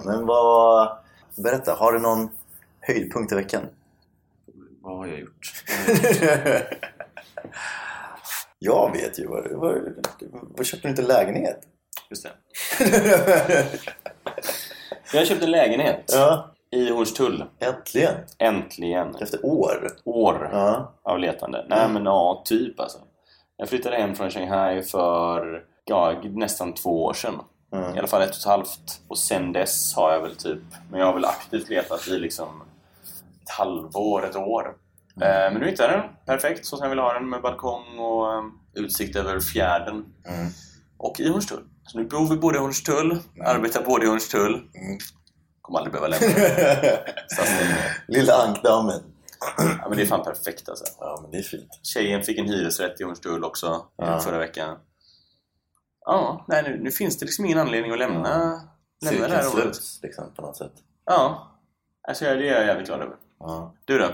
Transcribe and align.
svar. 0.00 0.12
Men 0.12 0.26
vad... 0.26 0.96
Berätta, 1.36 1.74
har 1.74 1.92
du 1.92 1.98
någon 1.98 2.28
höjdpunkt 2.80 3.32
i 3.32 3.34
veckan? 3.34 3.62
Vad 4.82 4.96
har 4.96 5.06
jag 5.06 5.18
gjort? 5.20 5.64
Jag 8.58 8.92
vet 8.92 9.18
ju. 9.18 9.26
Vad, 9.26 9.50
vad, 9.52 9.74
vad 10.30 10.66
köpte 10.66 10.88
du 10.88 10.90
inte 10.90 11.02
lägenhet? 11.02 11.60
Just 12.10 12.22
det. 12.26 12.30
Jag 15.14 15.26
köpte 15.26 15.44
en 15.44 15.50
lägenhet 15.50 16.04
Ja, 16.12 16.50
i 16.70 16.90
Hornstull. 16.90 17.44
äntligen. 17.58 18.14
Äntligen. 18.38 19.14
Efter 19.14 19.46
år. 19.46 19.88
År 20.04 20.48
Ja. 20.52 20.92
av 21.02 21.18
letande. 21.18 21.66
Nej 21.68 21.88
men 21.88 22.04
ja, 22.04 22.42
typ 22.44 22.80
alltså. 22.80 22.98
Jag 23.56 23.68
flyttade 23.68 23.96
hem 23.96 24.14
från 24.14 24.30
Shanghai 24.30 24.82
för 24.82 25.64
ja, 25.84 26.20
nästan 26.24 26.74
två 26.74 27.04
år 27.04 27.12
sedan. 27.14 27.34
Mm. 27.72 27.94
I 27.94 27.98
alla 27.98 28.08
fall 28.08 28.22
ett 28.22 28.30
och 28.30 28.36
ett 28.36 28.44
halvt. 28.44 29.00
Och 29.08 29.18
sen 29.18 29.52
dess 29.52 29.94
har 29.94 30.12
jag 30.12 30.20
väl 30.20 30.36
typ... 30.36 30.60
Men 30.90 31.00
jag 31.00 31.06
har 31.06 31.14
väl 31.14 31.24
aktivt 31.24 31.68
letat 31.68 32.08
i 32.08 32.18
liksom 32.18 32.62
ett 33.42 33.50
halvår, 33.50 34.26
ett 34.26 34.36
år. 34.36 34.74
Mm. 35.16 35.28
Eh, 35.28 35.52
men 35.52 35.60
nu 35.60 35.66
hittade 35.70 35.92
jag 35.92 36.02
den. 36.02 36.10
Perfekt 36.26 36.66
så 36.66 36.76
som 36.76 36.84
jag 36.84 36.90
vill 36.90 36.98
ha 36.98 37.12
den 37.12 37.28
med 37.30 37.42
balkong 37.42 37.98
och 37.98 38.32
eh, 38.34 38.42
utsikt 38.74 39.16
över 39.16 39.40
fjärden. 39.40 39.94
Mm. 40.28 40.48
Och 40.98 41.20
i 41.20 41.28
Hornstull. 41.28 41.62
Så 41.86 41.98
nu 41.98 42.04
bor 42.04 42.28
vi 42.30 42.36
både 42.36 42.58
i 42.58 42.60
Hornstull, 42.60 43.18
arbetar 43.44 43.82
både 43.84 44.04
i 44.04 44.08
Hornstull. 44.08 44.54
Mm. 44.54 44.98
Kommer 45.62 45.78
aldrig 45.78 45.92
behöva 45.92 46.08
lämna. 46.08 46.36
Lilla 48.08 48.34
ankdammen. 48.34 49.00
Ja, 49.58 49.88
men 49.88 49.96
det 49.98 50.02
är 50.02 50.06
fan 50.06 50.24
perfekt 50.24 50.68
alltså. 50.68 50.84
Ja, 50.98 51.18
men 51.22 51.30
det 51.30 51.38
är 51.38 51.42
fint. 51.42 51.80
Tjejen 51.82 52.22
fick 52.22 52.38
en 52.38 52.46
hyresrätt 52.46 53.00
i 53.00 53.04
Hornstull 53.04 53.44
också 53.44 53.86
Ja. 53.96 54.20
förra 54.20 54.38
veckan. 54.38 54.78
Ja, 56.04 56.44
nej, 56.48 56.62
nu, 56.62 56.82
nu 56.82 56.90
finns 56.90 57.18
det 57.18 57.24
liksom 57.24 57.44
ingen 57.44 57.58
anledning 57.58 57.92
att 57.92 57.98
lämna, 57.98 58.60
lämna 59.04 59.28
det 59.28 59.34
här 59.34 59.46
året. 59.46 59.52
sluts 59.52 60.02
liksom 60.02 60.24
på 60.36 60.42
något 60.42 60.56
sätt. 60.56 60.72
Ja, 61.06 61.52
alltså, 62.08 62.24
det 62.24 62.30
är 62.30 62.54
jag 62.54 62.66
jävligt 62.66 62.86
glad 62.86 63.00
över. 63.00 63.16
Ja. 63.38 63.74
Du 63.84 63.98
då? 63.98 64.08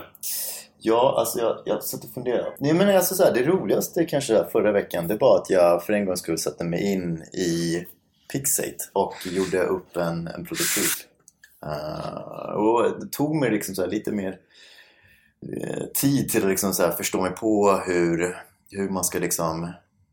Ja, 0.77 1.15
alltså 1.19 1.39
jag, 1.39 1.61
jag 1.65 1.83
satt 1.83 2.03
och 2.03 2.13
funderade. 2.13 2.55
Nej, 2.59 2.73
men 2.73 2.95
alltså 2.95 3.15
så 3.15 3.23
här, 3.23 3.33
det 3.33 3.43
roligaste 3.43 4.05
kanske 4.05 4.45
förra 4.51 4.71
veckan, 4.71 5.07
det 5.07 5.17
var 5.17 5.37
att 5.37 5.49
jag 5.49 5.83
för 5.83 5.93
en 5.93 6.05
gångs 6.05 6.19
skull 6.19 6.37
satte 6.37 6.63
mig 6.63 6.93
in 6.93 7.23
i 7.23 7.85
Pixate 8.31 8.77
och 8.93 9.13
gjorde 9.25 9.63
upp 9.63 9.97
en, 9.97 10.27
en 10.27 10.45
prototyp. 10.45 11.09
Eh, 11.65 12.53
och 12.53 12.99
det 12.99 13.11
tog 13.11 13.35
mig 13.35 13.51
liksom 13.51 13.75
så 13.75 13.81
här 13.81 13.89
lite 13.89 14.11
mer 14.11 14.39
eh, 15.53 15.85
tid 15.93 16.29
till 16.29 16.43
att 16.43 16.49
liksom 16.49 16.73
så 16.73 16.83
här 16.83 16.91
förstå 16.91 17.21
mig 17.21 17.31
på 17.31 17.81
hur, 17.85 18.37
hur 18.71 18.89
man 18.89 19.03
ska 19.03 19.19
liksom 19.19 19.71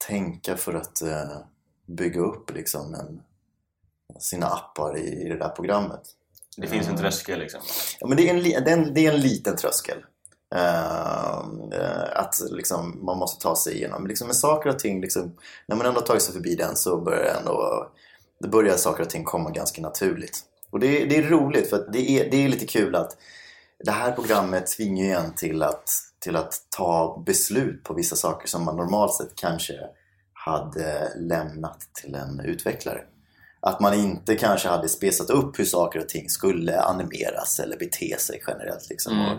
tänka 0.08 0.56
för 0.56 0.74
att 0.74 1.02
eh, 1.02 1.38
bygga 1.86 2.20
upp 2.20 2.54
liksom 2.54 2.94
en, 2.94 3.22
sina 4.20 4.46
appar 4.46 4.98
i, 4.98 5.22
i 5.22 5.28
det 5.28 5.38
där 5.38 5.48
programmet. 5.48 6.00
Det 6.56 6.66
finns 6.66 6.86
en 6.86 6.92
Mm. 6.92 7.02
tröskel 7.02 7.38
liksom. 7.38 7.60
Ja, 8.00 8.06
men 8.06 8.16
det 8.16 8.28
är 8.28 8.34
en, 8.34 8.42
det 8.42 8.54
är 8.54 8.68
en, 8.78 8.94
det 8.94 9.06
är 9.06 9.12
en 9.14 9.20
liten 9.20 9.56
tröskel. 9.56 9.98
Ehm, 10.54 11.72
eh, 11.72 12.18
att 12.20 12.40
liksom, 12.50 13.04
man 13.04 13.18
måste 13.18 13.42
ta 13.42 13.56
sig 13.56 13.74
igenom. 13.74 14.02
Men 14.02 14.08
liksom 14.08 14.26
med 14.26 14.36
saker 14.36 14.70
och 14.70 14.78
ting, 14.78 15.00
liksom, 15.00 15.36
när 15.66 15.76
man 15.76 15.86
ändå 15.86 16.00
tagit 16.00 16.22
sig 16.22 16.34
förbi 16.34 16.54
den 16.54 16.76
så 16.76 17.00
börjar 17.00 17.34
ändå, 17.40 17.88
det 18.40 18.48
börjar 18.48 18.76
saker 18.76 19.02
och 19.02 19.10
ting 19.10 19.24
komma 19.24 19.50
ganska 19.50 19.82
naturligt. 19.82 20.40
Och 20.70 20.80
det, 20.80 21.02
är- 21.02 21.06
det 21.06 21.16
är 21.16 21.22
roligt 21.22 21.70
för 21.70 21.88
det 21.92 22.10
är, 22.10 22.30
det 22.30 22.36
är 22.44 22.48
lite 22.48 22.66
kul 22.66 22.94
att 22.96 23.16
det 23.84 23.90
här 23.90 24.12
programmet 24.12 24.66
tvingar 24.66 25.04
ju 25.04 25.10
en 25.12 25.34
till 25.34 25.62
att, 25.62 25.90
till 26.18 26.36
att 26.36 26.54
ta 26.76 27.22
beslut 27.26 27.84
på 27.84 27.94
vissa 27.94 28.16
saker 28.16 28.48
som 28.48 28.64
man 28.64 28.76
normalt 28.76 29.14
sett 29.14 29.34
kanske 29.34 29.74
hade 30.46 31.12
lämnat 31.16 31.80
till 31.92 32.14
en 32.14 32.40
utvecklare. 32.40 33.00
Att 33.60 33.80
man 33.80 33.94
inte 33.94 34.36
kanske 34.36 34.68
hade 34.68 34.88
spesat 34.88 35.30
upp 35.30 35.58
hur 35.58 35.64
saker 35.64 36.00
och 36.00 36.08
ting 36.08 36.28
skulle 36.28 36.80
animeras 36.80 37.60
eller 37.60 37.76
bete 37.76 38.18
sig 38.18 38.42
generellt. 38.46 38.90
Liksom. 38.90 39.12
Mm. 39.12 39.38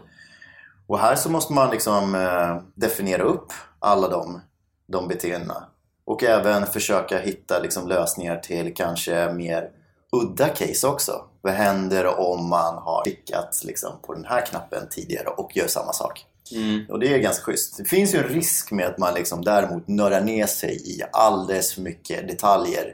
Och, 0.88 1.00
här 1.00 1.16
så 1.16 1.30
måste 1.30 1.54
man 1.54 1.70
liksom 1.72 2.16
eh, 2.16 2.62
definiera 2.76 3.24
upp 3.24 3.54
alla 3.80 4.08
de, 4.08 4.42
de 4.88 5.08
beteendena. 5.08 5.68
Och 6.06 6.24
även 6.24 6.66
försöka 6.66 7.20
hitta 7.20 7.60
liksom, 7.60 7.88
lösningar 7.88 8.38
till 8.38 8.74
kanske 8.74 9.34
mer 9.34 9.70
udda 10.12 10.48
case 10.48 10.88
också. 10.88 11.26
Vad 11.42 11.54
händer 11.54 12.20
om 12.20 12.50
man 12.50 12.78
har 12.78 13.04
klickat 13.04 13.62
liksom, 13.64 13.92
på 14.02 14.14
den 14.14 14.26
här 14.26 14.46
knappen 14.46 14.88
tidigare 14.90 15.28
och 15.28 15.58
gör 15.58 15.68
samma 15.68 15.94
sak? 15.94 16.26
Mm. 16.52 16.86
Och 16.90 17.00
det 17.00 17.14
är 17.14 17.18
ganska 17.18 17.44
schysst. 17.44 17.78
Det 17.78 17.86
finns 17.86 18.14
ju 18.16 18.18
en 18.18 18.28
risk 18.28 18.72
med 18.72 18.86
att 18.88 18.98
man 18.98 19.14
liksom 19.14 19.42
däremot 19.42 19.88
nördar 19.88 20.22
ner 20.22 20.46
sig 20.46 20.76
i 20.98 21.02
alldeles 21.14 21.74
för 21.74 21.82
mycket 21.82 22.28
detaljer 22.28 22.94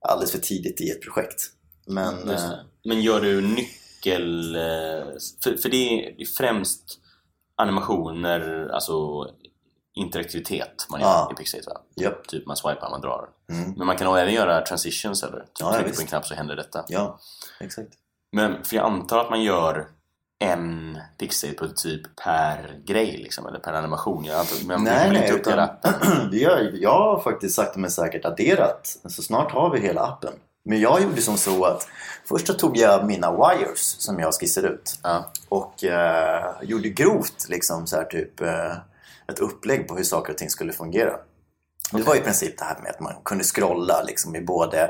alldeles 0.00 0.32
för 0.32 0.38
tidigt 0.38 0.80
i 0.80 0.90
ett 0.90 1.02
projekt. 1.02 1.42
Men 1.86 2.30
eh. 2.30 2.50
Men 2.84 3.00
gör 3.00 3.20
du 3.20 3.40
nyckel... 3.40 4.56
eh, 4.56 4.62
För, 5.44 5.56
för 5.62 5.68
det 5.68 6.04
är 6.06 6.24
främst 6.38 6.98
animationer, 7.56 8.68
alltså 8.72 9.24
interaktivitet 9.94 10.86
man 10.90 11.00
gör 11.00 11.06
Ja. 11.08 11.30
i 11.32 11.34
Pixate 11.36 11.64
va? 11.70 11.80
japp. 11.96 12.28
Typ 12.28 12.46
man 12.46 12.56
swipar, 12.56 12.90
man 12.90 13.00
drar. 13.00 13.28
Mm. 13.52 13.72
Men 13.76 13.86
man 13.86 13.96
kan 13.96 14.16
även 14.16 14.34
göra 14.34 14.60
transitions 14.64 15.22
eller? 15.22 15.38
Typ 15.38 15.48
Ja, 15.60 15.72
trycker 15.72 15.92
på 15.94 16.00
en 16.00 16.06
knapp 16.06 16.26
så 16.26 16.34
händer 16.34 16.56
detta. 16.56 16.84
Ja, 16.88 17.18
exakt. 17.60 17.88
Men 18.32 18.64
för 18.64 18.76
jag 18.76 18.86
antar 18.86 19.18
att 19.18 19.30
man 19.30 19.42
gör 19.42 19.88
en 20.38 20.98
Pixate-prototyp 21.18 22.02
per 22.24 22.80
grej 22.86 23.16
liksom, 23.16 23.46
eller 23.46 23.58
per 23.58 23.72
animation. 23.72 24.24
Jag 24.24 24.38
antar, 24.40 24.66
men 24.66 24.84
Nej, 24.84 25.10
nej, 25.10 25.22
inte 25.22 25.50
utan 25.50 25.68
vi 26.30 26.44
har, 26.44 26.70
jag 26.74 26.98
har 26.98 27.20
faktiskt 27.20 27.54
sakta 27.56 27.78
men 27.78 27.90
säkert 27.90 28.24
adderat. 28.24 28.96
Så 29.08 29.22
snart 29.22 29.52
har 29.52 29.70
vi 29.70 29.80
hela 29.80 30.00
appen. 30.02 30.32
Men 30.64 30.80
jag 30.80 31.02
gjorde 31.02 31.22
som 31.22 31.36
så 31.36 31.64
att 31.64 31.88
först 32.28 32.46
så 32.46 32.52
tog 32.54 32.76
jag 32.76 33.06
mina 33.06 33.32
wires 33.32 33.96
som 33.98 34.18
jag 34.20 34.34
skissade 34.34 34.68
ut 34.68 34.98
Ja. 35.02 35.24
och 35.48 35.84
eh, 35.84 36.44
gjorde 36.62 36.88
grovt 36.88 37.46
liksom 37.48 37.86
så 37.86 37.96
här 37.96 38.04
typ 38.04 38.40
eh, 38.40 38.72
ett 39.28 39.38
upplägg 39.38 39.88
på 39.88 39.96
hur 39.96 40.04
saker 40.04 40.32
och 40.32 40.38
ting 40.38 40.50
skulle 40.50 40.72
fungera. 40.72 41.12
Det 41.92 42.02
var 42.02 42.14
i 42.16 42.20
princip 42.20 42.58
det 42.58 42.64
här 42.64 42.78
med 42.82 42.90
att 42.90 43.00
man 43.00 43.12
kunde 43.24 43.44
scrolla 43.44 44.02
liksom 44.02 44.36
i 44.36 44.40
både 44.40 44.82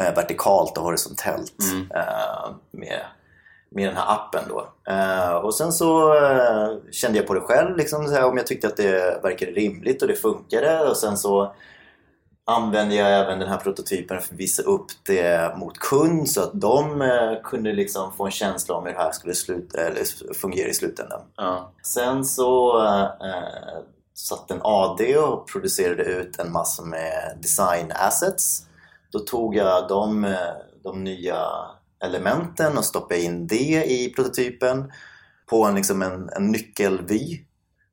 eh, 0.00 0.14
vertikalt 0.14 0.78
och 0.78 0.84
horisontellt 0.84 1.54
Mm. 1.72 1.90
eh, 1.90 2.50
med, 2.70 3.00
med 3.76 3.88
den 3.88 3.96
här 3.96 4.12
appen 4.12 4.42
då. 4.48 4.68
Eh, 4.92 5.34
och 5.34 5.54
sen 5.54 5.72
så 5.72 6.14
eh, 6.14 6.68
kände 6.90 7.18
jag 7.18 7.26
på 7.26 7.34
det 7.34 7.40
själv 7.40 7.76
liksom, 7.76 8.12
här, 8.12 8.24
om 8.24 8.36
jag 8.36 8.46
tyckte 8.46 8.66
att 8.66 8.76
det 8.76 9.20
verkade 9.22 9.52
rimligt 9.52 10.02
och 10.02 10.08
det 10.08 10.14
funkade 10.14 10.88
och 10.88 10.96
sen 10.96 11.16
så 11.16 11.52
använde 12.46 12.94
jag 12.94 13.20
även 13.20 13.38
den 13.38 13.48
här 13.48 13.56
prototypen 13.56 14.20
för 14.20 14.34
att 14.34 14.40
visa 14.40 14.62
upp 14.62 14.86
det 15.06 15.56
mot 15.56 15.78
kund 15.78 16.30
så 16.30 16.42
att 16.42 16.60
de 16.60 17.02
eh, 17.02 17.42
kunde 17.44 17.72
liksom 17.72 18.12
få 18.12 18.24
en 18.24 18.30
känsla 18.30 18.74
om 18.74 18.86
hur 18.86 18.92
det 18.92 18.98
här 18.98 19.12
skulle 19.12 19.34
sluta, 19.34 19.80
eller 19.80 20.34
fungera 20.34 20.68
i 20.68 20.74
slutändan. 20.74 21.20
Ja. 21.36 21.72
Sen 21.82 22.24
så 22.24 22.82
eh, 22.84 23.82
satt 24.14 24.50
en 24.50 24.60
AD 24.62 25.18
och 25.18 25.48
producerade 25.48 26.04
ut 26.04 26.38
en 26.38 26.52
massa 26.52 26.82
med 26.82 27.38
design 27.42 27.92
assets. 27.94 28.66
Då 29.12 29.18
tog 29.18 29.56
jag 29.56 29.88
de, 29.88 30.34
de 30.82 31.04
nya 31.04 31.46
elementen 32.04 32.78
och 32.78 32.84
stoppade 32.84 33.20
in 33.20 33.46
det 33.46 33.84
i 33.84 34.12
prototypen 34.16 34.92
på 35.46 35.64
en, 35.64 35.74
liksom 35.74 36.02
en, 36.02 36.28
en 36.28 36.50
nyckelvy. 36.50 37.40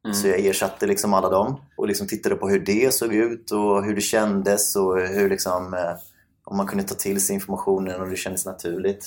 Mm. 0.06 0.16
Så 0.16 0.28
jag 0.28 0.40
ersatte 0.40 0.86
liksom 0.86 1.14
alla 1.14 1.30
dem 1.30 1.62
och 1.78 1.88
liksom 1.88 2.08
tittade 2.08 2.36
på 2.36 2.50
hur 2.50 2.59
det 2.59 2.94
såg 2.94 3.13
ut 3.13 3.52
och 3.52 3.84
hur 3.84 3.96
det 3.96 4.02
kändes 4.02 4.75
och 4.75 5.00
hur 5.00 5.30
liksom, 5.30 5.74
eh, 5.74 5.96
om 6.44 6.58
man 6.58 6.68
kunde 6.68 6.84
ta 6.84 6.96
till 6.96 7.25
sig 7.25 7.34
informationen 7.34 8.02
och 8.02 8.09
det 8.09 8.16
kändes 8.16 8.46
naturligt. 8.46 9.06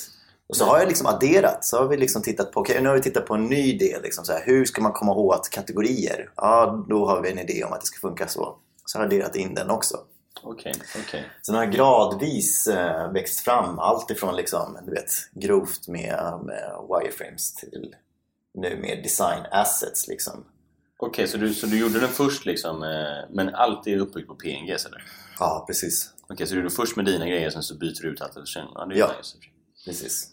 Och 0.49 0.55
så 0.55 0.65
har 0.65 0.79
jag 0.79 0.87
liksom 0.87 1.07
adderat, 1.07 1.65
så 1.65 1.77
har 1.77 1.87
vi 1.87 1.97
liksom 1.97 2.21
tittat 2.21 2.51
på, 2.51 2.59
okej 2.59 2.81
nu 2.81 2.87
har 2.89 2.95
vi 2.95 3.01
tittat 3.01 3.25
på 3.25 3.33
en 3.33 3.45
ny 3.45 3.77
del, 3.77 4.01
liksom 4.01 4.25
så 4.25 4.33
här, 4.33 4.43
hur 4.45 4.65
ska 4.65 4.81
man 4.81 4.91
komma 4.93 5.13
åt 5.13 5.49
kategorier? 5.49 6.29
Ja, 6.35 6.85
då 6.89 7.07
har 7.07 7.21
vi 7.21 7.31
en 7.31 7.39
idé 7.39 7.63
om 7.63 7.73
att 7.73 7.81
det 7.81 7.87
ska 7.87 7.99
funka 7.99 8.27
så. 8.27 8.57
Så 8.85 8.97
har 8.97 9.05
jag 9.05 9.13
adderat 9.13 9.35
in 9.35 9.53
den 9.53 9.69
också. 9.69 9.97
Okej, 10.43 10.73
okej. 11.05 11.29
Så 11.41 11.51
den 11.51 11.59
har 11.59 11.65
gradvis 11.65 12.67
eh, 12.67 13.11
växt 13.11 13.39
fram, 13.39 13.79
allt 13.79 14.11
ifrån 14.11 14.35
liksom, 14.35 14.77
du 14.85 14.91
vet, 14.91 15.11
grovt 15.31 15.87
med, 15.87 16.39
med 16.43 16.71
wireframes 16.89 17.53
till 17.53 17.95
nu 18.53 18.77
med 18.77 19.03
design 19.03 19.45
assets 19.51 20.07
liksom. 20.07 20.45
Okej, 20.99 21.27
så, 21.27 21.37
du, 21.37 21.53
så 21.53 21.67
du 21.67 21.79
gjorde 21.79 21.99
den 21.99 22.09
först 22.09 22.45
liksom, 22.45 22.83
eh, 22.83 23.29
men 23.35 23.55
allt 23.55 23.87
är 23.87 23.97
uppbyggt 23.97 24.27
på 24.27 24.35
PNGs 24.35 24.85
eller? 24.85 25.03
Ja, 25.39 25.63
precis. 25.67 26.13
Okej, 26.29 26.47
så 26.47 26.53
du 26.55 26.61
gjorde 26.61 26.75
först 26.75 26.95
med 26.95 27.05
dina 27.05 27.27
grejer, 27.27 27.49
sen 27.49 27.63
så 27.63 27.75
byter 27.77 28.01
du 28.01 28.07
ut 28.09 28.21
allt 28.21 28.29
efter 28.29 28.45
sen? 28.45 28.67
Ja, 28.75 28.85
det 28.85 28.95
är 28.95 28.99
Ja. 28.99 29.11
nice. 29.17 29.37
precis. 29.85 30.27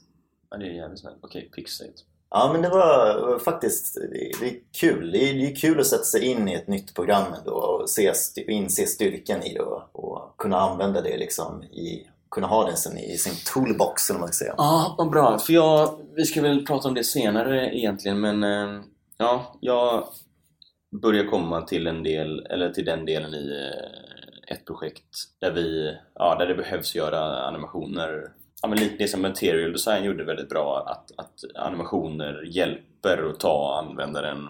Ja, 0.50 0.56
det 0.56 0.66
är 0.66 0.70
jävligt 0.70 1.00
snällt. 1.00 1.18
Okej, 1.20 1.50
Pixate. 1.54 1.90
Ja, 2.36 2.50
men 2.52 2.62
det 2.62 2.68
var 2.68 3.38
faktiskt 3.38 3.94
det, 4.40 4.46
är 4.46 4.54
kul. 4.80 5.12
Det 5.12 5.30
är, 5.30 5.34
det 5.34 5.46
är 5.46 5.56
kul 5.56 5.80
att 5.80 5.86
sätta 5.86 6.04
sig 6.04 6.24
in 6.24 6.48
i 6.48 6.54
ett 6.54 6.68
nytt 6.68 6.94
program 6.94 7.34
ändå 7.38 7.52
och 7.52 7.90
se, 7.90 8.12
inse 8.46 8.86
styrkan 8.86 9.42
i 9.42 9.54
det 9.54 9.60
och, 9.60 9.82
och 9.92 10.36
kunna 10.38 10.60
använda 10.60 11.00
det 11.00 11.16
liksom 11.16 11.62
i 11.62 12.06
kunna 12.30 12.46
ha 12.46 12.66
den 12.66 12.76
sen 12.76 12.98
i 12.98 13.16
sin 13.16 13.32
toolbox 13.52 14.10
eller 14.10 14.20
vad 14.20 14.26
man 14.26 14.32
ska 14.32 14.44
säga. 14.44 14.54
Ja, 14.56 14.94
vad 14.98 15.10
bra. 15.10 15.38
För 15.38 15.52
jag, 15.52 15.98
vi 16.16 16.24
ska 16.24 16.42
väl 16.42 16.66
prata 16.66 16.88
om 16.88 16.94
det 16.94 17.04
senare 17.04 17.78
egentligen, 17.78 18.20
men 18.20 18.44
eh, 18.44 18.82
ja, 19.18 19.56
jag 19.60 20.04
börjar 21.02 21.24
komma 21.24 21.62
till 21.62 21.86
en 21.86 22.02
del, 22.02 22.46
eller 22.46 22.70
till 22.70 22.84
den 22.84 23.04
delen 23.04 23.34
i 23.34 23.50
eh, 23.50 24.54
ett 24.54 24.64
projekt 24.64 25.16
där 25.40 25.50
vi, 25.50 25.96
ja, 26.14 26.36
där 26.38 26.46
det 26.46 26.54
behövs 26.54 26.94
göra 26.94 27.46
animationer 27.46 28.30
ja, 28.64 28.68
men 28.68 28.78
lite 28.78 28.96
det 28.98 29.08
som 29.08 29.22
Material 29.22 29.72
Design 29.72 30.04
gjorde 30.04 30.24
väldigt 30.24 30.48
bra 30.48 30.84
att, 30.86 31.10
att 31.16 31.44
animationer 31.54 32.42
hjälper 32.46 33.30
att 33.30 33.40
ta 33.40 33.84
användaren 33.84 34.48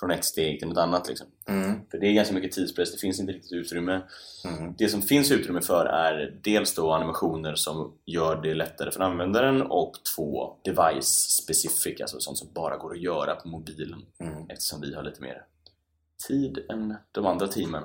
från 0.00 0.10
ett 0.10 0.24
steg 0.24 0.58
till 0.58 0.68
något 0.68 0.78
annat 0.78 1.08
liksom. 1.08 1.26
Mm. 1.48 1.80
För 1.90 1.98
det 1.98 2.06
är 2.06 2.12
ganska 2.12 2.34
mycket 2.34 2.52
tidspress, 2.52 2.92
det 2.92 2.98
finns 2.98 3.20
inte 3.20 3.32
riktigt 3.32 3.52
utrymme. 3.52 4.00
Mm. 4.44 4.74
Det 4.78 4.88
som 4.88 5.02
finns 5.02 5.30
utrymme 5.30 5.60
för 5.60 5.86
är 5.86 6.38
dels 6.42 6.74
då 6.74 6.92
animationer 6.92 7.54
som 7.54 7.92
gör 8.06 8.42
det 8.42 8.54
lättare 8.54 8.90
för 8.90 9.00
användaren 9.00 9.62
och 9.62 9.92
två 10.16 10.56
device 10.64 11.40
specific, 11.42 12.00
alltså 12.00 12.20
sånt 12.20 12.38
som 12.38 12.48
bara 12.54 12.76
går 12.76 12.92
att 12.92 13.00
göra 13.00 13.34
på 13.34 13.48
mobilen 13.48 14.02
Mm. 14.20 14.50
eftersom 14.50 14.80
vi 14.80 14.94
har 14.94 15.02
lite 15.02 15.22
mer 15.22 15.44
tid 16.28 16.58
än 16.68 16.94
de 17.12 17.26
andra 17.26 17.48
teamen. 17.48 17.82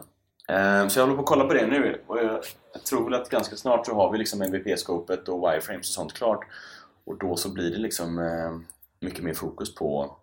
Ehm, 0.47 0.89
Så 0.89 0.99
jag 0.99 1.03
håller 1.03 1.15
på 1.15 1.21
att 1.21 1.27
kolla 1.27 1.45
på 1.45 1.53
det 1.53 1.67
nu 1.67 2.01
och 2.07 2.17
jag 2.17 2.43
jag 2.75 2.83
tror 2.83 3.03
väl 3.03 3.21
att 3.21 3.29
ganska 3.29 3.55
snart 3.55 3.85
så 3.85 3.93
har 3.93 4.11
vi 4.11 4.17
liksom 4.17 4.41
MVP-scopet 4.41 5.29
och 5.29 5.39
wireframes 5.39 5.89
och 5.89 5.93
sånt 5.93 6.13
klart 6.13 6.45
och 7.05 7.17
då 7.17 7.35
så 7.35 7.49
blir 7.49 7.71
det 7.71 7.77
liksom 7.77 8.19
eh, 8.19 8.57
mycket 8.99 9.23
mer 9.23 9.33
fokus 9.33 9.75
på 9.75 10.17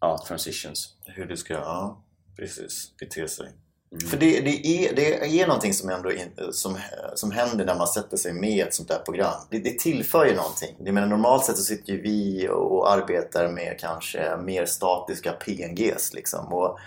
ja, 0.00 0.24
transitions. 0.28 0.94
Hur 1.06 1.26
du 1.26 1.36
ska, 1.36 1.54
ja, 1.54 2.02
precis, 2.36 2.92
bete 3.00 3.28
sig. 3.28 3.46
Mm. 3.92 4.06
För 4.06 4.16
det, 4.16 4.40
det, 4.40 4.66
är, 4.66 4.94
det 4.96 5.40
är 5.40 5.46
någonting 5.46 5.74
som, 5.74 5.90
ändå 5.90 6.12
in, 6.12 6.30
som, 6.52 6.78
som 7.14 7.30
händer 7.30 7.64
när 7.64 7.74
man 7.74 7.86
sätter 7.86 8.16
sig 8.16 8.32
med 8.32 8.66
ett 8.66 8.74
sånt 8.74 8.88
där 8.88 8.98
program. 8.98 9.34
Det, 9.50 9.58
det 9.58 9.78
tillför 9.78 10.26
ju 10.26 10.36
någonting. 10.36 10.76
Jag 10.78 10.94
menar, 10.94 11.06
normalt 11.06 11.44
sett 11.44 11.56
så 11.56 11.64
sitter 11.64 11.92
ju 11.92 12.02
vi 12.02 12.48
och 12.48 12.92
arbetar 12.92 13.48
med 13.48 13.80
kanske 13.80 14.36
mer 14.36 14.66
statiska 14.66 15.32
PNGs. 15.32 16.14
Liksom. 16.14 16.52
Och 16.52 16.78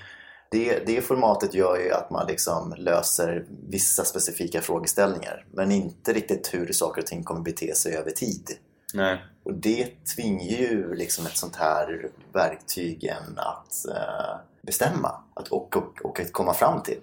det, 0.51 0.85
det 0.85 1.01
formatet 1.01 1.53
gör 1.53 1.79
ju 1.79 1.91
att 1.91 2.09
man 2.09 2.27
liksom 2.27 2.75
löser 2.77 3.45
vissa 3.69 4.05
specifika 4.05 4.61
frågeställningar 4.61 5.45
men 5.51 5.71
inte 5.71 6.13
riktigt 6.13 6.53
hur 6.53 6.73
saker 6.73 7.01
och 7.01 7.07
ting 7.07 7.23
kommer 7.23 7.41
bete 7.41 7.75
sig 7.75 7.95
över 7.95 8.11
tid. 8.11 8.49
Nej. 8.93 9.25
Och 9.43 9.53
det 9.53 9.87
tvingar 10.15 10.43
ju 10.43 10.95
liksom 10.95 11.25
ett 11.25 11.37
sånt 11.37 11.55
här 11.55 12.09
verktygen 12.33 13.23
att 13.37 13.85
eh, 13.89 14.35
bestämma 14.61 15.23
att, 15.33 15.47
och, 15.47 15.77
och, 15.77 16.05
och 16.05 16.19
att 16.19 16.31
komma 16.31 16.53
fram 16.53 16.81
till. 16.83 16.99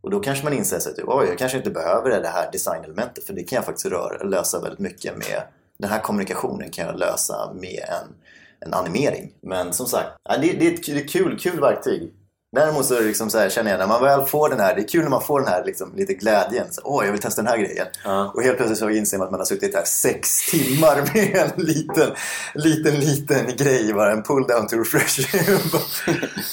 Och 0.00 0.10
då 0.10 0.20
kanske 0.20 0.44
man 0.44 0.52
inser 0.52 0.78
sig 0.78 0.92
att 0.92 0.98
oj, 0.98 1.26
jag 1.28 1.38
kanske 1.38 1.58
inte 1.58 1.70
behöver 1.70 2.10
det 2.10 2.28
här 2.28 2.52
designelementet 2.52 3.24
för 3.24 3.32
det 3.32 3.42
kan 3.42 3.56
jag 3.56 3.64
faktiskt 3.64 3.86
röra, 3.86 4.22
lösa 4.22 4.60
väldigt 4.60 4.78
mycket 4.78 5.16
med 5.16 5.42
den 5.78 5.90
här 5.90 6.00
kommunikationen 6.00 6.70
kan 6.70 6.86
jag 6.86 6.98
lösa 6.98 7.52
med 7.54 7.84
en, 7.88 8.14
en 8.60 8.74
animering. 8.74 9.32
Men 9.40 9.72
som 9.72 9.86
sagt, 9.86 10.08
det, 10.24 10.52
det 10.52 10.66
är 10.66 10.96
ett 10.96 11.10
kul, 11.10 11.38
kul 11.38 11.60
verktyg. 11.60 12.12
Däremot 12.52 12.86
så, 12.86 13.00
liksom 13.00 13.30
så 13.30 13.38
här, 13.38 13.50
känner 13.50 13.70
jag 13.70 13.78
när 13.80 13.86
man 13.86 14.02
väl 14.02 14.26
får 14.26 14.48
den 14.48 14.60
här, 14.60 14.74
det 14.74 14.80
är 14.80 14.88
kul 14.88 15.02
när 15.02 15.10
man 15.10 15.22
får 15.22 15.40
den 15.40 15.48
här 15.48 15.64
liksom, 15.64 15.92
lite 15.96 16.14
glädjen. 16.14 16.66
Så, 16.70 16.80
Åh, 16.84 17.04
jag 17.04 17.12
vill 17.12 17.20
testa 17.20 17.42
den 17.42 17.50
här 17.50 17.58
grejen. 17.58 17.86
Ja. 18.04 18.32
Och 18.34 18.42
helt 18.42 18.56
plötsligt 18.56 18.78
så 18.78 18.90
inser 18.90 19.18
man 19.18 19.24
att 19.24 19.30
man 19.30 19.40
har 19.40 19.44
suttit 19.44 19.74
här 19.74 19.84
sex 19.84 20.50
timmar 20.50 20.96
med 21.14 21.36
en 21.36 21.64
liten, 21.64 22.10
liten, 22.54 22.94
liten 22.94 23.56
grej 23.56 23.92
bara. 23.94 24.12
En 24.12 24.22
pull 24.22 24.46
down 24.46 24.66
to 24.66 24.76
refresh. 24.76 25.36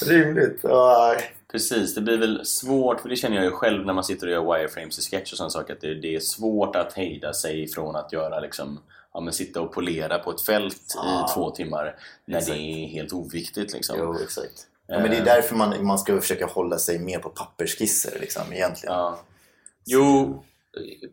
Rimligt. 0.09 0.59
Ja, 0.61 1.15
Precis, 1.51 1.95
det 1.95 2.01
blir 2.01 2.17
väl 2.17 2.45
svårt, 2.45 3.01
för 3.01 3.09
det 3.09 3.15
känner 3.15 3.35
jag 3.35 3.45
ju 3.45 3.51
själv 3.51 3.85
när 3.85 3.93
man 3.93 4.03
sitter 4.03 4.27
och 4.27 4.33
gör 4.33 4.57
wireframes 4.59 4.99
i 4.99 5.01
sketch 5.01 5.31
och 5.31 5.37
sådana 5.37 5.49
saker, 5.49 5.73
att 5.73 5.81
det, 5.81 5.95
det 6.01 6.15
är 6.15 6.19
svårt 6.19 6.75
att 6.75 6.93
hejda 6.93 7.33
sig 7.33 7.67
från 7.67 7.95
att 7.95 8.13
göra 8.13 8.39
liksom, 8.39 8.79
ja 9.13 9.19
men 9.19 9.33
sitta 9.33 9.61
och 9.61 9.73
polera 9.73 10.19
på 10.19 10.31
ett 10.31 10.41
fält 10.41 10.93
Ja. 10.95 11.25
i 11.29 11.33
två 11.33 11.49
timmar 11.51 11.95
när 12.25 12.37
Exakt. 12.37 12.57
det 12.57 12.61
är 12.63 12.87
helt 12.87 13.13
oviktigt 13.13 13.73
liksom. 13.73 13.95
jo, 13.99 14.17
exakt. 14.23 14.67
Ja, 14.87 14.99
men 14.99 15.11
det 15.11 15.17
är 15.17 15.25
därför 15.25 15.55
man, 15.55 15.85
man 15.85 15.99
ska 15.99 16.21
försöka 16.21 16.45
hålla 16.45 16.77
sig 16.77 16.99
mer 16.99 17.19
på 17.19 17.29
pappersskisser 17.29 18.19
liksom, 18.19 18.53
egentligen. 18.53 18.95
Ja. 18.95 19.19
Jo, 19.85 20.43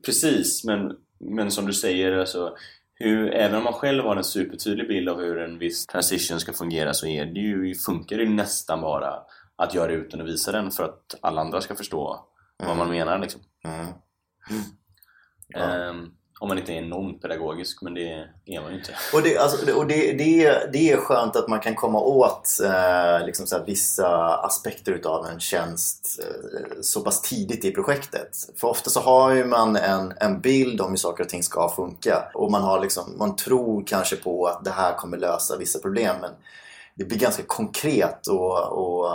precis, 0.04 0.64
men, 0.64 0.96
men 1.18 1.50
som 1.50 1.66
du 1.66 1.72
säger, 1.72 2.18
alltså, 2.18 2.56
hur, 2.94 3.30
även 3.34 3.56
om 3.56 3.64
man 3.64 3.72
själv 3.72 4.04
har 4.04 4.16
en 4.16 4.24
supertydlig 4.24 4.88
bild 4.88 5.08
av 5.08 5.20
hur 5.20 5.38
en 5.38 5.58
viss 5.58 5.86
transition 5.86 6.40
ska 6.40 6.52
fungera 6.52 6.94
så 6.94 7.06
är 7.06 7.26
det 7.26 7.40
ju, 7.40 7.74
funkar 7.74 8.16
det 8.16 8.22
ju 8.22 8.28
nästan 8.28 8.80
bara 8.80 9.22
att 9.56 9.74
göra 9.74 9.92
ut 9.92 10.10
den 10.10 10.20
och 10.20 10.28
visa 10.28 10.52
den 10.52 10.70
för 10.70 10.84
att 10.84 11.14
alla 11.20 11.40
andra 11.40 11.60
ska 11.60 11.74
förstå 11.74 12.26
vad 12.56 12.76
man 12.76 12.90
menar. 12.90 13.18
Liksom. 13.18 13.40
Mm. 13.64 13.86
Ja. 15.48 15.60
Ehm, 15.60 16.10
om 16.44 16.48
man 16.48 16.58
inte 16.58 16.72
är 16.72 16.76
enormt 16.76 17.22
pedagogisk, 17.22 17.82
men 17.82 17.94
det 17.94 18.26
är 18.46 18.60
man 18.60 18.70
ju 18.70 18.78
inte. 18.78 18.90
Och, 19.12 19.22
det, 19.22 19.38
alltså, 19.38 19.74
och 19.74 19.86
det, 19.86 20.12
det, 20.12 20.44
är, 20.44 20.68
det 20.72 20.90
är 20.90 20.96
skönt 20.96 21.36
att 21.36 21.48
man 21.48 21.60
kan 21.60 21.74
komma 21.74 22.00
åt 22.00 22.48
eh, 22.64 23.26
liksom 23.26 23.46
så 23.46 23.56
här, 23.56 23.64
vissa 23.64 24.36
aspekter 24.36 24.92
utav 24.92 25.26
en 25.26 25.40
tjänst 25.40 26.20
eh, 26.22 26.80
så 26.80 27.00
pass 27.00 27.22
tidigt 27.22 27.64
i 27.64 27.70
projektet. 27.70 28.28
För 28.56 28.68
ofta 28.68 28.90
så 28.90 29.00
har 29.00 29.32
ju 29.32 29.44
man 29.44 29.76
en, 29.76 30.12
en 30.20 30.40
bild 30.40 30.80
om 30.80 30.90
hur 30.90 30.96
saker 30.96 31.24
och 31.24 31.28
ting 31.28 31.42
ska 31.42 31.68
funka 31.76 32.30
och 32.34 32.50
man, 32.50 32.62
har 32.62 32.80
liksom, 32.80 33.18
man 33.18 33.36
tror 33.36 33.84
kanske 33.86 34.16
på 34.16 34.46
att 34.46 34.64
det 34.64 34.70
här 34.70 34.94
kommer 34.94 35.16
lösa 35.16 35.56
vissa 35.56 35.78
problem 35.78 36.16
men 36.20 36.30
det 36.96 37.04
blir 37.04 37.18
ganska 37.18 37.42
konkret 37.46 38.26
och, 38.26 38.72
och 38.72 39.10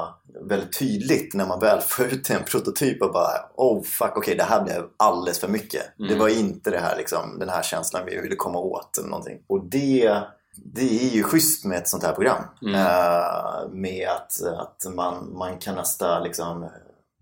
väldigt 0.50 0.80
tydligt 0.80 1.34
när 1.34 1.46
man 1.48 1.60
väl 1.60 1.82
får 1.82 2.06
ut 2.06 2.30
en 2.30 2.44
prototyp 2.44 3.02
och 3.02 3.14
bara 3.14 3.32
Oh 3.56 3.84
fuck, 3.84 4.18
okej 4.18 4.36
det 4.36 4.44
här 4.44 4.64
blev 4.64 4.84
alldeles 4.98 5.40
för 5.40 5.48
mycket. 5.48 5.84
Det 5.98 6.04
Mm. 6.06 6.20
var 6.20 6.30
inte 6.30 6.72
det 6.72 6.80
här, 6.80 6.98
liksom, 6.98 7.40
den 7.40 7.50
här 7.50 7.64
känslan 7.64 8.06
vi 8.06 8.22
ville 8.22 8.36
komma 8.36 8.60
åt 8.60 8.98
eller 8.98 9.10
någonting. 9.10 9.38
Och 9.48 9.66
det, 9.70 10.22
det 10.56 11.06
är 11.06 11.10
ju 11.10 11.24
schysst 11.24 11.66
med 11.66 11.78
ett 11.78 11.88
sånt 11.88 12.04
här 12.04 12.14
program. 12.14 12.44
Mm. 12.62 12.76
Eh, 12.76 13.70
med 13.72 14.08
att, 14.10 14.42
att 14.60 14.96
man, 14.96 15.38
man 15.38 15.58
kan 15.58 15.76
nästan 15.76 16.24
liksom, 16.24 16.70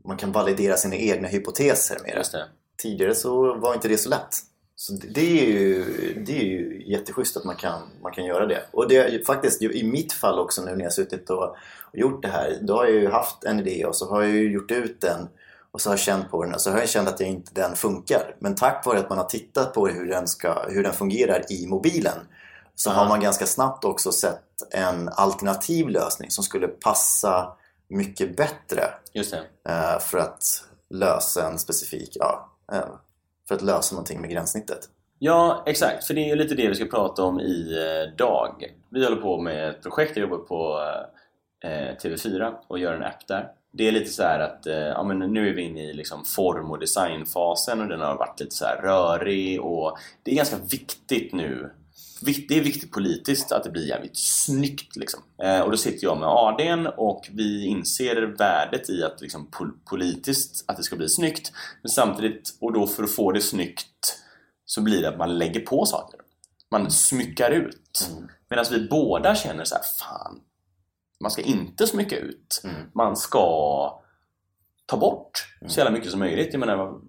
man 0.07 0.17
kan 0.17 0.31
validera 0.31 0.77
sina 0.77 0.95
egna 0.95 1.27
hypoteser 1.27 1.97
med 2.03 2.15
det. 2.31 2.37
Det. 2.37 2.45
Tidigare 2.81 3.15
så 3.15 3.53
var 3.59 3.73
inte 3.73 3.87
det 3.87 3.97
så 3.97 4.09
lätt. 4.09 4.35
Så 4.79 4.93
det- 4.93 5.21
är 5.41 5.45
ju, 5.45 5.83
det 6.25 6.39
är 6.39 6.43
ju 6.43 6.83
jätteschysst 6.85 7.37
att 7.37 7.43
man 7.43 7.55
kan, 7.55 7.81
man 8.01 8.11
kan 8.13 8.25
göra 8.25 8.45
det. 8.45 8.63
Och 8.71 8.87
det 8.89 9.27
faktiskt 9.27 9.61
i 9.61 9.83
mitt 9.83 10.13
fall 10.13 10.39
också 10.39 10.61
nu 10.65 10.75
när 10.75 10.83
jag 10.83 10.93
suttit 10.93 11.29
och, 11.29 11.43
och 11.43 11.55
gjort 11.93 12.21
det 12.21 12.27
här. 12.27 12.57
Då 12.61 12.73
har 12.75 12.85
jag 12.85 12.93
ju 12.93 13.09
haft 13.09 13.43
en 13.43 13.59
idé 13.59 13.85
och 13.85 13.95
så 13.95 14.09
har 14.09 14.21
jag 14.21 14.31
ju 14.31 14.51
gjort 14.51 14.71
ut 14.71 15.01
den 15.01 15.27
och 15.71 15.81
så 15.81 15.89
har 15.89 15.93
jag 15.93 15.99
känt 15.99 16.31
på 16.31 16.43
den 16.43 16.53
och 16.53 16.61
så 16.61 16.71
har 16.71 16.79
jag 16.79 16.89
känt 16.89 17.07
att 17.09 17.19
jag 17.19 17.29
inte 17.29 17.51
den 17.53 17.75
funkar. 17.75 18.35
Men 18.39 18.55
tack 18.55 18.85
vare 18.85 18.99
att 18.99 19.09
man 19.09 19.17
har 19.17 19.25
tittat 19.25 19.73
på 19.73 19.87
hur 19.87 20.07
den, 20.07 20.27
ska, 20.27 20.65
hur 20.69 20.83
den 20.83 20.93
fungerar 20.93 21.51
i 21.51 21.67
mobilen 21.67 22.17
så 22.75 22.89
har 22.89 23.07
man 23.09 23.19
ganska 23.19 23.45
snabbt 23.45 23.85
också 23.85 24.11
sett 24.11 24.43
en 24.71 25.09
alternativ 25.09 25.87
lösning 25.89 26.31
som 26.31 26.43
skulle 26.43 26.67
passa 26.67 27.53
mycket 27.89 28.35
bättre 28.37 28.83
eh, 29.69 29.99
för 29.99 30.17
att 30.17 30.63
lösa 30.89 31.47
en 31.47 31.59
specifik, 31.59 32.17
ja, 32.19 32.49
eh, 32.71 32.79
för 33.47 33.55
att 33.55 33.61
lösa 33.61 33.95
någonting 33.95 34.21
med 34.21 34.29
gränssnittet. 34.29 34.79
Ja, 35.19 35.63
exakt. 35.65 36.07
För 36.07 36.13
det 36.13 36.21
är 36.21 36.27
ju 36.27 36.35
lite 36.35 36.55
det 36.55 36.67
vi 36.67 36.75
ska 36.75 36.85
prata 36.85 37.23
om 37.23 37.39
idag. 37.39 38.63
Eh, 38.63 38.69
vi 38.89 39.03
håller 39.03 39.21
på 39.21 39.41
med 39.41 39.69
ett 39.69 39.83
projekt, 39.83 40.17
jag 40.17 40.29
jobbar 40.29 40.45
på 40.45 40.81
eh, 41.63 41.95
TV4 42.03 42.53
och 42.67 42.79
gör 42.79 42.93
en 42.93 43.03
app 43.03 43.27
där. 43.27 43.51
Det 43.71 43.87
är 43.87 43.91
lite 43.91 44.11
så 44.11 44.23
här 44.23 44.39
att 44.39 44.67
eh, 44.67 44.75
ja, 44.75 45.03
men 45.03 45.19
nu 45.19 45.49
är 45.49 45.53
vi 45.53 45.61
inne 45.61 45.83
i 45.83 45.93
liksom 45.93 46.25
form 46.25 46.71
och 46.71 46.79
designfasen 46.79 47.81
och 47.81 47.87
den 47.87 48.01
har 48.01 48.17
varit 48.17 48.39
lite 48.39 48.55
så 48.55 48.65
här 48.65 48.81
rörig 48.81 49.61
och 49.61 49.97
det 50.23 50.31
är 50.31 50.35
ganska 50.35 50.57
viktigt 50.71 51.33
nu 51.33 51.71
det 52.21 52.57
är 52.57 52.61
viktigt 52.61 52.91
politiskt 52.91 53.51
att 53.51 53.63
det 53.63 53.69
blir 53.69 53.87
jävligt 53.87 54.17
snyggt 54.17 54.95
liksom. 54.95 55.23
eh, 55.43 55.59
och 55.59 55.71
då 55.71 55.77
sitter 55.77 56.03
jag 56.07 56.17
med 56.19 56.29
ADn 56.29 56.87
och 56.97 57.29
vi 57.31 57.65
inser 57.65 58.21
värdet 58.21 58.89
i 58.89 59.03
att 59.03 59.21
liksom, 59.21 59.47
pol- 59.51 59.79
politiskt 59.85 60.65
att 60.67 60.77
det 60.77 60.83
ska 60.83 60.95
bli 60.95 61.09
snyggt 61.09 61.51
men 61.81 61.89
samtidigt, 61.89 62.57
och 62.61 62.73
då 62.73 62.87
för 62.87 63.03
att 63.03 63.15
få 63.15 63.31
det 63.31 63.41
snyggt 63.41 64.17
så 64.65 64.81
blir 64.81 65.01
det 65.01 65.09
att 65.09 65.17
man 65.17 65.37
lägger 65.37 65.59
på 65.59 65.85
saker. 65.85 66.19
Man 66.71 66.91
smyckar 66.91 67.51
ut. 67.51 68.09
Mm. 68.11 68.29
Medan 68.49 68.65
vi 68.71 68.87
båda 68.87 69.35
känner 69.35 69.63
så 69.63 69.75
här, 69.75 69.83
fan, 69.99 70.39
man 71.19 71.31
ska 71.31 71.41
inte 71.41 71.87
smycka 71.87 72.17
ut. 72.17 72.61
Mm. 72.63 72.75
Man 72.93 73.15
ska 73.15 74.01
ta 74.85 74.97
bort 74.97 75.31
så 75.67 75.79
jävla 75.79 75.91
mycket 75.91 76.11
som 76.11 76.19
möjligt. 76.19 76.49
Jag 76.51 76.59
menar, 76.59 77.01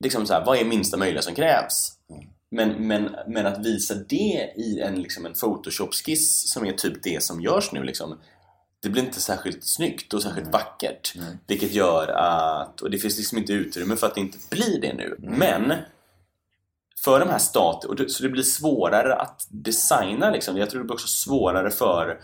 liksom 0.00 0.26
så 0.26 0.32
här, 0.32 0.44
vad 0.44 0.58
är 0.58 0.64
minsta 0.64 0.96
möjliga 0.96 1.22
som 1.22 1.34
krävs? 1.34 1.92
Mm. 2.10 2.24
Men, 2.56 2.86
men, 2.86 3.16
men 3.26 3.46
att 3.46 3.66
visa 3.66 3.94
det 3.94 4.52
i 4.56 4.80
en, 4.80 5.02
liksom 5.02 5.26
en 5.26 5.34
Photoshop-skiss 5.34 6.48
som 6.48 6.66
är 6.66 6.72
typ 6.72 7.02
det 7.02 7.22
som 7.22 7.40
görs 7.40 7.72
nu 7.72 7.82
liksom, 7.82 8.18
det 8.82 8.88
blir 8.88 9.02
inte 9.02 9.20
särskilt 9.20 9.64
snyggt 9.64 10.14
och 10.14 10.22
särskilt 10.22 10.52
vackert. 10.52 11.14
Mm. 11.16 11.38
Vilket 11.46 11.72
gör 11.72 12.08
att, 12.08 12.80
och 12.80 12.90
det 12.90 12.98
finns 12.98 13.16
liksom 13.16 13.38
inte 13.38 13.52
utrymme 13.52 13.96
för 13.96 14.06
att 14.06 14.14
det 14.14 14.20
inte 14.20 14.38
blir 14.50 14.80
det 14.80 14.94
nu. 14.94 15.16
Men 15.18 15.72
för 17.04 17.20
de 17.20 17.28
här 17.28 17.38
stat 17.38 17.84
och 17.84 17.96
det, 17.96 18.10
så 18.10 18.22
det 18.22 18.28
blir 18.28 18.42
svårare 18.42 19.14
att 19.14 19.46
designa 19.50 20.30
liksom. 20.30 20.56
Jag 20.56 20.70
tror 20.70 20.80
det 20.80 20.84
blir 20.84 20.94
också 20.94 21.08
svårare 21.08 21.70
för, 21.70 22.20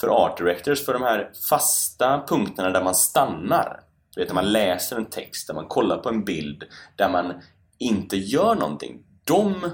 för 0.00 0.08
art 0.08 0.38
directors 0.38 0.84
för 0.84 0.92
de 0.92 1.02
här 1.02 1.30
fasta 1.48 2.24
punkterna 2.28 2.70
där 2.70 2.84
man 2.84 2.94
stannar. 2.94 3.80
Du 4.14 4.20
vet, 4.20 4.28
när 4.28 4.34
man 4.34 4.52
läser 4.52 4.96
en 4.96 5.10
text, 5.10 5.46
där 5.46 5.54
man 5.54 5.66
kollar 5.66 5.98
på 5.98 6.08
en 6.08 6.24
bild, 6.24 6.64
där 6.96 7.08
man 7.08 7.32
inte 7.78 8.16
gör 8.16 8.54
någonting. 8.54 9.02
De 9.26 9.70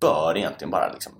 bör 0.00 0.36
egentligen 0.36 0.70
bara 0.70 0.92
liksom 0.92 1.12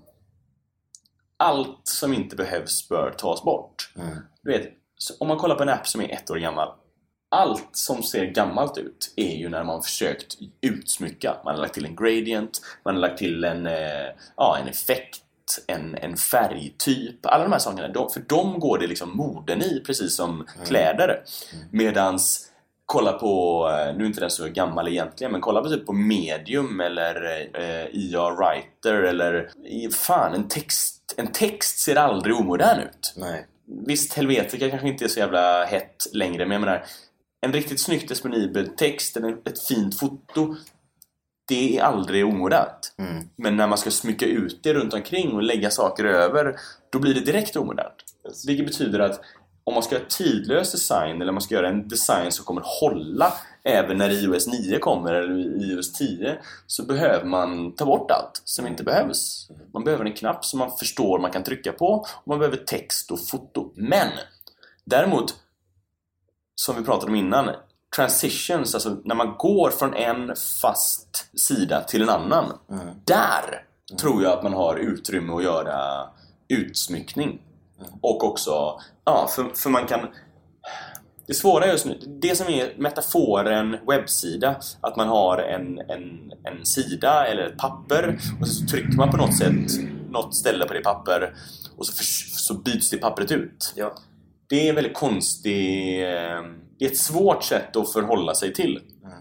allt 1.36 1.80
som 1.82 2.12
inte 2.12 2.36
behövs 2.36 2.88
bör 2.88 3.10
tas 3.10 3.42
bort. 3.42 3.92
Mm. 3.96 4.16
Du 4.42 4.52
vet, 4.52 4.72
om 5.20 5.28
man 5.28 5.38
kollar 5.38 5.54
på 5.54 5.62
en 5.62 5.68
app 5.68 5.88
som 5.88 6.00
är 6.00 6.08
ett 6.08 6.30
år 6.30 6.36
gammal 6.36 6.68
allt 7.34 7.68
som 7.72 8.02
ser 8.02 8.24
gammalt 8.24 8.78
ut 8.78 9.14
är 9.16 9.36
ju 9.36 9.48
när 9.48 9.64
man 9.64 9.82
försökt 9.82 10.36
utsmycka. 10.60 11.36
Man 11.44 11.54
har 11.54 11.62
lagt 11.62 11.74
till 11.74 11.86
en 11.86 11.96
gradient, 11.96 12.60
man 12.84 12.94
har 12.94 13.00
lagt 13.00 13.18
till 13.18 13.44
en, 13.44 13.66
eh, 13.66 14.08
ja, 14.36 14.58
en 14.58 14.68
effekt, 14.68 15.20
en, 15.66 15.94
en 15.94 16.16
färgtyp. 16.16 17.26
Alla 17.26 17.44
de 17.44 17.52
här 17.52 17.58
sakerna, 17.58 18.08
för 18.14 18.20
de 18.28 18.60
går 18.60 18.78
det 18.78 18.86
liksom 18.86 19.16
moden 19.16 19.62
i 19.62 19.82
precis 19.86 20.16
som 20.16 20.46
kläder. 20.66 21.22
Medans 21.70 22.50
kolla 22.86 23.12
på, 23.12 23.64
eh, 23.68 23.96
nu 23.96 24.04
är 24.04 24.06
inte 24.06 24.20
den 24.20 24.30
så 24.30 24.48
gammal 24.48 24.88
egentligen, 24.88 25.32
men 25.32 25.40
kolla 25.40 25.62
på 25.62 25.68
typ 25.68 25.86
på 25.86 25.92
medium 25.92 26.80
eller 26.80 27.48
eh, 27.54 27.86
IA 27.92 28.30
Writer 28.30 28.94
eller 28.94 29.50
fan 29.90 30.34
en 30.34 30.48
text, 30.48 31.14
en 31.16 31.26
text 31.26 31.78
ser 31.78 31.96
aldrig 31.96 32.36
omodern 32.36 32.80
ut. 32.80 33.14
Nej. 33.16 33.46
Visst, 33.86 34.12
Helvetica 34.12 34.70
kanske 34.70 34.88
inte 34.88 35.04
är 35.04 35.08
så 35.08 35.20
jävla 35.20 35.64
hett 35.64 36.06
längre, 36.12 36.46
men 36.46 36.52
jag 36.52 36.60
menar 36.60 36.84
en 37.40 37.52
riktigt 37.52 37.80
snyggt 37.80 38.08
disponibel 38.08 38.68
text 38.68 39.16
eller 39.16 39.36
ett 39.44 39.66
fint 39.66 39.98
foto 39.98 40.54
det 41.48 41.78
är 41.78 41.82
aldrig 41.82 42.26
omodernt. 42.26 42.94
Mm. 42.98 43.24
Men 43.36 43.56
när 43.56 43.66
man 43.66 43.78
ska 43.78 43.90
smycka 43.90 44.26
ut 44.26 44.60
det 44.62 44.74
runt 44.74 44.94
omkring 44.94 45.32
och 45.32 45.42
lägga 45.42 45.70
saker 45.70 46.04
över 46.04 46.56
då 46.90 46.98
blir 46.98 47.14
det 47.14 47.20
direkt 47.20 47.56
omodernt. 47.56 48.04
Vilket 48.46 48.66
betyder 48.66 48.98
att 48.98 49.20
om 49.64 49.74
man 49.74 49.82
ska 49.82 49.94
göra 49.94 50.04
tidlös 50.08 50.72
design 50.72 51.22
eller 51.22 51.28
om 51.28 51.34
man 51.34 51.42
ska 51.42 51.54
göra 51.54 51.68
en 51.68 51.88
design 51.88 52.32
som 52.32 52.44
kommer 52.44 52.62
hålla 52.80 53.32
även 53.64 53.98
när 53.98 54.10
iOS 54.10 54.46
9 54.46 54.78
kommer 54.78 55.14
eller 55.14 55.62
iOS 55.62 55.92
10 55.92 56.38
så 56.66 56.84
behöver 56.84 57.24
man 57.24 57.74
ta 57.74 57.84
bort 57.84 58.10
allt 58.10 58.42
som 58.44 58.66
inte 58.66 58.84
behövs. 58.84 59.48
Man 59.72 59.84
behöver 59.84 60.04
en 60.04 60.12
knapp 60.12 60.44
som 60.44 60.58
man 60.58 60.70
förstår 60.78 61.18
man 61.18 61.30
kan 61.30 61.44
trycka 61.44 61.72
på 61.72 61.86
och 61.86 62.28
man 62.28 62.38
behöver 62.38 62.56
text 62.56 63.10
och 63.10 63.26
foto. 63.28 63.72
Men 63.74 64.08
däremot 64.84 65.34
som 66.54 66.76
vi 66.76 66.84
pratade 66.84 67.12
om 67.12 67.16
innan 67.16 67.50
transitions, 67.96 68.74
alltså 68.74 68.96
när 69.04 69.14
man 69.14 69.34
går 69.38 69.70
från 69.70 69.94
en 69.94 70.36
fast 70.62 71.38
sida 71.40 71.80
till 71.80 72.02
en 72.02 72.08
annan. 72.08 72.58
Mm. 72.70 72.86
Där 73.04 73.64
tror 74.00 74.22
jag 74.22 74.32
att 74.32 74.42
man 74.42 74.52
har 74.52 74.76
utrymme 74.76 75.32
att 75.32 75.44
göra 75.44 76.08
utsmyckning. 76.48 77.40
Och 78.00 78.24
också, 78.24 78.80
ja, 79.04 79.28
för, 79.34 79.48
för 79.54 79.70
man 79.70 79.86
kan 79.86 80.00
det 81.26 81.34
svåra 81.34 81.66
just 81.66 81.86
nu, 81.86 81.98
det 82.22 82.36
som 82.36 82.48
är 82.48 82.74
metaforen 82.78 83.76
webbsida, 83.88 84.56
att 84.80 84.96
man 84.96 85.08
har 85.08 85.38
en, 85.38 85.78
en, 85.78 86.32
en 86.44 86.66
sida 86.66 87.26
eller 87.26 87.42
ett 87.42 87.58
papper 87.58 88.18
och 88.40 88.48
så 88.48 88.66
trycker 88.66 88.96
man 88.96 89.10
på 89.10 89.16
något 89.16 89.38
sätt, 89.38 89.52
något 90.10 90.34
ställe 90.36 90.64
på 90.66 90.74
det 90.74 90.80
papper 90.80 91.34
och 91.76 91.86
så, 91.86 91.92
förs- 91.92 92.30
så 92.36 92.54
byts 92.54 92.90
det 92.90 92.96
pappret 92.98 93.30
ut. 93.30 93.72
Ja. 93.76 93.94
Det 94.48 94.64
är 94.66 94.68
en 94.68 94.74
väldigt 94.74 94.94
konstig... 94.96 96.02
eh, 96.02 96.42
Det 96.78 96.84
är 96.84 96.90
ett 96.90 96.98
svårt 96.98 97.44
sätt 97.44 97.76
att 97.76 97.92
förhålla 97.92 98.34
sig 98.34 98.54
till. 98.54 98.76
Mm. 99.04 99.18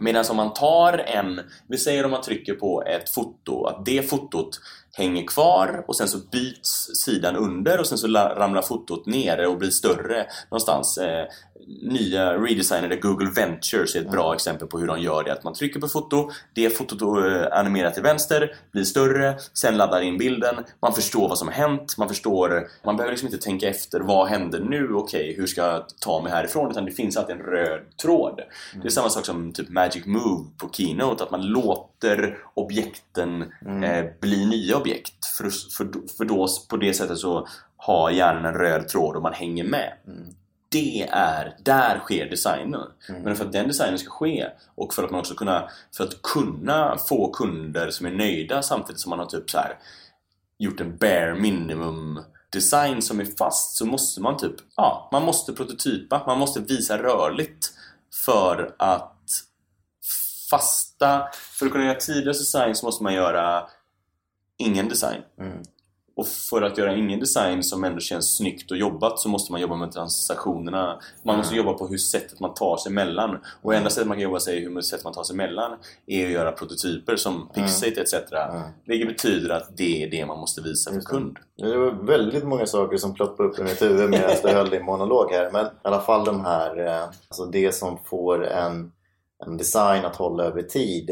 Medan 0.00 0.24
om 0.30 0.36
man 0.36 0.54
tar 0.54 0.98
en... 0.98 1.40
Vi 1.68 1.78
säger 1.78 2.04
om 2.04 2.10
man 2.10 2.22
trycker 2.22 2.54
på 2.54 2.82
ett 2.82 3.08
foto, 3.08 3.64
att 3.64 3.84
det 3.86 4.10
fotot 4.10 4.60
hänger 4.96 5.26
kvar 5.26 5.84
och 5.88 5.96
sen 5.96 6.08
så 6.08 6.18
byts 6.32 6.86
sidan 7.04 7.36
under 7.36 7.80
och 7.80 7.86
sen 7.86 7.98
så 7.98 8.06
la- 8.06 8.34
ramlar 8.34 8.62
fotot 8.62 9.06
nere 9.06 9.46
och 9.46 9.58
blir 9.58 9.70
större 9.70 10.26
någonstans. 10.50 10.98
Eh, 10.98 11.26
nya 11.82 12.36
redesignade 12.38 12.96
Google 12.96 13.30
Ventures 13.36 13.96
är 13.96 14.00
ett 14.00 14.10
bra 14.10 14.34
exempel 14.34 14.68
på 14.68 14.78
hur 14.78 14.86
de 14.86 15.00
gör 15.00 15.24
det. 15.24 15.32
Att 15.32 15.44
man 15.44 15.54
trycker 15.54 15.80
på 15.80 15.88
foto, 15.88 16.30
det 16.54 16.70
fotot 16.70 17.02
eh, 17.02 17.58
animerat 17.58 17.94
till 17.94 18.02
vänster, 18.02 18.54
blir 18.72 18.84
större, 18.84 19.36
sen 19.52 19.76
laddar 19.76 20.00
in 20.00 20.18
bilden, 20.18 20.54
man 20.82 20.92
förstår 20.92 21.28
vad 21.28 21.38
som 21.38 21.48
har 21.48 21.54
hänt, 21.54 21.94
man 21.98 22.08
förstår, 22.08 22.66
man 22.84 22.96
behöver 22.96 23.12
liksom 23.12 23.28
inte 23.28 23.38
tänka 23.44 23.68
efter, 23.68 24.00
vad 24.00 24.28
händer 24.28 24.60
nu, 24.60 24.92
okej, 24.94 25.34
hur 25.36 25.46
ska 25.46 25.60
jag 25.60 25.84
ta 26.00 26.22
mig 26.22 26.32
härifrån? 26.32 26.70
Utan 26.70 26.84
det 26.84 26.92
finns 26.92 27.16
alltid 27.16 27.36
en 27.36 27.42
röd 27.42 27.80
tråd. 28.02 28.40
Det 28.82 28.88
är 28.88 28.90
samma 28.90 29.08
sak 29.10 29.26
som 29.26 29.52
typ 29.52 29.68
Magic 29.68 30.06
Move 30.06 30.44
på 30.58 30.68
Keynote, 30.72 31.24
att 31.24 31.30
man 31.30 31.42
låter 31.46 32.38
objekten 32.54 33.42
eh, 33.84 34.04
bli 34.20 34.46
nya 34.46 34.76
objekt. 34.86 35.26
För, 35.26 35.50
för, 35.50 36.08
för 36.16 36.24
då 36.24 36.48
på 36.68 36.76
det 36.76 36.94
sättet 36.94 37.18
så 37.18 37.48
har 37.76 38.10
hjärnan 38.10 38.44
en 38.44 38.54
röd 38.54 38.88
tråd 38.88 39.16
och 39.16 39.22
man 39.22 39.32
hänger 39.32 39.64
med. 39.64 39.92
Det 40.68 41.02
är, 41.10 41.56
där 41.64 41.98
sker 41.98 42.30
designen. 42.30 42.88
Men 43.22 43.36
för 43.36 43.44
att 43.44 43.52
den 43.52 43.68
designen 43.68 43.98
ska 43.98 44.10
ske 44.10 44.46
och 44.74 44.94
för 44.94 45.04
att 45.04 45.10
man 45.10 45.20
också 45.20 45.34
kunna, 45.34 45.68
för 45.96 46.04
att 46.04 46.22
kunna 46.22 46.98
få 47.08 47.32
kunder 47.32 47.90
som 47.90 48.06
är 48.06 48.10
nöjda 48.10 48.62
samtidigt 48.62 49.00
som 49.00 49.10
man 49.10 49.18
har 49.18 49.26
typ 49.26 49.50
så 49.50 49.58
här 49.58 49.78
gjort 50.58 50.80
en 50.80 50.96
bare 50.96 51.34
minimum 51.34 52.20
design 52.52 53.02
som 53.02 53.20
är 53.20 53.24
fast 53.38 53.76
så 53.76 53.86
måste 53.86 54.20
man 54.20 54.36
typ, 54.36 54.54
ja, 54.76 55.08
man 55.12 55.22
måste 55.22 55.52
prototypa, 55.52 56.22
man 56.26 56.38
måste 56.38 56.60
visa 56.60 56.98
rörligt 56.98 57.72
för 58.24 58.74
att 58.78 59.12
fasta, 60.50 61.28
för 61.58 61.66
att 61.66 61.72
kunna 61.72 61.84
göra 61.84 61.94
tidlös 61.94 62.38
design 62.38 62.74
så 62.74 62.86
måste 62.86 63.04
man 63.04 63.14
göra 63.14 63.68
ingen 64.58 64.88
design. 64.88 65.22
Mm. 65.40 65.62
Och 66.16 66.26
för 66.26 66.62
att 66.62 66.78
göra 66.78 66.96
ingen 66.96 67.20
design 67.20 67.62
som 67.62 67.84
ändå 67.84 68.00
känns 68.00 68.36
snyggt 68.36 68.70
och 68.70 68.76
jobbat 68.76 69.18
så 69.18 69.28
måste 69.28 69.52
man 69.52 69.60
jobba 69.60 69.76
med 69.76 69.92
transaktionerna. 69.92 71.00
Man 71.22 71.36
måste 71.36 71.54
jobba 71.54 71.72
på 71.72 71.86
hur 71.86 71.98
sättet 71.98 72.40
man 72.40 72.54
tar 72.54 72.76
sig 72.76 72.92
emellan. 72.92 73.38
Och 73.62 73.74
enda 73.74 73.90
sättet 73.90 74.08
man 74.08 74.16
kan 74.16 74.22
jobba 74.22 74.40
sig 74.40 74.60
hur 74.60 74.80
sättet 74.80 75.04
man 75.04 75.12
tar 75.12 75.22
sig 75.22 75.34
emellan 75.34 75.76
är 76.06 76.26
att 76.26 76.32
göra 76.32 76.52
prototyper 76.52 77.16
som 77.16 77.48
Pixate 77.54 78.00
etc. 78.00 78.14
Vilket 78.86 79.08
betyder 79.08 79.50
att 79.50 79.76
det 79.76 80.02
är 80.02 80.10
det 80.10 80.26
man 80.26 80.38
måste 80.38 80.60
visa 80.60 80.90
för 80.90 81.00
kund. 81.00 81.38
Det 81.56 81.76
var 81.76 82.06
väldigt 82.06 82.44
många 82.44 82.66
saker 82.66 82.96
som 82.96 83.14
ploppade 83.14 83.48
upp 83.48 83.58
i 83.58 83.62
mitt 83.62 83.82
huvud 83.82 84.10
medan 84.10 84.30
du 84.42 84.48
höll 84.48 84.70
din 84.70 84.84
monolog 84.84 85.30
här. 85.30 85.50
Men 85.52 85.66
i 85.66 85.68
alla 85.82 86.00
fall 86.00 86.24
de 86.24 86.44
här, 86.44 86.86
eh, 86.86 87.02
alltså 87.02 87.46
det 87.46 87.74
som 87.74 87.98
får 88.04 88.46
en, 88.46 88.92
en 89.46 89.56
design 89.56 90.04
att 90.04 90.16
hålla 90.16 90.44
över 90.44 90.62
tid. 90.62 91.10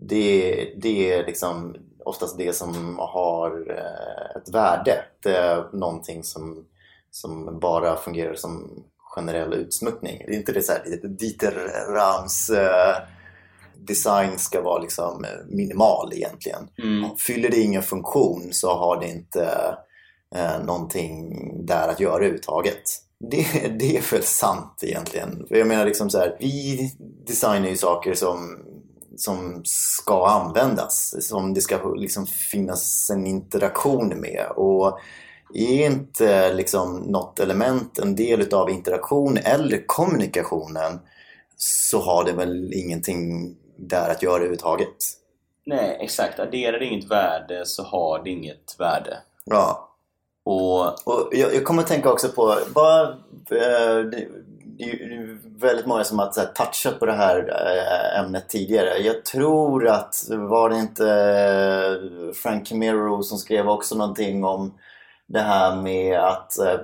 Det, 0.00 0.74
det 0.76 1.12
är 1.12 1.26
liksom 1.26 1.76
oftast 2.04 2.38
det 2.38 2.56
som 2.56 2.98
har 2.98 3.70
eh, 3.70 4.36
ett 4.36 4.54
värde. 4.54 5.04
Det 5.22 5.36
är 5.36 5.68
någonting 5.72 6.24
som, 6.24 6.64
som 7.10 7.58
bara 7.60 7.96
fungerar 7.96 8.34
som 8.34 8.84
generell 9.14 9.54
utsmyckning. 9.54 10.22
Det 10.26 10.34
är 10.34 10.38
inte 10.38 10.52
det 10.52 10.62
så 10.62 10.72
här 10.72 11.08
Dieter 11.08 11.54
Rams 11.88 12.50
eh, 12.50 12.96
design 13.86 14.38
ska 14.38 14.62
vara 14.62 14.82
liksom 14.82 15.24
eh, 15.24 15.30
minimal 15.46 16.12
egentligen. 16.12 16.68
Mm. 16.82 17.16
Fyller 17.16 17.50
det 17.50 17.60
ingen 17.60 17.82
funktion 17.82 18.48
så 18.52 18.74
har 18.74 19.00
det 19.00 19.08
inte 19.08 19.76
eh, 20.34 20.64
någonting 20.64 21.36
där 21.66 21.88
att 21.88 22.00
göra 22.00 22.14
överhuvudtaget. 22.14 22.82
Det, 23.30 23.68
det 23.78 23.96
är 23.96 24.12
väl 24.12 24.22
sant 24.22 24.80
egentligen. 24.82 25.46
För 25.48 25.56
jag 25.56 25.66
menar 25.66 25.84
liksom 25.84 26.10
så 26.10 26.18
här, 26.18 26.36
vi 26.40 26.90
designar 27.26 27.68
ju 27.68 27.76
saker 27.76 28.14
som, 28.14 28.58
som 29.16 29.62
ska 29.64 30.26
användas. 30.26 31.14
Som 31.28 31.54
det 31.54 31.60
ska 31.60 31.94
liksom 31.94 32.26
finnas 32.26 33.10
en 33.10 33.26
interaktion 33.26 34.08
med. 34.08 34.46
Och 34.56 34.98
är 35.54 35.86
inte 35.86 36.52
liksom 36.52 36.96
något 36.96 37.40
element 37.40 37.98
en 37.98 38.16
del 38.16 38.40
utav 38.40 38.70
interaktion 38.70 39.36
eller 39.36 39.86
kommunikationen 39.86 41.00
så 41.56 42.00
har 42.00 42.24
det 42.24 42.32
väl 42.32 42.72
ingenting 42.74 43.54
där 43.76 44.10
att 44.10 44.22
göra 44.22 44.34
överhuvudtaget. 44.34 44.96
Nej, 45.66 45.98
exakt. 46.00 46.38
Adderar 46.38 46.78
det 46.78 46.84
inget 46.84 47.10
värde 47.10 47.66
så 47.66 47.82
har 47.82 48.24
det 48.24 48.30
inget 48.30 48.76
värde. 48.78 49.18
Ja, 49.44 49.88
Och 50.44 51.08
Och 51.08 51.28
jag, 51.32 51.54
jag 51.54 51.64
kommer 51.64 51.82
att 51.82 51.88
tänka 51.88 52.12
också 52.12 52.28
på, 52.28 52.58
bara, 52.74 53.08
eh, 53.50 54.06
det, 54.78 54.84
är 54.84 55.10
ju 55.10 55.38
väldigt 55.60 55.86
många 55.86 56.04
som 56.04 56.18
har 56.18 56.26
touchat 56.54 56.98
på 56.98 57.06
det 57.06 57.12
här 57.12 57.38
eh, 57.38 58.20
ämnet 58.20 58.48
tidigare. 58.48 58.98
Jag 58.98 59.24
tror 59.24 59.88
att, 59.88 60.14
var 60.28 60.70
det 60.70 60.78
inte 60.78 61.08
eh, 61.08 62.34
Frank 62.34 62.66
Camero 62.66 63.22
som 63.22 63.38
skrev 63.38 63.68
också 63.68 63.94
någonting 63.94 64.44
om 64.44 64.74
det 65.28 65.40
här 65.40 65.76
med 65.76 66.18
att 66.18 66.58
eh, 66.58 66.80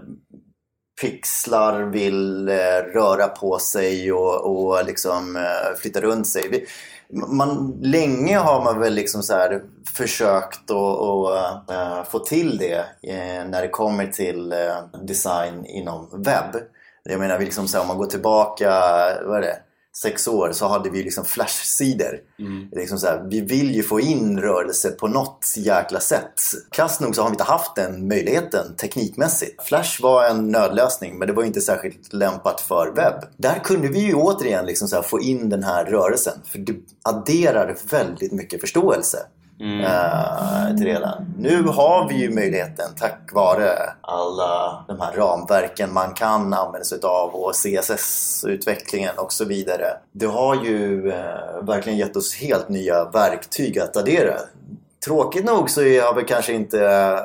pixlar 1.01 1.83
vill 1.83 2.49
röra 2.95 3.29
på 3.29 3.59
sig 3.59 4.13
och, 4.13 4.47
och 4.47 4.85
liksom 4.87 5.47
flytta 5.83 6.01
runt 6.01 6.27
sig. 6.27 6.67
Man, 7.11 7.79
länge 7.83 8.39
har 8.39 8.65
man 8.65 8.81
väl 8.81 8.95
liksom 8.95 9.23
så 9.23 9.35
här 9.35 9.63
försökt 9.97 10.71
att 10.71 12.11
få 12.11 12.19
till 12.19 12.59
det 12.59 12.85
när 13.49 13.63
det 13.63 13.69
kommer 13.69 14.07
till 14.07 14.55
design 15.03 15.67
inom 15.67 16.25
webb. 16.25 16.57
Jag 17.09 17.21
menar, 17.21 17.39
vi 17.39 17.45
liksom 17.45 17.69
så 17.69 17.77
här, 17.77 17.83
om 17.83 17.89
man 17.89 17.99
går 17.99 18.07
tillbaka, 18.07 18.71
vad 19.25 19.37
är 19.37 19.41
det? 19.41 19.59
sex 20.03 20.29
år 20.29 20.53
så 20.53 20.69
hade 20.69 20.91
vi 20.91 21.03
liksom 21.03 21.25
flashsidor. 21.25 22.21
mm, 22.39 22.69
Liksom 22.73 22.99
så 22.99 23.07
här, 23.07 23.27
vi 23.31 23.41
vill 23.41 23.75
ju 23.75 23.83
få 23.83 24.01
in 24.01 24.41
rörelse 24.41 24.91
på 24.91 25.09
något 25.09 25.55
jäkla 25.57 26.01
sätt. 26.01 26.41
Krasst 26.71 27.01
nog 27.01 27.15
så 27.15 27.23
har 27.23 27.29
vi 27.29 27.33
inte 27.33 27.45
haft 27.45 27.77
den 27.77 28.09
möjligheten 28.09 28.77
teknikmässigt. 28.77 29.63
Flash 29.63 30.03
var 30.03 30.25
en 30.25 30.51
nödlösning 30.51 31.19
men 31.19 31.29
det 31.29 31.35
var 31.35 31.45
inte 31.45 31.61
särskilt 31.61 32.13
lämpat 32.13 32.61
för 32.61 32.93
webb. 32.97 33.25
Där 33.37 33.61
kunde 33.65 33.89
vi 33.89 33.99
ju 33.99 34.15
återigen 34.15 34.67
liksom 34.67 34.89
så 34.89 34.97
här 34.97 35.03
få 35.03 35.21
in 35.21 35.49
den 35.49 35.63
här 35.63 35.85
rörelsen. 35.85 36.39
För 36.45 36.59
det 36.59 36.75
adderar 37.03 37.77
väldigt 37.91 38.33
mycket 38.33 38.61
förståelse. 38.61 39.19
Mm. 39.61 39.81
Uh, 39.81 40.77
till 40.77 40.87
det. 40.87 41.25
Nu 41.39 41.63
har 41.63 42.09
vi 42.09 42.15
ju 42.15 42.35
möjligheten 42.35 42.91
tack 42.97 43.31
vare 43.33 43.71
alla 44.01 44.85
de 44.89 45.01
här 45.01 45.13
ramverken 45.13 45.93
man 45.93 46.15
kan 46.15 46.55
använda 46.55 46.85
sig 46.85 46.99
av 47.03 47.35
och 47.35 47.53
CSS-utvecklingen 47.55 49.17
och 49.17 49.33
så 49.33 49.45
vidare. 49.45 49.87
Det 50.13 50.27
har 50.27 50.65
ju 50.65 51.07
uh, 51.07 51.15
verkligen 51.63 51.99
gett 51.99 52.17
oss 52.17 52.35
helt 52.35 52.69
nya 52.69 53.05
verktyg 53.05 53.79
att 53.79 53.97
addera. 53.97 54.35
Tråkigt 55.05 55.45
nog 55.45 55.71
så 55.71 55.81
har 55.81 56.15
vi 56.15 56.25
kanske 56.25 56.53
inte 56.53 56.87
eh, 56.87 57.19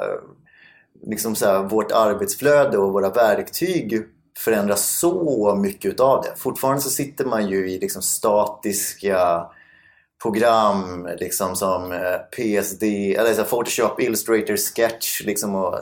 liksom 1.08 1.36
så 1.36 1.46
här, 1.46 1.64
vårt 1.64 1.92
arbetsflöde 1.92 2.78
och 2.78 2.94
våra 2.94 3.10
verktyg 3.10 4.04
förändras 4.38 5.00
så 5.00 5.56
mycket 5.56 5.92
utav 5.92 6.22
det. 6.24 6.34
Fortfarande 6.36 6.82
så 6.82 6.90
sitter 6.90 7.26
man 7.26 7.48
ju 7.50 7.72
i 7.72 7.80
liksom 7.80 8.02
statiska 8.02 9.46
program 10.24 11.10
liksom 11.20 11.56
som 11.56 11.92
eh, 11.92 12.18
PSD, 12.32 12.84
eller 12.84 13.34
så 13.34 13.44
Photoshop, 13.44 14.02
Illustrator, 14.02 14.58
Sketch 14.58 15.22
liksom 15.26 15.56
och 15.56 15.80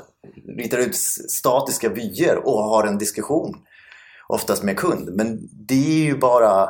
ritar 0.57 0.77
ut 0.77 0.95
statiska 1.29 1.89
vyer 1.89 2.37
och 2.47 2.63
har 2.63 2.87
en 2.87 2.97
diskussion 2.97 3.57
oftast 4.27 4.63
med 4.63 4.77
kund. 4.77 5.09
Men 5.15 5.49
det 5.51 6.01
är 6.01 6.05
ju 6.05 6.17
bara 6.17 6.69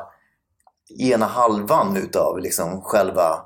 ena 1.00 1.26
halvan 1.26 1.98
utav 1.98 2.40
liksom 2.40 2.82
själva 2.82 3.46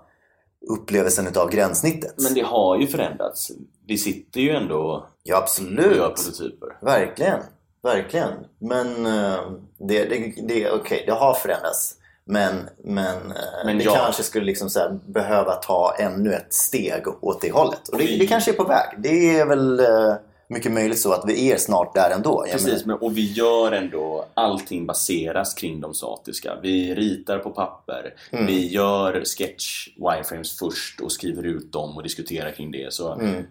upplevelsen 0.69 1.27
utav 1.27 1.49
gränssnittet. 1.49 2.13
Men 2.17 2.33
det 2.33 2.41
har 2.41 2.77
ju 2.77 2.87
förändrats. 2.87 3.51
Vi 3.87 3.97
sitter 3.97 4.41
ju 4.41 4.49
ändå 4.49 5.07
ja, 5.23 5.37
absolut. 5.37 5.91
och 5.91 5.95
gör 5.95 6.09
prototyper. 6.09 6.77
Verkligen. 6.81 7.39
Verkligen. 7.83 8.31
Men 8.59 9.05
uh, 9.05 9.51
det, 9.79 10.05
det, 10.05 10.33
det, 10.47 10.71
okay, 10.71 11.05
det 11.05 11.11
har 11.11 11.33
förändrats. 11.33 11.95
Men, 12.25 12.69
men, 12.83 13.15
uh, 13.15 13.65
men 13.65 13.77
det 13.77 13.83
ja. 13.83 13.95
kanske 13.95 14.23
skulle 14.23 14.45
liksom 14.45 14.69
så 14.69 14.99
behöva 15.05 15.53
ta 15.55 15.95
ännu 15.99 16.33
ett 16.33 16.53
steg 16.53 17.03
åt 17.21 17.41
det 17.41 17.51
hållet. 17.51 17.87
Och 17.87 17.97
det, 17.97 18.05
vi... 18.05 18.17
det 18.17 18.27
kanske 18.27 18.51
är 18.51 18.55
på 18.55 18.63
väg. 18.63 18.95
Det 18.97 19.39
är 19.39 19.45
väl 19.45 19.79
uh, 19.79 20.15
mycket 20.47 20.71
möjligt 20.71 20.99
så 20.99 21.11
att 21.11 21.23
vi 21.27 21.51
är 21.51 21.57
snart 21.57 21.95
där 21.95 22.09
ändå. 22.09 22.45
Precis, 22.51 22.85
men, 22.85 22.97
och 22.97 23.17
vi 23.17 23.31
gör 23.31 23.71
ändå 23.71 24.25
allting 24.33 24.85
baseras 24.85 25.53
kring 25.53 25.81
de 25.81 25.93
statiska. 25.93 26.55
Vi 26.61 26.95
ritar 26.95 27.39
på 27.39 27.49
papper. 27.49 28.13
Mm. 28.31 28.45
Vi 28.45 28.67
gör 28.67 29.23
sketch 29.25 29.87
wireframes 29.97 30.59
först 30.59 31.01
och 31.01 31.11
skriver 31.11 31.43
ut 31.43 31.71
dem 31.71 31.97
och 31.97 32.03
diskuterar 32.03 32.51
kring 32.51 32.71
det. 32.71 32.93
Så 32.93 33.13
mm. 33.13 33.43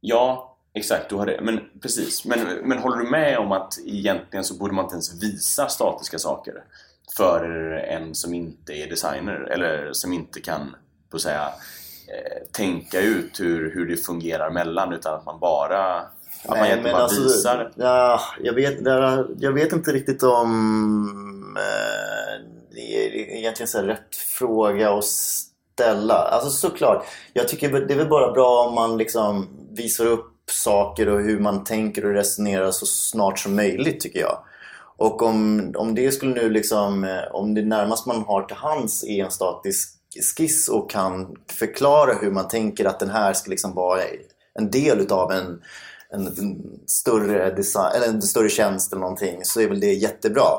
ja, 0.00 0.52
Exakt, 0.76 1.08
du 1.08 1.16
har 1.16 1.26
det. 1.26 1.40
Men 1.42 1.60
precis. 1.82 2.24
Men, 2.24 2.38
men 2.64 2.78
håller 2.78 2.96
du 2.96 3.10
med 3.10 3.38
om 3.38 3.52
att 3.52 3.78
egentligen 3.86 4.44
så 4.44 4.54
borde 4.54 4.74
man 4.74 4.84
inte 4.84 4.94
ens 4.94 5.22
visa 5.22 5.68
statiska 5.68 6.18
saker 6.18 6.54
för 7.16 7.42
en 7.72 8.14
som 8.14 8.34
inte 8.34 8.72
är 8.72 8.90
designer 8.90 9.40
eller 9.50 9.92
som 9.92 10.12
inte 10.12 10.40
kan 10.40 10.76
på 11.10 11.18
säga, 11.18 11.48
eh, 12.08 12.46
tänka 12.52 13.00
ut 13.00 13.40
hur, 13.40 13.74
hur 13.74 13.88
det 13.88 13.96
fungerar 13.96 14.50
mellan 14.50 14.92
utan 14.92 15.14
att 15.14 15.24
man 15.24 15.40
bara 15.40 16.06
att 16.44 16.50
Nej, 16.50 16.58
man 16.58 16.68
egentligen 16.68 16.94
bara 16.94 17.02
alltså, 17.02 17.22
visar? 17.22 17.72
Ja, 17.74 18.20
jag, 18.40 18.52
vet, 18.52 18.78
jag 19.38 19.52
vet 19.52 19.72
inte 19.72 19.92
riktigt 19.92 20.22
om 20.22 21.56
eh, 21.56 22.46
det 22.74 22.80
är 22.80 23.36
egentligen 23.36 23.68
så 23.68 23.82
rätt 23.82 24.16
fråga 24.16 24.94
att 24.94 25.04
ställa. 25.04 26.14
Alltså 26.14 26.50
såklart, 26.50 27.06
jag 27.32 27.48
tycker 27.48 27.70
det 27.70 27.94
är 27.94 27.98
väl 27.98 28.08
bara 28.08 28.32
bra 28.32 28.66
om 28.68 28.74
man 28.74 28.98
liksom 28.98 29.48
visar 29.70 30.06
upp 30.06 30.32
saker 30.50 31.08
och 31.08 31.20
hur 31.20 31.40
man 31.40 31.64
tänker 31.64 32.04
och 32.04 32.12
resonerar 32.12 32.70
så 32.70 32.86
snart 32.86 33.38
som 33.38 33.56
möjligt 33.56 34.00
tycker 34.00 34.20
jag. 34.20 34.38
Och 34.96 35.22
om, 35.22 35.72
om 35.76 35.94
det 35.94 36.12
skulle 36.12 36.34
nu 36.34 36.50
liksom, 36.50 37.04
eh, 37.04 37.22
om 37.32 37.54
det 37.54 37.62
närmast 37.62 38.06
man 38.06 38.22
har 38.22 38.42
till 38.42 38.56
hands 38.56 39.04
är 39.04 39.24
en 39.24 39.30
statisk 39.30 39.92
skiss 40.36 40.68
och 40.68 40.90
kan 40.90 41.36
förklara 41.50 42.14
hur 42.14 42.30
man 42.30 42.48
tänker 42.48 42.84
att 42.84 43.00
den 43.00 43.10
här 43.10 43.32
ska 43.32 43.50
liksom 43.50 43.74
vara 43.74 44.00
en 44.58 44.70
del 44.70 45.00
utav 45.00 45.32
en, 45.32 45.62
en, 46.10 46.26
en 46.26 46.62
större 46.86 47.54
design, 47.54 47.92
eller 47.96 48.06
en 48.06 48.22
större 48.22 48.48
tjänst 48.48 48.92
eller 48.92 49.00
någonting 49.00 49.40
så 49.42 49.60
är 49.60 49.68
väl 49.68 49.80
det 49.80 49.92
jättebra. 49.92 50.50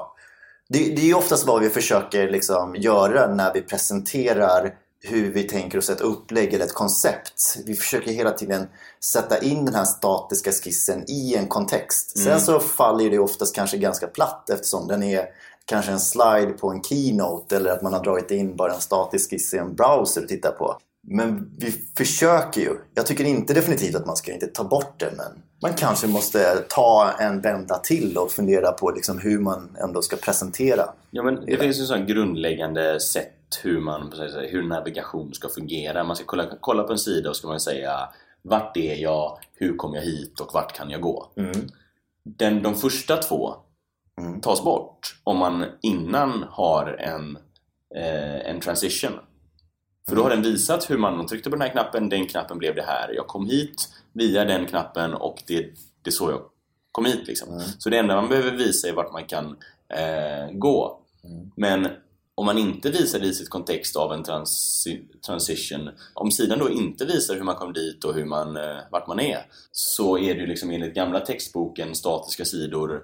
Det, 0.69 0.95
det 0.95 1.09
är 1.09 1.17
oftast 1.17 1.47
vad 1.47 1.61
vi 1.61 1.69
försöker 1.69 2.29
liksom 2.29 2.75
göra 2.75 3.35
när 3.35 3.53
vi 3.53 3.61
presenterar 3.61 4.73
hur 5.01 5.31
vi 5.31 5.43
tänker 5.43 5.77
oss 5.77 5.89
ett 5.89 6.01
upplägg 6.01 6.53
eller 6.53 6.65
ett 6.65 6.73
koncept. 6.73 7.57
Vi 7.65 7.75
försöker 7.75 8.11
hela 8.11 8.31
tiden 8.31 8.67
sätta 9.03 9.41
in 9.41 9.65
den 9.65 9.75
här 9.75 9.85
statiska 9.85 10.51
skissen 10.51 11.03
i 11.07 11.35
en 11.35 11.47
kontext. 11.47 12.15
Mm. 12.15 12.25
Sen 12.25 12.45
så 12.45 12.59
faller 12.59 13.09
det 13.09 13.19
oftast 13.19 13.55
kanske 13.55 13.77
ganska 13.77 14.07
platt 14.07 14.49
eftersom 14.49 14.87
den 14.87 15.03
är 15.03 15.25
kanske 15.65 15.91
en 15.91 15.99
slide 15.99 16.53
på 16.59 16.69
en 16.69 16.83
keynote 16.83 17.55
eller 17.55 17.71
att 17.71 17.81
man 17.81 17.93
har 17.93 18.03
dragit 18.03 18.31
in 18.31 18.55
bara 18.55 18.73
en 18.73 18.81
statisk 18.81 19.29
skiss 19.29 19.53
i 19.53 19.57
en 19.57 19.75
browser 19.75 20.21
att 20.21 20.27
titta 20.27 20.51
på. 20.51 20.77
Men 21.07 21.51
vi 21.57 21.71
försöker 21.97 22.61
ju. 22.61 22.77
Jag 22.93 23.05
tycker 23.05 23.23
inte 23.23 23.53
definitivt 23.53 23.95
att 23.95 24.05
man 24.05 24.17
ska 24.17 24.33
inte 24.33 24.47
ta 24.47 24.63
bort 24.63 24.99
det 24.99 25.13
men 25.17 25.43
man 25.61 25.73
kanske 25.73 26.07
måste 26.07 26.55
ta 26.69 27.11
en 27.19 27.41
vända 27.41 27.77
till 27.77 28.17
och 28.17 28.31
fundera 28.31 28.71
på 28.71 28.91
liksom 28.91 29.19
hur 29.19 29.39
man 29.39 29.77
ändå 29.83 30.01
ska 30.01 30.15
presentera. 30.15 30.89
Ja 31.11 31.23
men 31.23 31.35
det, 31.35 31.45
det. 31.45 31.57
finns 31.57 31.79
ju 31.79 31.85
sån 31.85 32.07
grundläggande 32.07 32.99
sätt 32.99 33.36
hur, 33.63 33.79
man, 33.79 34.13
hur 34.49 34.63
navigation 34.63 35.33
ska 35.33 35.49
fungera. 35.49 36.03
Man 36.03 36.15
ska 36.15 36.25
kolla, 36.25 36.45
kolla 36.59 36.83
på 36.83 36.91
en 36.91 36.99
sida 36.99 37.29
och 37.29 37.35
ska 37.35 37.47
man 37.47 37.59
säga 37.59 38.09
vart 38.41 38.77
är 38.77 38.95
jag, 38.95 39.39
hur 39.53 39.77
kom 39.77 39.93
jag 39.93 40.01
hit 40.01 40.39
och 40.39 40.53
vart 40.53 40.73
kan 40.73 40.89
jag 40.89 41.01
gå? 41.01 41.31
Mm. 41.35 41.67
Den, 42.23 42.63
de 42.63 42.75
första 42.75 43.17
två 43.17 43.55
mm. 44.21 44.41
tas 44.41 44.63
bort 44.63 45.19
om 45.23 45.37
man 45.37 45.65
innan 45.81 46.45
har 46.49 46.87
en, 46.87 47.37
eh, 47.95 48.49
en 48.49 48.59
transition. 48.59 49.19
För 50.09 50.15
då 50.15 50.23
har 50.23 50.29
den 50.29 50.41
visat 50.41 50.89
hur 50.89 50.97
man 50.97 51.27
tryckte 51.27 51.49
på 51.49 51.55
den 51.55 51.61
här 51.61 51.71
knappen, 51.71 52.09
den 52.09 52.27
knappen 52.27 52.57
blev 52.57 52.75
det 52.75 52.81
här. 52.81 53.13
Jag 53.15 53.27
kom 53.27 53.45
hit 53.45 53.89
via 54.13 54.45
den 54.45 54.65
knappen 54.65 55.13
och 55.13 55.43
det, 55.47 55.61
det 56.01 56.09
är 56.09 56.11
så 56.11 56.31
jag 56.31 56.41
kom 56.91 57.05
hit. 57.05 57.27
Liksom. 57.27 57.49
Mm. 57.49 57.61
Så 57.77 57.89
det 57.89 57.97
enda 57.97 58.15
man 58.15 58.29
behöver 58.29 58.51
visa 58.51 58.87
är 58.87 58.93
vart 58.93 59.13
man 59.13 59.25
kan 59.25 59.57
eh, 59.89 60.51
gå. 60.51 60.99
Mm. 61.23 61.51
Men 61.55 61.87
om 62.37 62.45
man 62.45 62.57
inte 62.57 62.89
visar 62.89 63.19
det 63.19 63.27
i 63.27 63.33
sitt 63.33 63.49
kontext 63.49 63.95
av 63.95 64.13
en 64.13 64.23
transi 64.23 65.03
transition 65.25 65.89
om 66.13 66.31
sidan 66.31 66.59
då 66.59 66.69
inte 66.69 67.05
visar 67.05 67.35
hur 67.35 67.43
man 67.43 67.55
kom 67.55 67.73
dit 67.73 68.03
och 68.03 68.13
hur 68.13 68.25
man, 68.25 68.57
eh, 68.57 68.77
vart 68.91 69.07
man 69.07 69.19
är 69.19 69.39
så 69.71 70.17
är 70.17 70.35
det 70.35 70.39
ju 70.39 70.47
liksom 70.47 70.71
enligt 70.71 70.95
gamla 70.95 71.19
textboken 71.19 71.95
statiska 71.95 72.45
sidor 72.45 73.03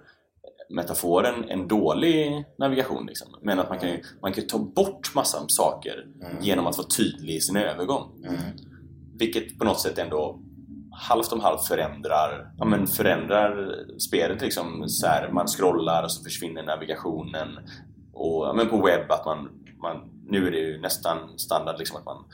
metaforen 0.69 1.49
en 1.49 1.67
dålig 1.67 2.45
navigation 2.57 3.05
liksom. 3.05 3.27
men 3.41 3.59
att 3.59 3.69
man 3.69 3.79
kan, 3.79 3.89
man 4.21 4.33
kan 4.33 4.47
ta 4.47 4.59
bort 4.59 5.15
massa 5.15 5.45
saker 5.47 6.05
mm. 6.21 6.43
genom 6.43 6.67
att 6.67 6.77
vara 6.77 6.87
tydlig 6.87 7.35
i 7.35 7.41
sin 7.41 7.55
övergång 7.55 8.11
mm. 8.25 8.39
vilket 9.13 9.59
på 9.59 9.65
något 9.65 9.81
sätt 9.81 9.97
ändå 9.97 10.39
halvt 10.95 11.33
om 11.33 11.39
halvt 11.39 11.67
förändrar, 11.67 12.53
ja, 12.57 12.65
men 12.65 12.87
förändrar 12.87 13.75
spelet 13.99 14.41
liksom. 14.41 14.89
Så 14.89 15.07
här, 15.07 15.31
man 15.31 15.47
scrollar 15.47 16.03
och 16.03 16.11
så 16.11 16.23
försvinner 16.23 16.63
navigationen 16.63 17.47
och, 18.13 18.55
men 18.55 18.69
på 18.69 18.77
webb 18.77 19.11
att 19.11 19.25
man, 19.25 19.49
man 19.81 20.09
nu 20.27 20.47
är 20.47 20.51
det 20.51 20.57
ju 20.57 20.81
nästan 20.81 21.39
standard 21.39 21.79
liksom 21.79 21.97
att 21.97 22.05
man 22.05 22.25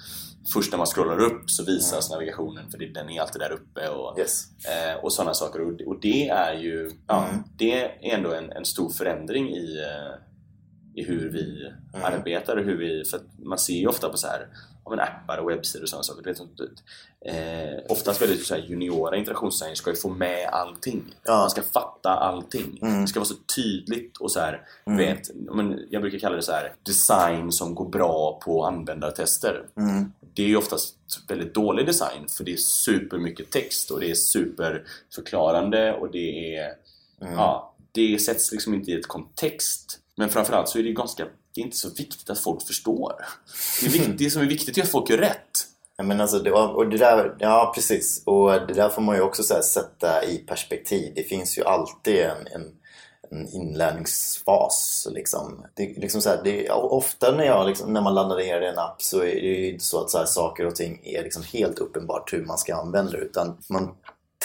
först 0.54 0.72
när 0.72 0.78
man 0.78 0.88
scrollar 0.88 1.20
upp 1.20 1.50
så 1.50 1.66
visas 1.66 2.10
mm. 2.10 2.16
navigationen 2.16 2.72
för 2.72 2.78
den 2.78 3.10
är 3.10 3.22
alltid 3.22 3.42
där 3.42 3.52
uppe 3.52 3.90
och, 3.90 4.20
yes. 4.20 4.46
eh, 4.66 5.04
och 5.04 5.14
sådana 5.14 5.34
saker 5.34 5.62
och, 5.62 5.82
och, 5.82 6.00
det 6.02 6.30
är 6.30 6.54
ju 6.54 6.92
ja, 7.08 7.28
mm. 7.28 7.44
det 7.58 7.84
är 7.84 7.98
ändå 8.02 8.34
en, 8.34 8.52
en 8.52 8.66
stor 8.66 8.90
förändring 8.90 9.50
i, 9.50 9.78
eh, 9.78 11.02
i 11.02 11.06
hur 11.06 11.30
vi 11.30 11.74
mm. 11.94 12.06
arbetar 12.06 12.58
och 12.58 12.64
hur 12.64 12.78
vi, 12.78 13.04
för 13.06 13.20
man 13.38 13.58
ser 13.58 13.74
ju 13.74 13.88
ofta 13.88 14.10
på 14.10 14.18
så 14.18 14.28
här 14.28 14.48
ja, 14.90 14.96
men 14.96 15.00
appar 15.00 15.38
och 15.38 15.50
webbsidor 15.50 15.84
och 15.84 15.90
sådana 15.90 16.04
saker. 16.04 16.24
Vet, 16.24 16.40
eh, 17.26 17.80
oftast 17.90 18.22
väldigt 18.22 18.46
så 18.46 18.56
här, 18.56 18.62
juniora 18.62 19.18
interaktionsdesigner 19.18 19.76
ska 19.76 19.90
ju 19.90 19.96
få 19.96 20.10
med 20.10 20.50
allting. 20.52 21.04
Ja. 21.24 21.38
Man 21.38 21.50
ska 21.50 21.62
fatta 21.62 22.10
allting. 22.10 22.80
Mm. 22.82 23.02
Det 23.02 23.08
ska 23.08 23.20
vara 23.20 23.28
så 23.28 23.36
tydligt 23.56 24.18
och 24.18 24.32
så 24.32 24.40
här, 24.40 24.62
mm. 24.86 24.98
vet, 24.98 25.30
men 25.36 25.88
jag 25.90 26.02
brukar 26.02 26.20
kalla 26.20 26.36
det 26.36 26.42
så 26.42 26.52
här 26.52 26.74
design 26.84 27.52
som 27.52 27.76
går 27.76 27.90
bra 27.90 28.40
på 28.46 28.66
användartester. 28.66 29.66
Mm. 29.78 30.12
Det 30.34 30.44
är 30.44 30.48
ju 30.48 30.58
oftast 30.58 30.96
väldigt 31.28 31.54
dålig 31.54 31.86
design 31.86 32.28
för 32.38 32.44
det 32.44 32.54
är 32.54 32.58
supermycket 32.58 33.52
text 33.52 33.92
och 33.92 34.00
det 34.00 34.12
är 34.12 34.16
superförklarande 34.16 35.94
och 35.94 36.12
det 36.12 36.56
är 36.56 36.74
mm. 37.22 37.34
ja, 37.34 37.74
det 37.92 38.20
sätts 38.20 38.52
liksom 38.52 38.74
inte 38.74 38.92
i 38.92 39.00
ett 39.00 39.08
kontext 39.08 40.00
men 40.20 40.30
framförallt 40.30 40.70
så 40.70 40.80
är 40.80 40.84
det 40.84 40.92
ganska 40.92 41.26
det 41.56 41.62
är 41.62 41.66
inte 41.66 41.78
så 41.78 41.90
viktigt 41.90 42.30
att 42.30 42.40
folk 42.40 42.68
förstår. 42.68 43.14
Det, 43.82 43.88
är 43.88 43.92
viktigt, 43.92 44.18
det 44.18 44.30
som 44.30 44.42
är 44.42 44.46
viktigt 44.46 44.78
är 44.78 44.82
att 44.82 44.90
folk 44.90 45.10
gör 45.10 45.18
rätt. 45.18 45.66
Ja, 45.98 46.04
men 46.04 46.22
alltså, 46.22 46.40
det, 46.40 46.52
och 46.52 46.90
det 46.90 46.98
där, 46.98 47.36
ja, 47.40 47.72
precis. 47.76 48.24
Och 48.26 48.52
det 48.52 48.74
där 48.74 48.90
får 48.90 49.02
man 49.02 49.16
ju 49.16 49.22
också 49.22 49.54
här, 49.54 49.62
sätta 49.62 50.24
i 50.24 50.38
perspektiv. 50.38 51.14
Det 51.16 51.24
finns 51.24 51.58
ju 51.58 51.64
alltid 51.64 52.20
en, 52.20 52.48
en, 52.48 52.72
en 53.32 53.48
inlärningsfas. 53.48 55.08
Liksom. 55.12 55.66
Det, 55.74 55.98
liksom 55.98 56.22
så 56.22 56.30
här, 56.30 56.42
det, 56.44 56.70
ofta 56.70 57.32
när, 57.32 57.44
jag, 57.44 57.68
liksom, 57.68 57.94
när 57.94 58.02
man 58.02 58.14
laddar 58.14 58.38
ner 58.38 58.62
en 58.62 58.80
app 58.80 59.02
så 59.02 59.20
är 59.20 59.36
det 59.36 59.48
ju 59.48 59.70
inte 59.70 59.86
så 59.86 60.02
att 60.02 60.10
så 60.10 60.18
här, 60.18 60.26
saker 60.26 60.66
och 60.66 60.76
ting 60.76 61.02
är 61.04 61.24
liksom 61.24 61.44
helt 61.44 61.80
uppenbart 61.80 62.34
hur 62.34 62.46
man 62.46 62.58
ska 62.58 62.76
använda 62.76 63.12
det. 63.12 63.18
Utan 63.18 63.58
man 63.70 63.96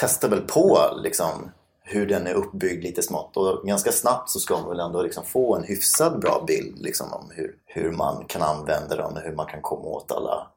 testar 0.01 0.29
väl 0.29 0.41
på 0.41 0.79
liksom, 1.03 1.51
hur 1.87 2.07
den 2.07 2.27
är 2.27 2.35
uppbyggd 2.35 2.85
lite 2.85 3.03
smått. 3.03 3.37
Och 3.37 3.67
ganska 3.67 3.93
snabbt 3.93 4.31
så 4.31 4.41
ska 4.41 4.59
man 4.59 4.69
väl 4.69 4.81
ändå 4.81 5.03
liksom 5.03 5.25
få 5.25 5.57
en 5.57 5.65
hyfsad 5.65 6.21
bra 6.21 6.45
bild 6.47 6.79
liksom, 6.79 7.13
om 7.13 7.31
hur, 7.35 7.59
hur 7.65 7.93
man 7.93 8.25
kan 8.25 8.43
använda 8.43 8.97
den 8.97 9.17
och 9.17 9.21
hur 9.21 9.33
man 9.33 9.47
kan 9.47 9.63
komma 9.63 9.85
åt 9.85 10.13
alla, 10.13 10.51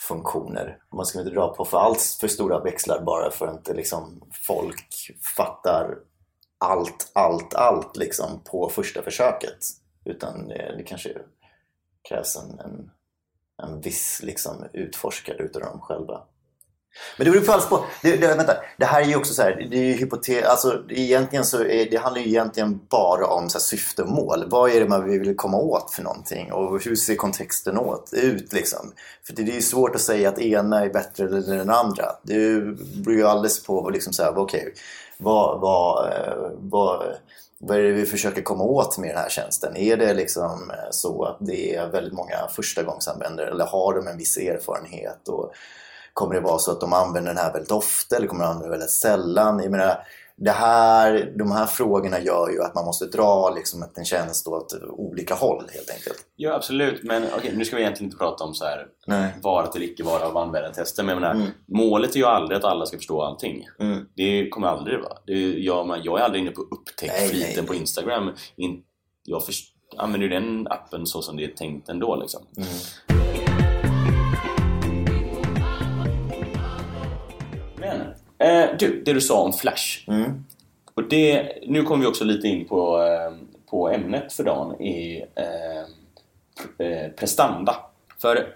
funktioner. 0.00 0.78
Man 0.92 1.06
ska 1.06 1.18
inte 1.18 1.30
dra 1.30 1.54
på 1.54 1.64
för 1.64 1.78
alls 1.78 2.18
för 2.20 2.28
stora 2.28 2.60
växlar 2.60 3.02
bara 3.02 3.30
för 3.30 3.46
att 3.46 3.56
inte 3.56 3.74
liksom 3.74 4.22
folk 4.46 5.16
fattar 5.36 5.98
allt, 6.58 7.10
allt, 7.14 7.54
allt 7.54 7.96
liksom 7.96 8.40
på 8.50 8.68
första 8.68 9.02
försöket. 9.02 9.58
Utan 10.04 10.48
det, 10.48 10.74
det 10.76 10.82
kanske 10.82 11.18
krävs 12.08 12.36
en, 12.36 12.58
en, 12.58 12.90
en 13.62 13.80
viss 13.80 14.22
liksom 14.22 14.66
utforskare 14.72 15.36
utav 15.36 15.62
dem 15.62 15.80
själva. 15.80 16.22
Men 17.16 17.24
det 17.24 17.30
beror 17.30 17.44
på 17.44 17.52
alls 17.52 17.68
på. 17.68 17.84
Det, 18.02 18.16
det, 18.16 18.26
vänta, 18.26 18.56
det 18.76 18.84
här 18.84 19.00
är 19.00 19.06
ju 19.06 19.16
också 19.16 19.34
så 19.34 19.42
här, 19.42 19.66
det 19.70 19.76
är 19.76 19.84
ju 19.84 19.92
hypote... 19.92 20.48
alltså 20.48 20.82
egentligen 20.88 21.44
så 21.44 21.64
är, 21.64 21.90
det 21.90 21.96
handlar 21.96 22.22
ju 22.22 22.28
egentligen 22.28 22.80
bara 22.90 23.26
om 23.26 23.48
så 23.48 23.58
här, 23.58 23.62
syfte 23.62 24.02
och 24.02 24.08
mål. 24.08 24.44
Vad 24.46 24.70
är 24.70 24.80
det 24.80 24.88
man 24.88 25.04
vill 25.04 25.36
komma 25.36 25.58
åt 25.58 25.94
för 25.94 26.02
någonting 26.02 26.52
och 26.52 26.84
hur 26.84 26.96
ser 26.96 27.16
kontexten 27.16 27.78
åt, 27.78 28.10
ut 28.12 28.52
liksom? 28.52 28.92
För 29.26 29.34
det, 29.34 29.42
det 29.42 29.52
är 29.52 29.54
ju 29.54 29.62
svårt 29.62 29.94
att 29.94 30.00
säga 30.00 30.28
att 30.28 30.38
ena 30.38 30.84
är 30.84 30.90
bättre 30.90 31.24
än 31.24 31.40
den 31.40 31.70
andra. 31.70 32.04
Det 32.22 32.60
beror 33.04 33.16
ju 33.16 33.26
alldeles 33.26 33.62
på 33.62 33.90
liksom 33.90 34.12
så 34.12 34.22
här, 34.22 34.38
okay, 34.38 34.70
vad, 35.18 35.60
vad, 35.60 36.12
eh, 36.12 36.50
vad, 36.58 37.02
vad 37.58 37.78
är 37.78 37.82
det 37.82 37.92
vi 37.92 38.06
försöker 38.06 38.42
komma 38.42 38.64
åt 38.64 38.98
med 38.98 39.10
den 39.10 39.18
här 39.18 39.28
tjänsten? 39.28 39.76
Är 39.76 39.96
det 39.96 40.14
liksom 40.14 40.70
eh, 40.70 40.90
så 40.90 41.24
att 41.24 41.36
det 41.40 41.74
är 41.74 41.88
väldigt 41.88 42.12
många 42.12 42.48
förstagångsanvändare 42.56 43.50
eller 43.50 43.66
har 43.66 43.94
de 43.94 44.06
en 44.06 44.18
viss 44.18 44.36
erfarenhet? 44.36 45.28
Och, 45.28 45.54
Kommer 46.14 46.34
det 46.34 46.40
vara 46.40 46.58
så 46.58 46.70
att 46.70 46.80
de 46.80 46.92
använder 46.92 47.30
den 47.30 47.44
här 47.44 47.52
väldigt 47.52 47.70
ofta 47.70 48.16
eller 48.16 48.26
kommer 48.26 48.44
de 48.44 48.50
använda 48.50 48.64
den 48.64 48.70
väldigt 48.70 48.90
sällan? 48.90 49.62
Jag 49.62 49.70
menar, 49.70 49.98
det 50.36 50.50
här, 50.50 51.32
de 51.38 51.52
här 51.52 51.66
frågorna 51.66 52.20
gör 52.20 52.50
ju 52.50 52.62
att 52.62 52.74
man 52.74 52.84
måste 52.84 53.06
dra 53.06 53.50
liksom 53.50 53.84
en 53.94 54.04
tjänst 54.04 54.46
åt 54.46 54.74
olika 54.82 55.34
håll 55.34 55.64
helt 55.72 55.90
enkelt. 55.90 56.26
Ja 56.36 56.54
absolut, 56.54 57.02
men 57.02 57.24
okay, 57.24 57.56
nu 57.56 57.64
ska 57.64 57.76
vi 57.76 57.82
egentligen 57.82 58.06
inte 58.06 58.18
prata 58.18 58.44
om 58.44 58.54
så 58.54 58.64
här 58.64 58.88
vara 59.42 59.66
till 59.66 59.82
icke 59.82 60.02
vara 60.02 60.26
av 60.26 60.36
användartester. 60.36 61.02
Men 61.02 61.14
jag 61.14 61.22
menar, 61.22 61.34
mm. 61.34 61.50
målet 61.66 62.14
är 62.14 62.18
ju 62.18 62.24
aldrig 62.24 62.58
att 62.58 62.64
alla 62.64 62.86
ska 62.86 62.96
förstå 62.96 63.22
allting. 63.22 63.66
Mm. 63.80 64.06
Det 64.16 64.48
kommer 64.48 64.68
aldrig 64.68 64.98
vara. 64.98 65.18
Det 65.26 65.32
är, 65.32 65.58
jag, 65.58 66.00
jag 66.04 66.20
är 66.20 66.24
aldrig 66.24 66.42
inne 66.42 66.50
på 66.50 66.62
upptäck-fliten 66.62 67.66
på 67.66 67.74
Instagram. 67.74 68.30
In, 68.56 68.82
jag 69.24 69.46
först, 69.46 69.74
använder 69.96 70.28
ju 70.28 70.34
den 70.34 70.66
appen 70.70 71.06
så 71.06 71.22
som 71.22 71.36
det 71.36 71.44
är 71.44 71.48
tänkt 71.48 71.88
ändå. 71.88 72.16
Liksom. 72.16 72.42
Mm. 72.56 73.43
Eh, 78.44 78.76
du, 78.78 79.02
det 79.02 79.12
du 79.12 79.20
sa 79.20 79.42
om 79.42 79.52
Flash. 79.52 80.08
Mm. 80.08 80.44
Och 80.94 81.08
det, 81.08 81.58
nu 81.66 81.82
kommer 81.82 82.04
vi 82.04 82.10
också 82.10 82.24
lite 82.24 82.48
in 82.48 82.68
på, 82.68 83.02
eh, 83.02 83.46
på 83.70 83.88
ämnet 83.88 84.32
för 84.32 84.44
dagen 84.44 84.80
i 84.80 85.24
eh, 85.34 86.86
eh, 86.86 87.10
prestanda. 87.10 87.76
För 88.22 88.46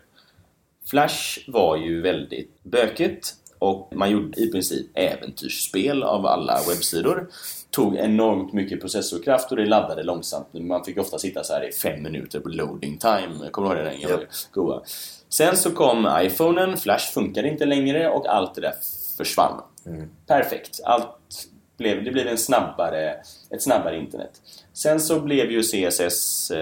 Flash 0.91 1.39
var 1.47 1.77
ju 1.77 2.01
väldigt 2.01 2.63
bökigt 2.63 3.35
och 3.59 3.93
man 3.95 4.11
gjorde 4.11 4.41
i 4.41 4.53
princip 4.53 4.87
äventyrsspel 4.95 6.03
av 6.03 6.27
alla 6.27 6.59
webbsidor. 6.69 7.29
Tog 7.71 7.97
enormt 7.97 8.53
mycket 8.53 8.81
processorkraft 8.81 9.51
och 9.51 9.57
det 9.57 9.67
laddade 9.67 10.03
långsamt. 10.03 10.47
Man 10.53 10.85
fick 10.85 10.99
ofta 10.99 11.19
sitta 11.19 11.45
så 11.45 11.53
här 11.53 11.69
i 11.69 11.73
fem 11.73 12.03
minuter 12.03 12.41
på 12.41 12.49
loading 12.49 12.99
time. 12.99 13.51
Kommer 13.51 13.75
du 13.75 13.83
ihåg 13.83 14.01
det? 14.03 14.09
Yep. 14.09 14.83
Sen 15.29 15.57
så 15.57 15.71
kom 15.71 16.09
iPhonen, 16.21 16.77
Flash 16.77 17.13
funkade 17.13 17.49
inte 17.49 17.65
längre 17.67 18.09
och 18.09 18.27
allt 18.27 18.55
det 18.55 18.61
där 18.61 18.75
försvann. 19.19 19.61
Mm. 19.87 20.11
Perfekt. 20.27 20.81
Allt 20.85 21.49
blev, 21.79 22.05
det 22.05 22.11
blev 22.11 22.27
en 22.27 22.39
snabbare, 22.39 23.15
ett 23.51 23.63
snabbare 23.63 23.99
internet. 23.99 24.41
Sen 24.73 25.01
så 25.01 25.21
blev 25.21 25.51
ju 25.51 25.63
CSS 25.63 26.53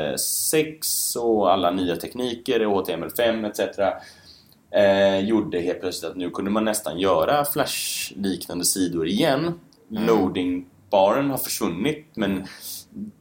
6 0.50 1.16
och 1.16 1.52
alla 1.52 1.70
nya 1.70 1.96
tekniker, 1.96 2.60
HTML5 2.60 3.50
etc. 3.50 3.78
Eh, 4.70 5.18
gjorde 5.18 5.58
helt 5.58 5.80
plötsligt 5.80 6.10
att 6.10 6.16
nu 6.16 6.30
kunde 6.30 6.50
man 6.50 6.64
nästan 6.64 6.98
göra 6.98 7.44
Flash-liknande 7.44 8.64
sidor 8.64 9.06
igen. 9.06 9.60
Mm. 9.90 10.06
Loading-baren 10.06 11.30
har 11.30 11.38
försvunnit 11.38 12.06
men, 12.14 12.46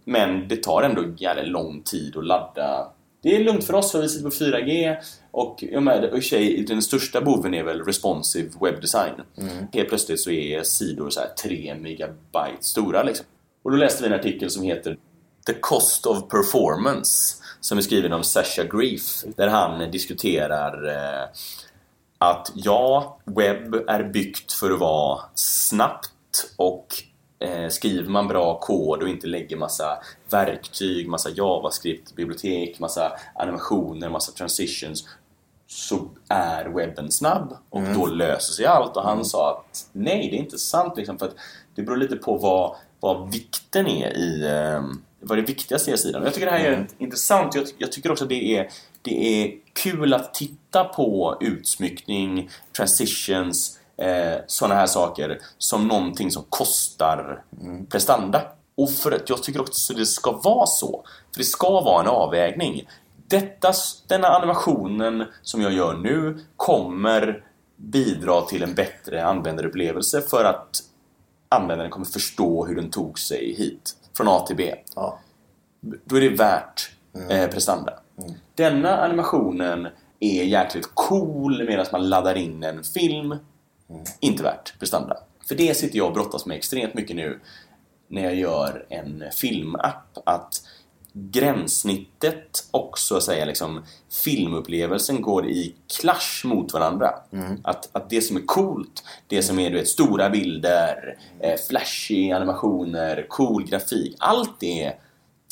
men 0.05 0.47
det 0.47 0.63
tar 0.63 0.83
ändå 0.83 1.03
jävligt 1.17 1.47
lång 1.47 1.81
tid 1.81 2.17
att 2.17 2.25
ladda 2.25 2.91
det 3.25 3.35
är 3.35 3.43
lugnt 3.43 3.63
för 3.63 3.73
oss 3.73 3.91
för 3.91 4.01
vi 4.01 4.09
sitter 4.09 4.29
på 4.29 4.35
4G 4.35 4.95
och 5.31 5.63
jag 5.71 5.83
med, 5.83 6.23
tjej, 6.23 6.65
den 6.67 6.81
största 6.81 7.21
boven 7.21 7.53
är 7.53 7.63
väl 7.63 7.81
responsive 7.81 8.49
webbdesign. 8.61 9.13
Mm. 9.37 9.67
Helt 9.73 9.89
plötsligt 9.89 10.19
så 10.19 10.31
är 10.31 10.63
sidor 10.63 11.09
så 11.09 11.19
här 11.19 11.27
3 11.43 11.75
megabyte 11.75 12.57
stora 12.59 13.03
liksom. 13.03 13.25
Och 13.63 13.71
då 13.71 13.77
läste 13.77 14.03
vi 14.03 14.09
en 14.09 14.19
artikel 14.19 14.49
som 14.49 14.63
heter 14.63 14.97
The 15.45 15.53
Cost 15.53 16.05
of 16.05 16.29
Performance 16.29 17.43
som 17.59 17.77
är 17.77 17.81
skriven 17.81 18.13
av 18.13 18.21
Sasha 18.21 18.63
Grief 18.63 19.23
där 19.35 19.47
han 19.47 19.91
diskuterar 19.91 20.87
eh, 20.87 21.29
att 22.17 22.51
ja, 22.55 23.19
webb 23.23 23.75
är 23.87 24.03
byggt 24.03 24.51
för 24.51 24.71
att 24.71 24.79
vara 24.79 25.21
snabbt 25.35 26.53
och 26.57 26.87
eh, 27.39 27.69
skriver 27.69 28.09
man 28.09 28.27
bra 28.27 28.59
kod 28.59 29.03
och 29.03 29.09
inte 29.09 29.27
lägger 29.27 29.57
massa 29.57 29.97
verktyg, 30.29 31.07
massa 31.07 31.29
JavaScript-bibliotek, 31.29 32.79
massa 32.79 33.11
animationer, 33.35 34.09
massa 34.09 34.31
transitions 34.31 35.07
så 35.67 36.09
är 36.29 36.65
webben 36.65 37.11
snabb 37.11 37.57
och 37.69 37.79
mm. 37.79 37.93
då 37.93 38.05
löser 38.05 38.53
sig 38.53 38.65
allt. 38.65 38.97
Och 38.97 39.03
han 39.03 39.13
mm. 39.13 39.25
sa 39.25 39.51
att 39.51 39.87
nej, 39.91 40.29
det 40.31 40.37
är 40.37 40.39
inte 40.39 40.57
sant 40.57 40.97
liksom, 40.97 41.19
för 41.19 41.25
att 41.25 41.35
det 41.75 41.81
beror 41.81 41.97
lite 41.97 42.15
på 42.15 42.37
vad, 42.37 42.75
vad 42.99 43.31
vikten 43.31 43.87
är 43.87 44.17
i 44.17 44.45
eh, 44.45 44.83
vad 45.19 45.37
det 45.37 45.41
viktigaste 45.41 45.91
är 45.91 45.95
i 45.95 45.97
sidan. 45.97 46.23
Jag 46.23 46.33
tycker 46.33 46.45
det 46.45 46.51
här 46.51 46.65
är 46.65 46.73
mm. 46.73 46.87
intressant. 46.97 47.55
Jag, 47.55 47.65
jag, 47.77 47.91
tycker 47.91 48.11
också 48.11 48.23
att 48.23 48.29
det 48.29 48.57
är, 48.57 48.69
det 49.01 49.43
är 49.43 49.53
kul 49.73 50.13
att 50.13 50.33
titta 50.33 50.83
på 50.83 51.37
utsmyckning, 51.41 52.49
transitions, 52.77 53.79
eh, 53.97 54.37
sådana 54.47 54.75
här 54.75 54.85
saker 54.85 55.39
som 55.57 55.87
någonting 55.87 56.31
som 56.31 56.43
kostar 56.49 57.43
mm. 57.61 57.85
prestanda. 57.85 58.41
Och 58.77 58.91
för 58.91 59.11
att 59.11 59.29
jag 59.29 59.43
tycker 59.43 59.61
också 59.61 59.93
att 59.93 59.99
det 59.99 60.05
ska 60.05 60.31
vara 60.31 60.65
så. 60.65 61.03
För 61.33 61.39
det 61.39 61.45
ska 61.45 61.81
vara 61.81 62.01
en 62.01 62.07
avvägning. 62.07 62.87
Detta, 63.27 63.73
denna 64.07 64.27
animationen 64.27 65.25
som 65.41 65.61
jag 65.61 65.73
gör 65.73 65.93
nu 65.93 66.45
kommer 66.55 67.43
bidra 67.75 68.41
till 68.41 68.63
en 68.63 68.73
bättre 68.73 69.25
användarupplevelse 69.25 70.21
för 70.21 70.43
att 70.43 70.83
användaren 71.49 71.91
kommer 71.91 72.05
förstå 72.05 72.65
hur 72.65 72.75
den 72.75 72.89
tog 72.89 73.19
sig 73.19 73.55
hit 73.57 73.95
från 74.17 74.27
A 74.27 74.43
till 74.47 74.55
B. 74.55 74.75
Ja. 74.95 75.19
Då 75.79 76.15
är 76.15 76.21
det 76.21 76.29
värt 76.29 76.91
mm. 77.15 77.29
eh, 77.29 77.49
prestanda. 77.49 77.93
Mm. 78.17 78.33
Denna 78.55 78.97
animationen 78.97 79.87
är 80.19 80.43
jäkligt 80.43 80.91
cool 80.93 81.65
medan 81.65 81.85
man 81.91 82.09
laddar 82.09 82.35
in 82.37 82.63
en 82.63 82.83
film 82.83 83.35
Mm. 83.89 84.03
Inte 84.19 84.43
värt 84.43 84.79
prestanda. 84.79 85.17
För 85.47 85.55
det 85.55 85.77
sitter 85.77 85.97
jag 85.97 86.07
och 86.07 86.13
brottas 86.13 86.45
med 86.45 86.57
extremt 86.57 86.93
mycket 86.93 87.15
nu 87.15 87.39
när 88.07 88.23
jag 88.23 88.35
gör 88.35 88.85
en 88.89 89.23
filmapp. 89.31 90.17
Att 90.25 90.61
gränssnittet 91.17 92.67
och 92.71 92.99
så 92.99 93.17
att 93.17 93.23
säga 93.23 93.45
liksom, 93.45 93.83
filmupplevelsen 94.23 95.21
går 95.21 95.47
i 95.47 95.75
clash 95.99 96.45
mot 96.45 96.73
varandra. 96.73 97.13
Mm. 97.31 97.57
Att, 97.63 97.89
att 97.95 98.09
det 98.09 98.21
som 98.21 98.37
är 98.37 98.45
coolt, 98.45 99.03
det 99.27 99.43
som 99.43 99.59
är 99.59 99.69
du 99.69 99.75
vet, 99.75 99.87
stora 99.87 100.29
bilder, 100.29 101.17
eh, 101.39 101.59
flashy 101.69 102.31
animationer, 102.31 103.25
cool 103.29 103.65
grafik. 103.65 104.15
Allt 104.19 104.59
det 104.59 104.93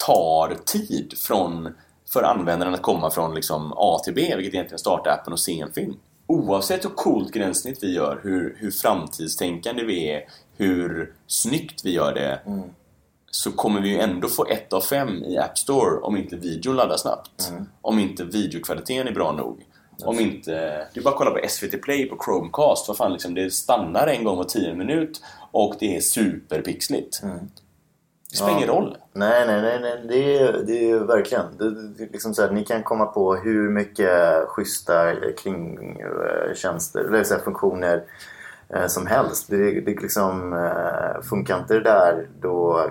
tar 0.06 0.58
tid 0.66 1.14
från, 1.18 1.74
för 2.14 2.24
användaren 2.24 2.74
att 2.74 2.82
komma 2.82 3.12
från 3.12 3.36
liksom, 3.36 3.74
A 3.76 4.02
till 4.04 4.14
B, 4.14 4.34
vilket 4.36 4.54
egentligen 4.54 4.80
startar 4.80 5.12
appen 5.12 5.34
och 5.34 5.40
se 5.40 5.60
en 5.60 5.74
film 5.74 5.98
oavsett 6.34 6.86
hur 6.86 6.90
coolt 6.90 7.34
gränssnitt 7.34 7.84
vi 7.84 7.94
gör, 7.94 8.20
hur, 8.24 8.56
hur 8.60 8.72
framtidstänkande 8.72 9.84
vi 9.84 10.12
är, 10.12 10.24
hur 10.58 11.14
snyggt 11.28 11.86
vi 11.86 11.92
gör 11.92 12.14
det 12.14 12.40
mm. 12.46 12.62
så 13.32 13.52
kommer 13.52 13.82
vi 13.82 13.90
ju 13.90 14.00
ändå 14.00 14.28
få 14.28 14.46
ett 14.46 14.74
av 14.74 14.82
fem 14.82 15.24
i 15.24 15.38
App 15.38 15.58
Store 15.58 16.00
om 16.00 16.18
inte 16.18 16.36
videon 16.36 16.76
laddar 16.76 16.98
snabbt. 16.98 17.50
Mm. 17.50 17.66
Om 17.82 18.00
inte 18.00 18.24
videokvaliteten 18.24 19.08
är 19.08 19.12
bra 19.12 19.32
nog. 19.32 19.60
Yes. 19.60 20.04
Om 20.04 20.20
inte... 20.20 20.52
Det 20.94 21.00
är 21.00 21.04
bara 21.04 21.10
att 21.10 21.18
kolla 21.18 21.32
på 21.32 21.48
SVT 21.50 21.82
Play 21.82 22.06
på 22.06 22.24
Chromecast. 22.26 22.88
Vad 22.88 22.98
fan, 22.98 23.14
liksom, 23.14 23.34
det 23.34 23.54
stannar 23.54 24.08
en 24.08 24.24
gång 24.24 24.38
var 24.38 24.44
tio 24.44 24.76
minut 24.76 25.22
och 25.52 25.76
det 25.80 25.96
är 25.96 26.02
superpixligt. 26.02 27.24
Mm. 27.24 27.50
Det 28.34 28.38
spelar 28.38 28.52
ja. 28.52 28.58
ingen 28.58 28.70
roll. 28.70 28.98
Nej, 29.14 29.48
nej, 29.48 29.62
nej. 29.62 29.80
nej. 29.82 30.06
Det, 30.08 30.38
är, 30.38 30.64
det 30.64 30.92
är 30.92 31.00
verkligen. 31.00 31.46
Det, 31.58 31.70
det, 31.72 32.12
liksom 32.12 32.34
så 32.34 32.42
här, 32.42 32.52
ni 32.52 32.66
kan 32.66 32.84
komma 32.84 33.06
på 33.06 33.36
hur 33.36 33.70
mycket 33.70 34.48
schyssta 34.48 35.16
kringtjänster, 35.44 37.00
eller 37.00 37.24
så 37.24 37.34
här, 37.34 37.42
funktioner 37.42 38.04
eh, 38.70 38.88
som 38.88 39.08
helst. 39.08 39.50
Det, 39.50 39.82
det 39.82 40.02
liksom, 40.02 40.54
eh, 40.54 41.22
funkar 41.22 41.60
inte 41.60 41.74
det 41.74 41.84
där 41.84 42.28
då, 42.42 42.90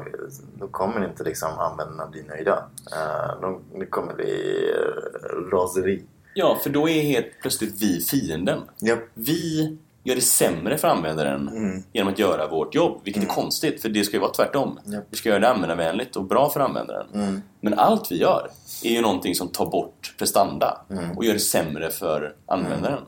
då 0.54 0.68
kommer 0.68 1.04
inte 1.04 1.24
liksom 1.24 1.50
användarna 1.58 2.06
bli 2.06 2.22
nöjda. 2.22 2.64
Eh, 2.92 3.40
de, 3.40 3.60
det 3.78 3.86
kommer 3.86 4.14
bli 4.14 4.70
eh, 4.70 5.50
raseri. 5.52 6.04
Ja, 6.34 6.58
för 6.62 6.70
då 6.70 6.88
är 6.88 7.02
helt 7.02 7.40
plötsligt 7.40 7.82
vi 7.82 8.00
fienden. 8.00 8.60
Yep. 8.82 8.98
Vi 9.14 9.78
gör 10.04 10.14
det 10.14 10.20
sämre 10.20 10.78
för 10.78 10.88
användaren 10.88 11.48
Mm. 11.48 11.82
genom 11.92 12.12
att 12.12 12.18
göra 12.18 12.46
vårt 12.48 12.74
jobb. 12.74 13.00
Vilket 13.04 13.22
är 13.22 13.26
konstigt, 13.26 13.82
för 13.82 13.88
det 13.88 14.04
ska 14.04 14.16
ju 14.16 14.20
vara 14.20 14.32
tvärtom. 14.32 14.78
Japp. 14.84 15.04
Vi 15.10 15.16
ska 15.16 15.28
göra 15.28 15.38
det 15.40 15.48
användarvänligt 15.48 16.16
och 16.16 16.24
bra 16.24 16.50
för 16.50 16.60
användaren. 16.60 17.06
Mm. 17.14 17.42
Men 17.60 17.78
allt 17.78 18.12
vi 18.12 18.16
gör 18.20 18.50
är 18.84 18.90
ju 18.90 19.00
någonting 19.00 19.34
som 19.34 19.48
tar 19.48 19.66
bort 19.66 20.14
prestanda 20.18 20.84
Mm. 20.90 21.16
och 21.16 21.24
gör 21.24 21.32
det 21.34 21.40
sämre 21.40 21.90
för 21.90 22.34
användaren. 22.46 23.02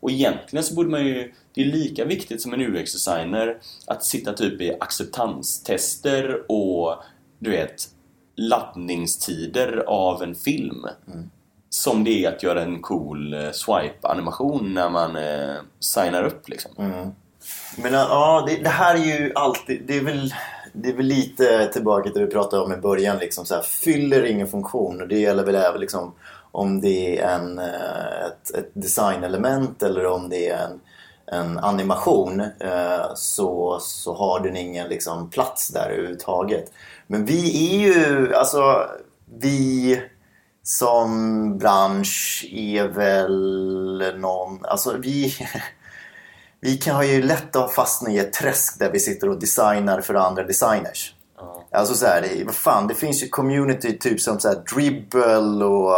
Och 0.00 0.10
egentligen 0.10 0.64
så 0.64 0.74
borde 0.74 0.90
man 0.90 1.06
ju... 1.06 1.32
Det 1.54 1.60
är 1.60 1.64
lika 1.64 2.04
viktigt 2.04 2.42
som 2.42 2.52
en 2.54 2.60
UX-designer 2.60 3.58
att 3.86 4.04
sitta 4.04 4.32
typ 4.32 4.60
i 4.60 4.76
acceptanstester 4.80 6.42
och 6.52 6.94
du 7.38 7.50
vet 7.50 7.88
laddningstider 8.36 9.84
av 9.86 10.22
en 10.22 10.34
film. 10.34 10.86
Mm. 11.12 11.30
Som 11.76 12.04
det 12.04 12.24
är 12.24 12.28
att 12.28 12.42
göra 12.42 12.62
en 12.62 12.82
cool 12.82 13.34
eh, 13.34 13.50
swipe-animation 13.52 14.74
när 14.74 14.90
man 14.90 15.16
eh, 15.16 15.54
signar 15.80 16.24
upp 16.24 16.48
liksom. 16.48 16.70
Mm. 16.78 17.10
Men 17.76 17.94
eh, 17.94 18.00
ja, 18.00 18.44
det, 18.48 18.56
det 18.56 18.68
här 18.68 18.94
är 18.94 19.20
ju 19.20 19.32
alltid... 19.34 19.82
Det 19.86 19.96
är 19.96 20.04
väl, 20.04 20.34
det 20.72 20.88
är 20.88 20.92
väl 20.92 21.06
lite 21.06 21.66
tillbaka 21.72 22.10
till 22.10 22.20
det 22.20 22.26
vi 22.26 22.32
pratade 22.32 22.62
om 22.62 22.72
i 22.72 22.76
början. 22.76 23.18
Liksom, 23.18 23.46
så 23.46 23.54
här, 23.54 23.62
fyller 23.62 24.24
ingen 24.24 24.46
funktion. 24.46 25.00
Och 25.00 25.08
det 25.08 25.18
gäller 25.18 25.44
väl 25.44 25.54
även 25.54 25.80
liksom, 25.80 26.14
om 26.52 26.80
det 26.80 27.18
är 27.18 27.28
en, 27.28 27.58
eh, 27.58 28.26
ett, 28.26 28.54
ett 28.54 28.70
designelement 28.72 29.82
eller 29.82 30.06
om 30.06 30.28
det 30.28 30.48
är 30.48 30.58
en, 30.58 30.80
en 31.26 31.58
animation. 31.58 32.40
Eh, 32.40 33.14
så, 33.14 33.78
så 33.80 34.14
har 34.14 34.40
den 34.40 34.56
ingen 34.56 34.88
liksom, 34.88 35.30
plats 35.30 35.68
där 35.68 35.90
överhuvudtaget. 35.90 36.72
Men 37.06 37.24
vi 37.24 37.74
är 37.74 37.78
ju... 37.78 38.34
Alltså, 38.34 38.86
vi 39.38 40.00
som 40.66 41.58
bransch 41.58 42.46
är 42.52 42.88
väl 42.88 44.18
någon... 44.18 44.64
Alltså 44.64 44.96
vi... 44.96 45.34
Vi 46.60 46.76
kan 46.76 46.96
ha 46.96 47.04
ju 47.04 47.22
lätt 47.22 47.56
att 47.56 47.74
fastna 47.74 48.10
i 48.10 48.18
ett 48.18 48.32
träsk 48.32 48.78
där 48.78 48.90
vi 48.90 49.00
sitter 49.00 49.28
och 49.28 49.40
designar 49.40 50.00
för 50.00 50.14
andra 50.14 50.42
designers. 50.42 51.14
Ja. 51.38 51.64
Alltså 51.72 51.94
så 51.94 52.06
här, 52.06 52.22
det, 52.22 52.44
vad 52.44 52.54
fan, 52.54 52.86
det 52.86 52.94
finns 52.94 53.22
ju 53.22 53.28
community 53.28 53.98
typ 53.98 54.20
som 54.20 54.40
så 54.40 54.48
här 54.48 54.56
Dribble 54.74 55.64
och 55.64 55.94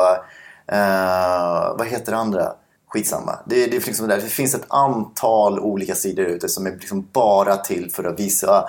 eh, 0.74 1.76
vad 1.78 1.86
heter 1.86 2.12
det 2.12 2.18
andra? 2.18 2.52
Skitsamma. 2.88 3.38
Det, 3.46 3.66
det, 3.66 3.86
liksom 3.86 4.08
där, 4.08 4.16
det 4.16 4.22
finns 4.22 4.54
ett 4.54 4.66
antal 4.68 5.60
olika 5.60 5.94
sidor 5.94 6.26
ute 6.26 6.48
som 6.48 6.66
är 6.66 6.70
liksom 6.70 7.08
bara 7.12 7.56
till 7.56 7.90
för 7.92 8.04
att 8.04 8.20
visa 8.20 8.68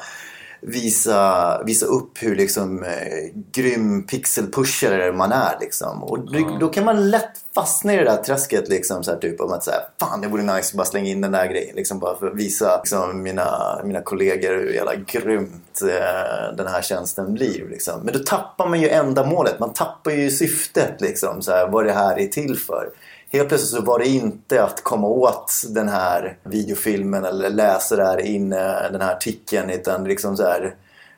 Visa, 0.61 1.63
visa 1.63 1.85
upp 1.85 2.23
hur 2.23 2.35
liksom, 2.35 2.83
eh, 2.83 3.41
grym 3.51 4.03
pixelpushare 4.07 5.11
man 5.11 5.31
är. 5.31 5.57
Liksom. 5.61 6.03
Och 6.03 6.31
det, 6.31 6.45
då 6.59 6.67
kan 6.67 6.85
man 6.85 7.09
lätt 7.09 7.31
fastna 7.55 7.93
i 7.93 7.97
det 7.97 8.03
där 8.03 8.17
träsket. 8.17 8.69
Liksom, 8.69 9.03
så 9.03 9.11
här, 9.11 9.17
typ, 9.17 9.41
om 9.41 9.51
att 9.51 9.63
säga, 9.63 9.77
fan 9.99 10.21
det 10.21 10.27
vore 10.27 10.43
nice 10.43 10.71
att 10.71 10.73
bara 10.73 10.85
slänga 10.85 11.09
in 11.09 11.21
den 11.21 11.31
där 11.31 11.47
grejen. 11.47 11.75
Liksom, 11.75 11.99
bara 11.99 12.15
för 12.15 12.27
att 12.27 12.35
visa 12.35 12.77
liksom, 12.77 13.23
mina, 13.23 13.81
mina 13.83 14.01
kollegor 14.01 14.49
hur 14.49 14.73
jävla 14.73 14.95
grymt 14.95 15.81
eh, 15.81 16.55
den 16.57 16.67
här 16.67 16.81
tjänsten 16.81 17.33
blir. 17.33 17.69
Liksom. 17.69 18.01
Men 18.03 18.13
då 18.13 18.19
tappar 18.19 18.69
man 18.69 18.81
ju 18.81 18.89
ändamålet. 18.89 19.59
Man 19.59 19.73
tappar 19.73 20.11
ju 20.11 20.31
syftet. 20.31 21.01
Liksom, 21.01 21.41
så 21.41 21.51
här, 21.51 21.67
vad 21.67 21.85
det 21.85 21.93
här 21.93 22.19
är 22.19 22.27
till 22.27 22.57
för. 22.57 22.89
Helt 23.31 23.49
plötsligt 23.49 23.71
så 23.71 23.81
var 23.81 23.99
det 23.99 24.07
inte 24.07 24.63
att 24.63 24.83
komma 24.83 25.07
åt 25.07 25.53
den 25.69 25.89
här 25.89 26.37
videofilmen 26.43 27.25
eller 27.25 27.49
läsa 27.49 27.95
där 27.95 28.21
in 28.25 28.53
eh, 28.53 28.91
den 28.91 29.01
här 29.01 29.15
artikeln. 29.15 29.69
Utan 29.69 30.03
liksom 30.03 30.37
så 30.37 30.43
här, 30.43 30.75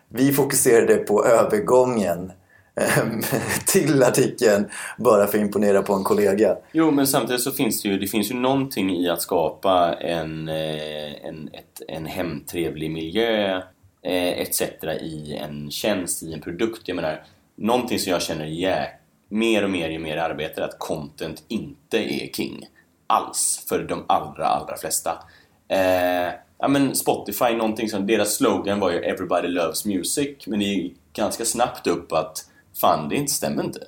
vi 0.09 0.33
fokuserade 0.33 0.95
på 0.95 1.25
övergången 1.25 2.31
ehm, 2.75 3.21
till 3.67 4.03
artikeln 4.03 4.69
bara 4.97 5.27
för 5.27 5.37
att 5.37 5.43
imponera 5.43 5.81
på 5.81 5.93
en 5.93 6.03
kollega. 6.03 6.57
Jo, 6.71 6.91
men 6.91 7.07
samtidigt 7.07 7.41
så 7.41 7.51
finns 7.51 7.81
det 7.81 7.89
ju, 7.89 7.99
det 7.99 8.07
finns 8.07 8.31
ju 8.31 8.35
någonting 8.35 8.95
i 8.95 9.09
att 9.09 9.21
skapa 9.21 9.93
en, 9.93 10.49
eh, 10.49 11.25
en, 11.25 11.49
ett, 11.53 11.81
en 11.87 12.05
hemtrevlig 12.05 12.91
miljö 12.91 13.61
eh, 14.01 14.39
etc. 14.39 14.61
i 15.01 15.39
en 15.41 15.71
tjänst, 15.71 16.23
i 16.23 16.33
en 16.33 16.41
produkt. 16.41 16.81
Jag 16.85 16.95
menar, 16.95 17.23
någonting 17.55 17.99
som 17.99 18.11
jag 18.11 18.21
känner 18.21 18.45
jäkligt 18.45 19.00
mer 19.31 19.63
och 19.63 19.69
mer 19.69 19.89
ju 19.89 19.99
mer 19.99 20.17
jag 20.17 20.25
arbetar 20.25 20.61
att 20.61 20.79
content 20.79 21.43
inte 21.47 21.97
är 21.97 22.31
king 22.33 22.67
alls 23.07 23.65
för 23.69 23.83
de 23.83 24.05
allra, 24.07 24.45
allra 24.45 24.77
flesta. 24.77 25.23
Eh, 25.67 26.33
ja, 26.57 26.67
men 26.67 26.95
Spotify, 26.95 27.53
någonting 27.53 27.89
som, 27.89 28.07
deras 28.07 28.35
slogan 28.35 28.79
var 28.79 28.91
ju 28.91 28.97
“Everybody 28.97 29.47
loves 29.47 29.85
music” 29.85 30.37
men 30.47 30.59
det 30.59 30.65
gick 30.65 30.97
ganska 31.13 31.45
snabbt 31.45 31.87
upp 31.87 32.11
att 32.11 32.45
fan, 32.81 33.09
det 33.09 33.15
inte 33.15 33.31
stämmer 33.31 33.63
inte. 33.63 33.79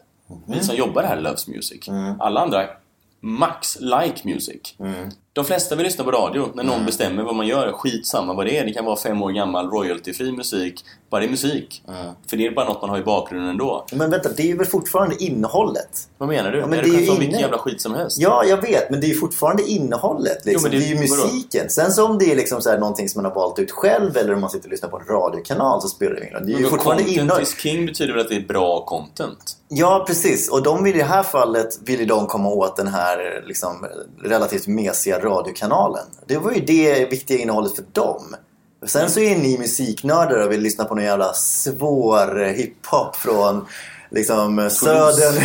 Vi 0.48 0.64
som 0.64 0.76
jobbar 0.76 1.04
här 1.04 1.22
loves 1.22 1.48
music. 1.48 1.90
Alla 2.20 2.42
andra 2.42 2.68
max 3.20 3.78
like 3.80 4.22
music. 4.24 4.76
De 5.34 5.46
flesta 5.46 5.76
vill 5.76 5.86
lyssna 5.86 6.04
på 6.04 6.12
radio 6.12 6.52
när 6.56 6.64
någon 6.64 6.86
bestämmer 6.86 7.24
vad 7.24 7.36
man 7.36 7.48
gör. 7.48 7.72
Skitsamma 7.72 8.34
vad 8.34 8.46
det 8.46 8.58
är. 8.58 8.66
Det 8.66 8.74
kan 8.74 8.86
vara 8.86 8.96
fem 8.96 9.22
år 9.22 9.32
gammal 9.32 9.70
royaltyfri 9.70 10.32
musik. 10.32 10.86
Bara 11.14 11.20
det 11.20 11.28
är 11.28 11.30
musik. 11.30 11.84
För 12.30 12.38
det 12.38 12.48
är 12.48 12.52
bara 12.52 12.66
något 12.68 12.82
man 12.82 12.90
har 12.90 12.98
i 12.98 13.04
bakgrunden 13.04 13.50
ändå. 13.50 13.86
Men 13.94 14.10
vänta, 14.12 14.30
det 14.30 14.44
är 14.44 14.48
ju 14.48 14.58
väl 14.58 14.68
fortfarande 14.68 15.24
innehållet? 15.24 16.08
Vad 16.18 16.30
menar 16.30 16.52
du? 16.52 16.60
Ja, 16.60 16.68
men 16.68 16.72
det 16.72 16.78
är 16.78 16.84
det 16.84 16.90
ju 16.90 16.98
kan 16.98 17.08
vara 17.08 17.20
vilken 17.20 17.34
inne. 17.36 17.42
jävla 17.42 17.58
skit 17.58 17.82
som 17.82 17.94
helst. 17.94 18.18
Ja, 18.20 18.44
jag 18.46 18.62
vet, 18.62 18.90
men 18.90 19.00
det 19.02 19.06
är 19.06 19.10
ju 19.10 19.16
fortfarande 19.16 19.64
innehållet. 19.64 20.46
Liksom. 20.46 20.72
Jo, 20.74 20.80
det, 20.80 20.86
det- 20.86 20.92
är 20.92 21.02
ju 21.02 21.08
vadå? 21.10 21.24
musiken. 21.24 21.70
Sen 21.70 21.92
så 21.92 22.06
om 22.06 22.18
det 22.18 22.32
är 22.32 22.36
liksom 22.36 22.62
så 22.62 22.70
här 22.70 22.78
någonting 22.78 23.10
som 23.10 23.22
man 23.24 23.32
har 23.32 23.36
valt 23.42 23.60
ut 23.60 23.72
själv 23.72 24.18
eller 24.18 24.34
om 24.34 24.42
man 24.42 24.50
sitter 24.50 24.68
och 24.68 24.72
lyssnar 24.72 24.90
på 24.90 24.98
en 24.98 25.06
radiokanal 25.06 25.82
så 25.82 25.88
spelar 25.88 26.16
det 26.16 26.22
ingen 26.22 26.34
roll. 26.34 26.46
Det 26.46 26.52
är 26.54 26.56
ju 26.56 26.62
Men 26.62 26.70
fortfarande 26.72 27.04
content 27.04 27.22
innehåll. 27.22 27.42
is 27.42 27.58
king 27.58 27.86
betyder 27.86 28.14
väl 28.14 28.22
att 28.22 28.30
det 28.30 28.36
är 28.36 28.48
bra 28.48 28.86
content? 28.86 29.58
Ja, 29.68 30.04
precis. 30.08 30.50
Och 30.50 30.64
de 30.64 30.84
vill 30.84 30.96
i 30.96 30.98
det 30.98 31.04
här 31.04 31.24
fallet 31.24 31.80
vill 31.86 32.00
ju 32.00 32.06
de 32.06 32.28
komma 32.28 32.50
åt 32.50 32.76
den 32.76 32.88
här 32.88 33.44
liksom, 33.48 33.86
relativt 34.24 34.68
mesiga 34.68 35.20
radiokanalen. 35.20 36.06
Det 36.28 36.38
var 36.38 36.52
ju 36.52 36.62
det 36.66 37.12
viktiga 37.12 37.38
innehållet 37.40 37.76
för 37.76 37.84
dem. 37.92 38.36
Sen 38.86 39.10
så 39.10 39.20
är 39.20 39.36
ni 39.36 39.58
musiknördar 39.58 40.46
och 40.46 40.52
vill 40.52 40.62
lyssna 40.62 40.86
på 40.86 40.96
någon 40.96 41.04
jävla 41.04 41.34
svår 41.34 42.54
hiphop 42.54 43.16
från 43.16 43.66
liksom 44.14 44.70
södern 44.70 45.44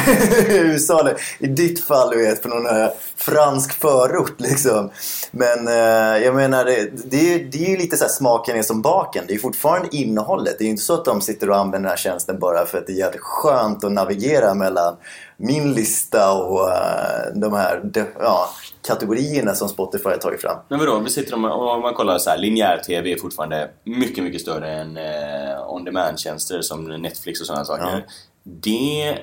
i 0.50 0.56
USA. 0.56 1.10
I 1.38 1.46
ditt 1.46 1.84
fall, 1.84 2.10
du 2.10 2.16
vet, 2.22 2.42
från 2.42 2.50
någon 2.50 2.66
här 2.66 2.92
fransk 3.16 3.72
förort 3.72 4.40
liksom. 4.40 4.90
Men 5.30 5.68
eh, 5.68 6.24
jag 6.24 6.34
menar, 6.34 6.64
det, 6.64 6.90
det, 7.10 7.34
är, 7.34 7.38
det 7.38 7.66
är 7.66 7.70
ju 7.70 7.76
lite 7.76 7.96
så 7.96 8.08
smaken 8.08 8.56
är 8.56 8.62
som 8.62 8.82
baken. 8.82 9.24
Det 9.26 9.32
är 9.32 9.34
ju 9.34 9.40
fortfarande 9.40 9.96
innehållet. 9.96 10.58
Det 10.58 10.62
är 10.62 10.66
ju 10.66 10.70
inte 10.70 10.82
så 10.82 10.94
att 10.94 11.04
de 11.04 11.20
sitter 11.20 11.50
och 11.50 11.56
använder 11.56 11.78
den 11.78 11.88
här 11.88 11.96
tjänsten 11.96 12.38
bara 12.38 12.66
för 12.66 12.78
att 12.78 12.86
det 12.86 12.92
är 12.92 12.96
jävligt 12.96 13.20
skönt 13.20 13.84
att 13.84 13.92
navigera 13.92 14.54
mellan 14.54 14.96
min 15.36 15.72
lista 15.72 16.32
och 16.32 16.70
eh, 16.70 17.34
de 17.34 17.52
här 17.52 17.80
de, 17.84 18.04
ja, 18.20 18.48
kategorierna 18.88 19.54
som 19.54 19.68
Spotify 19.68 20.08
har 20.08 20.16
tagit 20.16 20.40
fram. 20.40 20.56
Men 20.68 20.78
vadå, 20.78 20.98
vi 20.98 21.10
sitter 21.10 21.34
om, 21.34 21.44
om 21.44 21.80
man 21.80 21.94
kollar 21.94 22.18
så 22.18 22.30
här, 22.30 22.38
linjär-tv 22.38 23.12
är 23.12 23.18
fortfarande 23.18 23.70
mycket, 23.84 24.24
mycket 24.24 24.40
större 24.40 24.70
än 24.72 24.96
eh, 24.96 25.72
on-demand-tjänster 25.72 26.60
som 26.62 26.84
Netflix 26.84 27.40
och 27.40 27.46
sådana 27.46 27.64
saker. 27.64 27.84
Ja. 28.06 28.12
Det, 28.50 29.08
eh, 29.08 29.16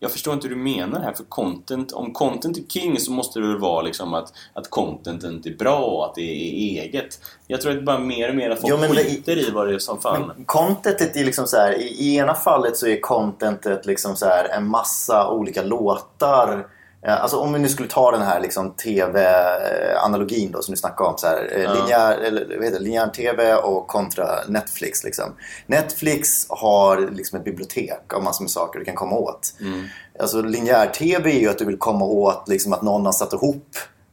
jag 0.00 0.10
förstår 0.10 0.34
inte 0.34 0.48
hur 0.48 0.54
du 0.54 0.60
menar 0.62 1.00
här, 1.00 1.12
för 1.12 1.24
content, 1.24 1.92
om 1.92 2.12
content 2.12 2.58
är 2.58 2.62
king 2.68 3.00
så 3.00 3.12
måste 3.12 3.40
det 3.40 3.46
väl 3.48 3.58
vara 3.58 3.82
liksom 3.82 4.14
att, 4.14 4.32
att 4.54 4.70
contentet 4.70 5.46
är 5.46 5.56
bra 5.56 5.78
och 5.78 6.04
att 6.06 6.14
det 6.14 6.20
är 6.22 6.82
eget. 6.84 7.20
Jag 7.46 7.60
tror 7.60 7.78
att 7.78 7.84
bara 7.84 7.98
mer 7.98 8.28
och 8.28 8.34
mer 8.34 8.50
att 8.50 8.60
folk 8.60 8.72
Jo, 8.72 8.94
det- 8.94 9.04
skiter 9.04 9.48
i 9.48 9.50
vad 9.50 9.68
det 9.68 9.74
är 9.74 9.78
som 9.78 10.00
fan. 10.00 10.32
Men 10.36 10.44
contentet 10.44 11.16
är 11.16 11.24
liksom 11.24 11.46
så 11.46 11.56
här, 11.56 11.72
i, 11.78 11.82
i 11.82 12.16
ena 12.16 12.34
fallet 12.34 12.76
så 12.76 12.86
är 12.86 13.00
contentet 13.00 13.86
liksom 13.86 14.16
så 14.16 14.26
här 14.26 14.48
en 14.48 14.66
massa 14.68 15.30
olika 15.30 15.62
låtar. 15.62 16.66
Eh, 17.06 17.22
Alltså 17.22 17.36
om 17.36 17.52
vi 17.52 17.58
nu 17.58 17.68
skulle 17.68 17.88
ta 17.88 18.10
den 18.10 18.22
här 18.22 18.40
liksom 18.40 18.70
TV-analogin 18.70 20.52
då 20.52 20.62
som 20.62 20.72
du 20.74 20.78
snackade 20.78 21.10
om. 21.10 21.18
Så 21.18 21.26
här, 21.26 21.50
eh, 21.56 21.62
Ja. 21.62 21.74
linjär, 21.74 22.18
eller, 22.18 22.56
vad 22.56 22.64
heter 22.64 22.78
det, 22.78 22.84
linjär 22.84 23.08
TV 23.08 23.54
och 23.54 23.86
kontra 23.86 24.26
Netflix. 24.48 25.04
Liksom. 25.04 25.32
Netflix 25.66 26.46
har 26.48 26.98
liksom 27.12 27.38
ett 27.38 27.44
bibliotek 27.44 28.14
av 28.14 28.22
massor 28.22 28.44
med 28.44 28.50
saker 28.50 28.78
du 28.78 28.84
kan 28.84 28.94
komma 28.94 29.16
åt. 29.16 29.54
Mm. 29.60 29.84
Alltså 30.20 30.42
linjär 30.42 30.86
TV 30.86 31.30
är 31.30 31.40
ju 31.40 31.48
att 31.48 31.58
du 31.58 31.64
vill 31.64 31.78
komma 31.78 32.04
åt 32.04 32.48
liksom, 32.48 32.72
att 32.72 32.82
någon 32.82 33.06
har 33.06 33.12
satt 33.12 33.32
ihop 33.32 33.66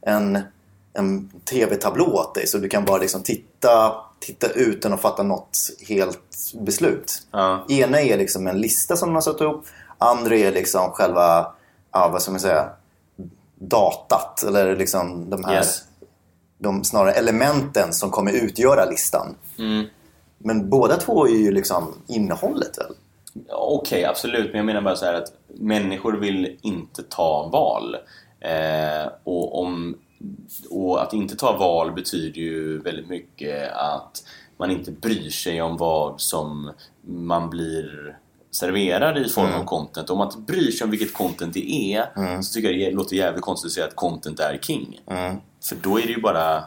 en, 0.06 0.38
en 0.92 1.30
TV-tablå 1.50 2.04
åt 2.06 2.34
dig. 2.34 2.46
Så 2.46 2.58
du 2.58 2.68
kan 2.68 2.84
bara 2.84 2.98
liksom 2.98 3.22
titta, 3.22 3.94
titta 4.20 4.48
utan 4.48 4.92
att 4.92 5.00
fatta 5.00 5.22
något 5.22 5.58
helt 5.88 6.18
beslut. 6.60 7.22
Ja. 7.32 7.64
Ena 7.68 8.00
är 8.00 8.18
liksom 8.18 8.46
en 8.46 8.60
lista 8.60 8.96
som 8.96 9.08
de 9.08 9.14
har 9.14 9.22
satt 9.22 9.40
ihop. 9.40 9.64
Andra 9.98 10.34
är 10.36 10.52
liksom 10.52 10.90
själva, 10.90 11.52
ja, 11.92 12.08
vad 12.08 12.22
ska 12.22 12.30
man 12.30 12.40
säga, 12.40 12.70
datat. 13.58 14.42
Eller 14.42 14.76
liksom 14.76 15.30
de 15.30 15.44
här, 15.44 15.54
Yes. 15.56 15.82
de 16.58 16.84
snarare 16.84 17.12
elementen 17.12 17.92
som 17.92 18.10
kommer 18.10 18.32
utgöra 18.32 18.84
listan. 18.84 19.36
Mm. 19.58 19.86
Men 20.38 20.70
båda 20.70 20.96
två 20.96 21.26
är 21.26 21.32
ju 21.38 21.50
liksom 21.50 21.94
innehållet 22.06 22.78
väl? 22.78 22.94
Okej, 23.50 24.04
absolut. 24.04 24.46
Men 24.46 24.56
jag 24.56 24.66
menar 24.66 24.80
bara 24.80 24.96
så 24.96 25.04
här 25.04 25.14
att 25.14 25.32
människor 25.46 26.12
vill 26.12 26.56
inte 26.62 27.02
ta 27.02 27.48
val. 27.52 27.96
Eh, 28.40 29.12
och, 29.24 29.58
om, 29.60 29.98
och 30.70 31.02
att 31.02 31.12
inte 31.12 31.36
ta 31.36 31.56
val 31.56 31.92
betyder 31.92 32.40
ju 32.40 32.78
väldigt 32.80 33.08
mycket 33.08 33.72
att 33.72 34.24
man 34.56 34.70
inte 34.70 34.90
bryr 34.90 35.30
sig 35.30 35.62
om 35.62 35.76
vad 35.76 36.20
som 36.20 36.72
man 37.06 37.50
blir 37.50 38.18
serverad 38.50 39.18
i 39.18 39.28
form 39.28 39.52
av 39.52 39.64
content. 39.64 40.10
Om 40.10 40.18
man 40.18 40.26
inte 40.26 40.52
bryr 40.52 40.70
sig 40.70 40.84
om 40.84 40.90
vilket 40.90 41.14
content 41.14 41.54
det 41.54 41.94
är 41.94 42.42
så 42.42 42.52
tycker 42.52 42.70
jag 42.70 42.78
det 42.78 42.96
låter 42.96 43.16
jävligt 43.16 43.42
konstigt 43.42 43.68
att 43.68 43.72
säga 43.72 43.86
att 43.86 43.96
content 43.96 44.40
är 44.40 44.58
king. 44.62 45.00
Mm. 45.10 45.36
För 45.68 45.76
då 45.76 45.98
är 45.98 46.02
det 46.02 46.12
ju 46.12 46.20
bara 46.20 46.64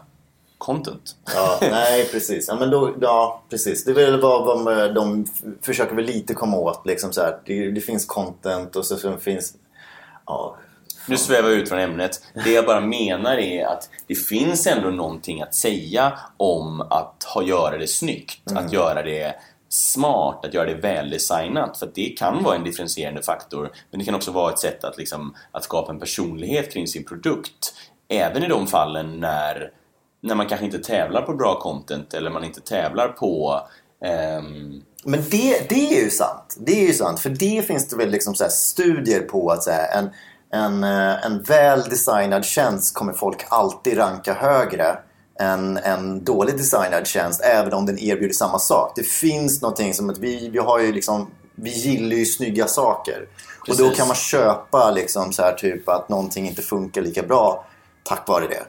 content. 0.57 1.15
Ja, 1.35 1.57
nej 1.61 2.09
precis. 2.11 2.45
Ja, 2.47 2.55
men 2.59 2.69
då, 2.69 2.95
ja, 3.01 3.43
precis. 3.49 3.85
Det 3.85 3.91
är 3.91 3.95
väl 3.95 4.21
vad, 4.21 4.63
vad 4.65 4.95
de 4.95 5.25
försöker 5.61 5.95
väl 5.95 6.05
lite 6.05 6.33
komma 6.33 6.57
åt. 6.57 6.85
Liksom 6.85 7.13
så. 7.13 7.21
Det, 7.45 7.71
det 7.71 7.81
finns 7.81 8.05
content 8.05 8.75
och 8.75 8.85
så, 8.85 8.97
så 8.97 9.17
finns... 9.17 9.53
Ja, 10.25 10.57
Nu 11.07 11.17
svävar 11.17 11.49
jag 11.49 11.57
ut 11.57 11.69
från 11.69 11.79
ämnet. 11.79 12.21
Det 12.43 12.51
jag 12.51 12.65
bara 12.65 12.81
menar 12.81 13.37
är 13.37 13.65
att 13.65 13.89
det 14.07 14.15
finns 14.15 14.67
ändå 14.67 14.89
någonting 14.89 15.41
att 15.41 15.55
säga 15.55 16.13
om 16.37 16.81
att 16.81 17.23
ha, 17.33 17.43
göra 17.43 17.77
det 17.77 17.87
snyggt. 17.87 18.51
Att 18.51 18.73
göra 18.73 19.03
det 19.03 19.35
smart, 19.73 20.45
att 20.45 20.53
göra 20.53 20.65
det 20.65 20.75
väldesignat. 20.75 21.77
För 21.77 21.85
att 21.85 21.95
det 21.95 22.09
kan 22.17 22.43
vara 22.43 22.55
en 22.55 22.63
differentierande 22.63 23.21
faktor. 23.21 23.71
Men 23.91 23.99
det 23.99 24.05
kan 24.05 24.15
också 24.15 24.31
vara 24.31 24.53
ett 24.53 24.59
sätt 24.59 24.83
att, 24.83 24.97
liksom, 24.97 25.35
att 25.51 25.63
skapa 25.63 25.91
en 25.91 25.99
personlighet 25.99 26.73
kring 26.73 26.87
sin 26.87 27.03
produkt. 27.03 27.73
Även 28.09 28.43
i 28.43 28.47
de 28.47 28.67
fallen 28.67 29.19
när, 29.19 29.71
när 30.21 30.35
man 30.35 30.47
kanske 30.47 30.65
inte 30.65 30.79
tävlar 30.79 31.21
på 31.21 31.33
bra 31.33 31.59
content 31.59 32.13
eller 32.13 32.31
man 32.31 32.43
inte 32.43 32.61
tävlar 32.61 33.07
på 33.07 33.61
um... 34.39 34.83
Men 35.03 35.23
det, 35.31 35.69
det 35.69 35.97
är 35.97 36.03
ju 36.03 36.09
sant. 36.09 36.57
Det 36.59 36.83
är 36.83 36.87
ju 36.87 36.93
sant. 36.93 37.19
För 37.19 37.29
det 37.29 37.67
finns 37.67 37.89
det 37.89 37.95
väl 37.95 38.09
liksom 38.09 38.35
så 38.35 38.43
här 38.43 38.51
studier 38.51 39.21
på 39.21 39.49
att 39.49 39.63
så 39.63 39.71
här, 39.71 39.99
en, 39.99 40.09
en, 40.51 40.83
eh, 40.83 41.25
en 41.25 41.43
väl 41.43 41.81
designad 41.83 42.45
tjänst 42.45 42.95
kommer 42.95 43.13
folk 43.13 43.45
alltid 43.49 43.97
ranka 43.97 44.33
högre 44.33 44.97
än 45.39 45.77
en 45.77 46.23
dåligt 46.23 46.57
designad 46.57 47.07
tjänst 47.07 47.41
även 47.41 47.73
om 47.73 47.85
den 47.85 47.99
erbjuder 47.99 48.33
samma 48.33 48.59
sak. 48.59 48.93
Det 48.95 49.03
finns 49.03 49.61
någonting 49.61 49.93
som 49.93 50.09
att 50.09 50.17
vi, 50.17 50.49
vi 50.49 50.59
har 50.59 50.79
ju 50.79 50.91
liksom 50.91 51.27
vi 51.55 51.69
gillar 51.69 52.15
ju 52.15 52.25
snygga 52.25 52.67
saker. 52.67 53.27
Och 53.59 53.67
då 53.67 53.83
Precis. 53.83 53.97
kan 53.97 54.07
man 54.07 54.15
köpa 54.15 54.91
liksom 54.91 55.33
så 55.33 55.41
här 55.41 55.53
typ 55.53 55.89
att 55.89 56.09
någonting 56.09 56.47
inte 56.47 56.61
funkar 56.61 57.01
lika 57.01 57.23
bra 57.23 57.65
tack 58.03 58.27
vare 58.27 58.47
det. 58.47 58.63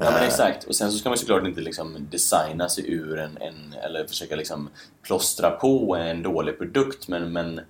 Ja 0.00 0.10
men 0.10 0.22
exakt. 0.22 0.64
Och 0.64 0.76
sen 0.76 0.92
så 0.92 0.98
ska 0.98 1.08
man 1.08 1.18
såklart 1.18 1.46
inte 1.46 1.60
liksom 1.60 1.96
designa 2.10 2.68
sig 2.68 2.92
ur 2.92 3.18
en, 3.18 3.38
en 3.40 3.74
eller 3.84 4.06
försöka 4.06 4.36
liksom 4.36 4.68
plåstra 5.02 5.50
på 5.50 5.96
en 5.96 6.22
dålig 6.22 6.58
produkt 6.58 7.08
men, 7.08 7.32
men 7.32 7.60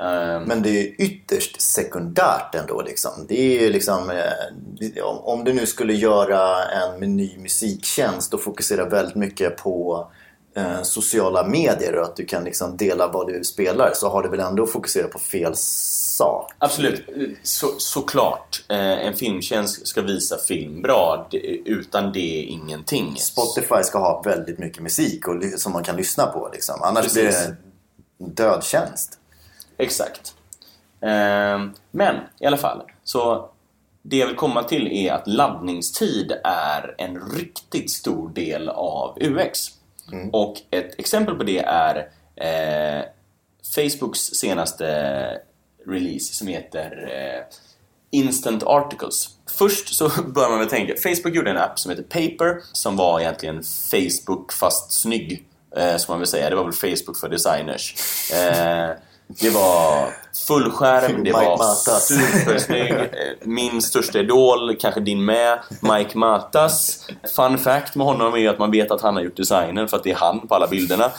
ehm, 0.00 0.42
Men 0.42 0.62
det 0.62 0.68
är 0.68 0.82
ju 0.82 0.94
ytterst 0.98 1.60
sekundärt 1.60 2.54
ändå. 2.54 2.82
Liksom. 2.82 3.12
Det 3.28 3.64
är 3.66 3.70
liksom, 3.70 4.10
eh, 4.10 5.04
om- 5.04 5.44
du 5.44 5.52
nu 5.52 5.66
skulle 5.66 5.92
göra 5.94 6.64
en 6.64 7.00
ny 7.16 7.38
musiktjänst 7.38 8.34
och 8.34 8.42
fokusera 8.42 8.88
väldigt 8.88 9.14
mycket 9.14 9.56
på 9.56 10.08
eh, 10.56 10.82
sociala 10.82 11.46
medier 11.46 11.96
och 11.96 12.04
att 12.04 12.16
du 12.16 12.24
kan 12.24 12.44
liksom 12.44 12.76
dela 12.76 13.08
vad 13.08 13.26
du 13.26 13.44
spelar 13.44 13.90
så 13.94 14.08
har 14.08 14.22
du 14.22 14.28
väl 14.28 14.40
ändå 14.40 14.66
fokuserat 14.66 15.10
på 15.10 15.18
fel 15.18 15.52
sak. 16.16 16.52
Absolut, 16.58 17.08
så, 17.42 17.66
såklart. 17.78 18.64
Eh, 18.68 19.06
en 19.06 19.14
filmtjänst 19.14 19.86
ska 19.86 20.02
visa 20.02 20.38
film 20.38 20.82
bra. 20.82 21.28
Utan 21.64 22.12
det 22.12 22.42
är 22.42 22.44
ingenting. 22.44 23.16
Spotify 23.16 23.82
ska 23.82 23.98
ha 23.98 24.22
väldigt 24.22 24.58
mycket 24.58 24.82
musik 24.82 25.28
och, 25.28 25.44
som 25.56 25.72
man 25.72 25.84
kan 25.84 25.96
lyssna 25.96 26.26
på. 26.26 26.50
Liksom. 26.52 26.82
Annars 26.82 27.02
Precis. 27.02 27.22
blir 27.22 27.30
det 27.30 27.56
en 28.18 28.34
död 28.34 28.64
tjänst. 28.64 29.18
Exakt. 29.78 30.34
Ehm, 31.00 31.72
men 31.90 32.16
i 32.40 32.46
alla 32.46 32.56
fall, 32.56 32.82
så 33.04 33.50
det 34.02 34.16
jag 34.16 34.26
vill 34.26 34.36
komma 34.36 34.62
till 34.62 35.06
är 35.06 35.12
att 35.12 35.26
laddningstid 35.28 36.32
är 36.44 36.94
en 36.98 37.30
riktigt 37.30 37.90
stor 37.90 38.28
del 38.28 38.68
av 38.68 39.18
UX. 39.20 39.68
Och 40.32 40.56
ett 40.70 40.98
exempel 40.98 41.34
på 41.34 41.42
det 41.42 41.58
är 41.58 42.08
eh, 42.36 43.04
Facebooks 43.74 44.20
senaste 44.20 45.40
release 45.88 46.34
som 46.34 46.46
heter 46.46 47.08
eh, 47.12 47.44
Instant 48.10 48.62
Articles. 48.62 49.28
Först 49.58 49.94
så 49.94 50.08
bör 50.34 50.50
man 50.50 50.58
väl 50.58 50.68
tänka, 50.68 50.94
Facebook 50.96 51.34
gjorde 51.34 51.50
en 51.50 51.56
app 51.58 51.78
som 51.78 51.90
heter 51.90 52.02
Paper 52.02 52.60
som 52.72 52.96
var 52.96 53.20
egentligen 53.20 53.62
Facebook 53.90 54.52
fast 54.52 54.92
snygg. 54.92 55.44
Eh, 55.76 55.96
som 55.96 56.12
man 56.12 56.18
vill 56.18 56.28
säga. 56.28 56.50
Det 56.50 56.56
var 56.56 56.64
väl 56.64 56.72
Facebook 56.72 57.18
för 57.20 57.28
designers. 57.28 57.94
Eh, 58.32 58.90
det 59.28 59.50
var 59.50 60.08
fullskärm, 60.48 61.12
det 61.16 61.22
Mike 61.22 61.32
var 61.32 61.58
Matas. 61.58 62.06
supersnygg. 62.08 62.92
Eh, 62.92 63.06
Min 63.42 63.82
största 63.82 64.18
idol, 64.18 64.76
kanske 64.76 65.00
din 65.00 65.24
med, 65.24 65.58
Mike 65.80 66.18
Matas. 66.18 67.06
Fun 67.36 67.58
fact 67.58 67.94
med 67.94 68.06
honom 68.06 68.34
är 68.34 68.48
att 68.48 68.58
man 68.58 68.70
vet 68.70 68.90
att 68.90 69.00
han 69.00 69.14
har 69.16 69.22
gjort 69.22 69.36
designen 69.36 69.88
för 69.88 69.96
att 69.96 70.04
det 70.04 70.10
är 70.10 70.16
han 70.16 70.48
på 70.48 70.54
alla 70.54 70.66
bilderna 70.66 71.10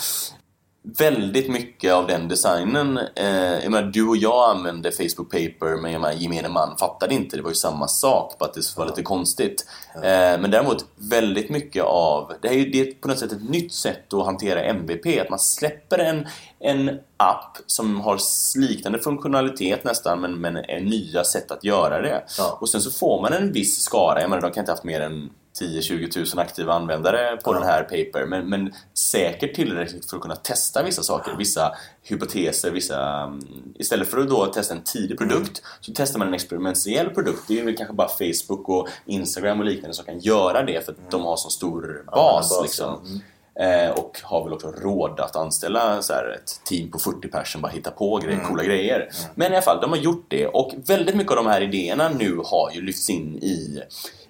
väldigt 0.95 1.49
mycket 1.49 1.93
av 1.93 2.07
den 2.07 2.27
designen, 2.27 2.99
eh, 3.15 3.63
jag 3.63 3.71
menar, 3.71 3.91
du 3.91 4.07
och 4.07 4.17
jag 4.17 4.55
använde 4.55 4.91
Facebook 4.91 5.31
Paper 5.31 5.81
men 5.81 5.91
jag 5.91 6.01
menar, 6.01 6.13
gemene 6.13 6.49
man 6.49 6.77
fattade 6.77 7.13
inte, 7.13 7.37
det 7.37 7.43
var 7.43 7.49
ju 7.49 7.55
samma 7.55 7.87
sak, 7.87 8.35
bara 8.39 8.45
att 8.45 8.53
det 8.53 8.77
var 8.77 8.85
lite 8.85 9.01
konstigt. 9.03 9.65
Eh, 9.95 10.01
men 10.39 10.51
däremot 10.51 10.85
väldigt 10.95 11.49
mycket 11.49 11.83
av, 11.83 12.33
det, 12.41 12.47
här 12.47 12.55
är 12.55 12.59
ju, 12.59 12.69
det 12.69 12.79
är 12.81 12.91
på 12.93 13.07
något 13.07 13.19
sätt 13.19 13.31
ett 13.31 13.49
nytt 13.49 13.73
sätt 13.73 14.13
att 14.13 14.25
hantera 14.25 14.63
MVP, 14.63 15.21
att 15.21 15.29
man 15.29 15.39
släpper 15.39 15.99
en, 15.99 16.27
en 16.59 16.99
app 17.17 17.57
som 17.65 18.01
har 18.01 18.19
liknande 18.57 18.99
funktionalitet 18.99 19.83
nästan 19.83 20.21
men, 20.21 20.41
men 20.41 20.57
är 20.57 20.81
nya 20.81 21.23
sätt 21.23 21.51
att 21.51 21.63
göra 21.63 22.01
det. 22.01 22.23
Ja. 22.37 22.57
Och 22.61 22.69
sen 22.69 22.81
så 22.81 22.91
får 22.91 23.21
man 23.21 23.33
en 23.33 23.51
viss 23.51 23.81
skara, 23.81 24.21
jag 24.21 24.29
menar 24.29 24.41
de 24.41 24.51
kan 24.51 24.61
inte 24.61 24.71
ha 24.71 24.75
haft 24.75 24.83
mer 24.83 25.01
än 25.01 25.29
10-20 25.61 26.35
000 26.35 26.45
aktiva 26.45 26.73
användare 26.73 27.37
på 27.43 27.53
Ja. 27.53 27.59
den 27.59 27.63
här 27.67 27.83
paper 27.83 28.25
men, 28.25 28.49
men 28.49 28.73
säkert 28.93 29.55
tillräckligt 29.55 30.09
för 30.09 30.15
att 30.17 30.21
kunna 30.23 30.35
testa 30.35 30.83
vissa 30.83 31.03
saker, 31.03 31.35
vissa 31.37 31.71
hypoteser, 32.03 32.71
vissa... 32.71 33.21
mm, 33.23 33.39
Istället 33.79 34.07
för 34.07 34.17
att 34.17 34.29
då 34.29 34.45
testa 34.45 34.73
en 34.73 34.81
tidig 34.83 35.17
produkt 35.17 35.61
så 35.81 35.91
testar 35.95 36.19
man 36.19 36.27
en 36.27 36.33
experimentell 36.33 37.09
produkt. 37.09 37.43
Det 37.47 37.59
är 37.59 37.63
väl 37.65 37.77
kanske 37.77 37.93
bara 37.95 38.07
Facebook 38.07 38.69
och 38.69 38.87
Instagram 39.05 39.59
och 39.59 39.65
liknande 39.65 39.93
som 39.95 40.05
kan 40.05 40.19
göra 40.19 40.63
det 40.63 40.85
för 40.85 40.91
att 40.91 41.11
de 41.11 41.21
har 41.25 41.37
så 41.37 41.49
stor 41.49 42.03
bas. 42.05 42.49
bas, 42.49 42.61
liksom. 42.63 43.21
Eh, 43.59 43.89
och 43.89 44.19
har 44.23 44.43
väl 44.43 44.53
också 44.53 44.71
råd 44.71 45.19
att 45.19 45.35
anställa 45.35 46.01
så 46.01 46.13
här, 46.13 46.29
ett 46.43 46.61
team 46.65 46.91
på 46.91 46.99
40 46.99 47.27
personer 47.27 47.43
som 47.45 47.61
bara 47.61 47.71
hittar 47.71 47.91
på 47.91 48.17
grejer, 48.17 48.43
coola 48.43 48.63
grejer. 48.63 49.09
Men 49.35 49.51
i 49.51 49.55
alla 49.55 49.61
fall, 49.61 49.81
de 49.81 49.89
har 49.89 49.97
gjort 49.97 50.25
det 50.27 50.47
och 50.47 50.73
väldigt 50.87 51.15
mycket 51.15 51.31
av 51.31 51.35
de 51.35 51.47
här 51.47 51.61
idéerna 51.61 52.09
nu 52.09 52.37
har 52.45 52.71
ju 52.73 52.81
lyfts 52.81 53.09
in 53.09 53.35
i, 53.37 53.81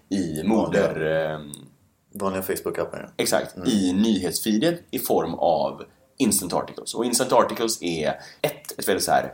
i 0.10 0.44
moder... 0.44 1.32
Eh, 1.32 1.40
Vanliga 2.14 2.42
Facebook-appar. 2.42 3.10
Exakt, 3.18 3.58
i 3.68 3.94
nyhetsfeeden 3.94 4.78
i 4.92 5.00
form 5.00 5.34
av 5.34 5.84
Instant 6.18 6.54
Articles. 6.54 6.94
Och 6.94 7.06
Instant 7.06 7.32
Articles 7.32 7.82
är 7.82 8.10
ett, 8.42 8.80
ett 8.80 8.88
väldigt 8.88 9.04
så 9.04 9.12
här 9.12 9.34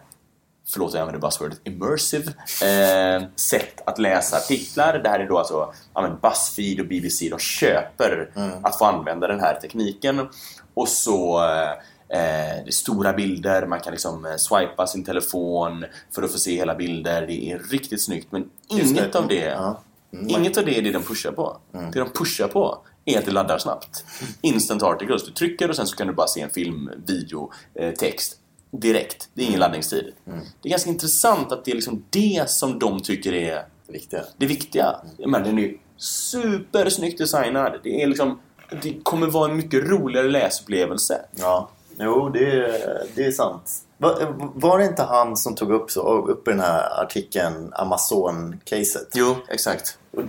förlåt 0.67 0.93
jag 0.93 1.01
använder 1.01 1.27
buzzwordet 1.27 1.62
immersive 1.63 2.31
eh, 2.63 3.23
sätt 3.36 3.81
att 3.86 3.99
läsa 3.99 4.38
artiklar. 4.38 4.99
Det 5.03 5.09
här 5.09 5.19
är 5.19 5.27
då 5.27 5.38
alltså 5.38 5.73
ja, 5.93 6.01
men 6.01 6.19
Buzzfeed 6.21 6.79
och 6.79 6.88
BBC 6.88 7.29
de 7.29 7.39
köper 7.39 8.31
att 8.63 8.77
få 8.77 8.86
använda 8.86 9.27
den 9.27 9.39
här 9.39 9.59
tekniken. 9.62 10.27
Och 10.73 10.88
så 10.88 11.43
eh, 11.43 12.17
är 12.17 12.71
stora 12.71 13.13
bilder, 13.13 13.67
man 13.67 13.79
kan 13.79 13.91
liksom 13.91 14.25
eh, 14.25 14.36
swipa 14.38 14.88
sin 14.88 15.03
telefon 15.03 15.86
för 16.15 16.23
att 16.23 16.31
få 16.31 16.38
se 16.38 16.55
hela 16.55 16.75
bilder. 16.75 17.27
Det 17.27 17.51
är 17.51 17.59
riktigt 17.59 18.03
snyggt 18.03 18.31
men 18.31 18.49
inget 18.69 19.15
av 19.15 19.27
det 19.27 19.36
Ja. 19.36 19.81
Inget 20.28 20.58
av 20.58 20.65
det 20.65 20.78
är 20.78 20.82
det 20.82 20.91
de 20.91 21.04
pushar 21.04 21.32
på. 21.32 21.58
Det 21.71 21.99
de 21.99 22.10
pushar 22.10 22.47
på 22.47 22.78
är 23.06 23.19
att 23.19 23.26
det 23.26 23.32
laddar 23.32 23.58
snabbt. 23.58 24.06
Instant 24.41 24.84
articles. 24.84 25.26
Du 25.26 25.32
trycker 25.32 25.69
och 25.69 25.76
sen 25.76 25.88
så 25.88 25.95
kan 25.95 26.08
du 26.08 26.13
bara 26.13 26.28
se 26.28 26.41
en 26.41 26.49
film, 26.49 26.89
video, 27.06 27.52
eh, 27.76 27.91
text 27.91 28.39
direkt. 28.71 29.30
Det 29.34 29.41
är 29.43 29.45
ingen 29.47 29.60
laddningstid. 29.60 30.13
Det 30.62 30.69
är 30.69 30.69
ganska 30.69 30.89
intressant 30.89 31.52
att 31.52 31.65
det 31.65 31.71
är 31.71 31.76
liksom 31.76 32.04
det 32.10 32.49
som 32.49 32.80
de 32.80 32.99
tycker 32.99 33.34
är 33.34 33.65
Det 33.88 33.93
viktiga. 33.93 34.23
det 34.38 34.45
viktiga. 34.45 34.95
Men 35.28 35.43
den 35.43 35.60
är 35.60 35.73
supersnyggt 35.97 37.17
designad. 37.17 37.80
Det 37.84 38.04
är 38.04 38.08
liksom 38.08 38.39
det 38.82 39.04
kommer 39.04 39.28
vara 39.28 39.52
en 39.52 39.58
mycket 39.58 39.84
roligare 39.89 40.28
läsupplevelse. 40.30 41.21
Ja, 41.36 41.69
jo 41.99 42.29
det, 42.29 42.45
är- 42.51 43.03
det 43.15 43.25
är 43.25 43.32
sant. 43.32 43.71
Var, 43.97 44.36
var 44.56 44.79
det 44.79 44.86
inte 44.86 45.03
han 45.03 45.38
som 45.38 45.56
tog 45.56 45.71
upp, 45.71 45.91
så, 45.91 46.01
upp 46.27 46.47
i 46.47 46.51
den 46.51 46.60
här 46.60 47.01
artikeln 47.03 47.73
Amazon-caset? 47.73 49.08
Jo, 49.13 49.36
exakt. 49.49 49.97
Och- 50.12 50.23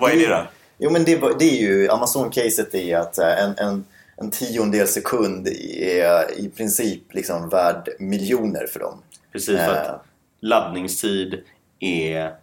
Vad 0.00 0.10
är 0.12 0.16
det 0.16 0.28
då? 0.28 0.42
Jo 0.78 0.90
men 0.90 1.04
det, 1.04 1.16
det 1.38 1.44
är 1.44 1.56
ju, 1.60 1.88
Amazon-caset 1.88 2.74
är 2.74 2.96
att 2.98 3.18
eh, 3.18 3.42
en, 3.44 3.54
en, 3.58 3.84
en 4.16 4.30
tiondel 4.30 4.88
sekund 4.88 5.48
är 5.78 6.38
i 6.38 6.48
princip 6.56 7.14
liksom 7.14 7.48
värd 7.48 7.88
miljoner 7.98 8.66
för 8.66 8.80
dem. 8.80 9.02
Precis, 9.32 9.56
för 9.58 9.74
Eh. 9.74 9.90
att 9.90 10.04
laddningstid 10.40 11.34
är 11.80 12.34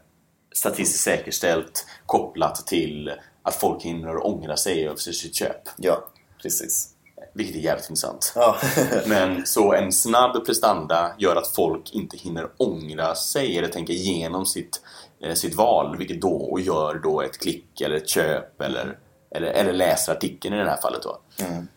statistiskt 0.55 1.03
säkerställt 1.03 1.85
kopplat 2.05 2.67
till 2.67 3.11
att 3.43 3.55
folk 3.55 3.83
hinner 3.83 4.25
ångra 4.27 4.57
sig 4.57 4.85
över 4.87 4.95
sitt 4.97 5.35
köp. 5.35 5.61
Ja, 5.77 6.07
precis. 6.41 6.89
Vilket 7.33 7.55
är 7.55 7.59
jävligt 7.59 7.89
intressant. 7.89 8.33
Ja, 8.35 8.55
Men 9.05 9.45
så 9.45 9.73
en 9.73 9.91
snabb 9.91 10.45
prestanda 10.45 11.11
gör 11.17 11.35
att 11.35 11.47
folk 11.47 11.93
inte 11.93 12.17
hinner 12.17 12.47
ångra 12.57 13.15
sig 13.15 13.57
eller 13.57 13.67
tänka 13.67 13.93
igenom 13.93 14.45
sitt, 14.45 14.81
eh, 15.23 15.33
sitt 15.33 15.55
val, 15.55 15.97
vilket 15.97 16.21
då 16.21 16.35
och 16.35 16.59
gör 16.61 16.95
då 17.03 17.21
ett 17.21 17.37
klick 17.39 17.81
eller 17.81 17.95
ett 17.95 18.09
köp 18.09 18.61
eller, 18.61 18.97
eller, 19.35 19.47
eller 19.47 19.73
läser 19.73 20.11
artikeln 20.11 20.55
i 20.55 20.57
det 20.57 20.69
här 20.69 20.81
fallet 20.81 21.03
då. 21.03 21.17
Mm. 21.45 21.67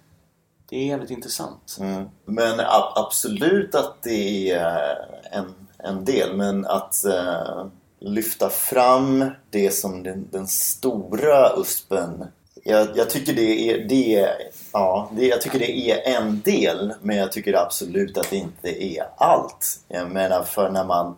Det 0.68 0.76
är 0.76 0.86
jävligt 0.86 1.10
intressant. 1.10 1.76
mm. 1.80 2.08
Men 2.24 2.60
a- 2.60 2.92
absolut 2.96 3.74
att 3.74 4.02
det 4.02 4.50
är 4.50 4.90
eh, 5.32 5.38
en, 5.38 5.54
en 5.78 6.04
del. 6.04 6.36
Men 6.36 6.66
att 6.66 7.04
eh, 7.04 7.66
lyfta 8.00 8.48
fram 8.50 9.30
det 9.50 9.70
som 9.70 10.02
den, 10.02 10.28
den 10.30 10.46
stora 10.46 11.52
USPen 11.56 12.24
jag, 12.66 12.88
jag 12.94 13.10
tycker 13.10 13.32
det 13.32 13.70
är, 13.70 13.78
det 13.88 14.28
ja, 14.72 15.10
det, 15.12 15.26
jag 15.26 15.40
tycker 15.40 15.58
det 15.58 15.90
är 15.90 16.16
en 16.16 16.40
del 16.40 16.94
men 17.02 17.16
jag 17.16 17.32
tycker 17.32 17.54
absolut 17.54 18.18
att 18.18 18.30
det 18.30 18.36
inte 18.36 18.84
är 18.84 19.04
allt. 19.16 19.80
Jag 19.88 20.10
menar 20.10 20.42
för 20.42 20.70
när 20.70 20.84
man 20.84 21.16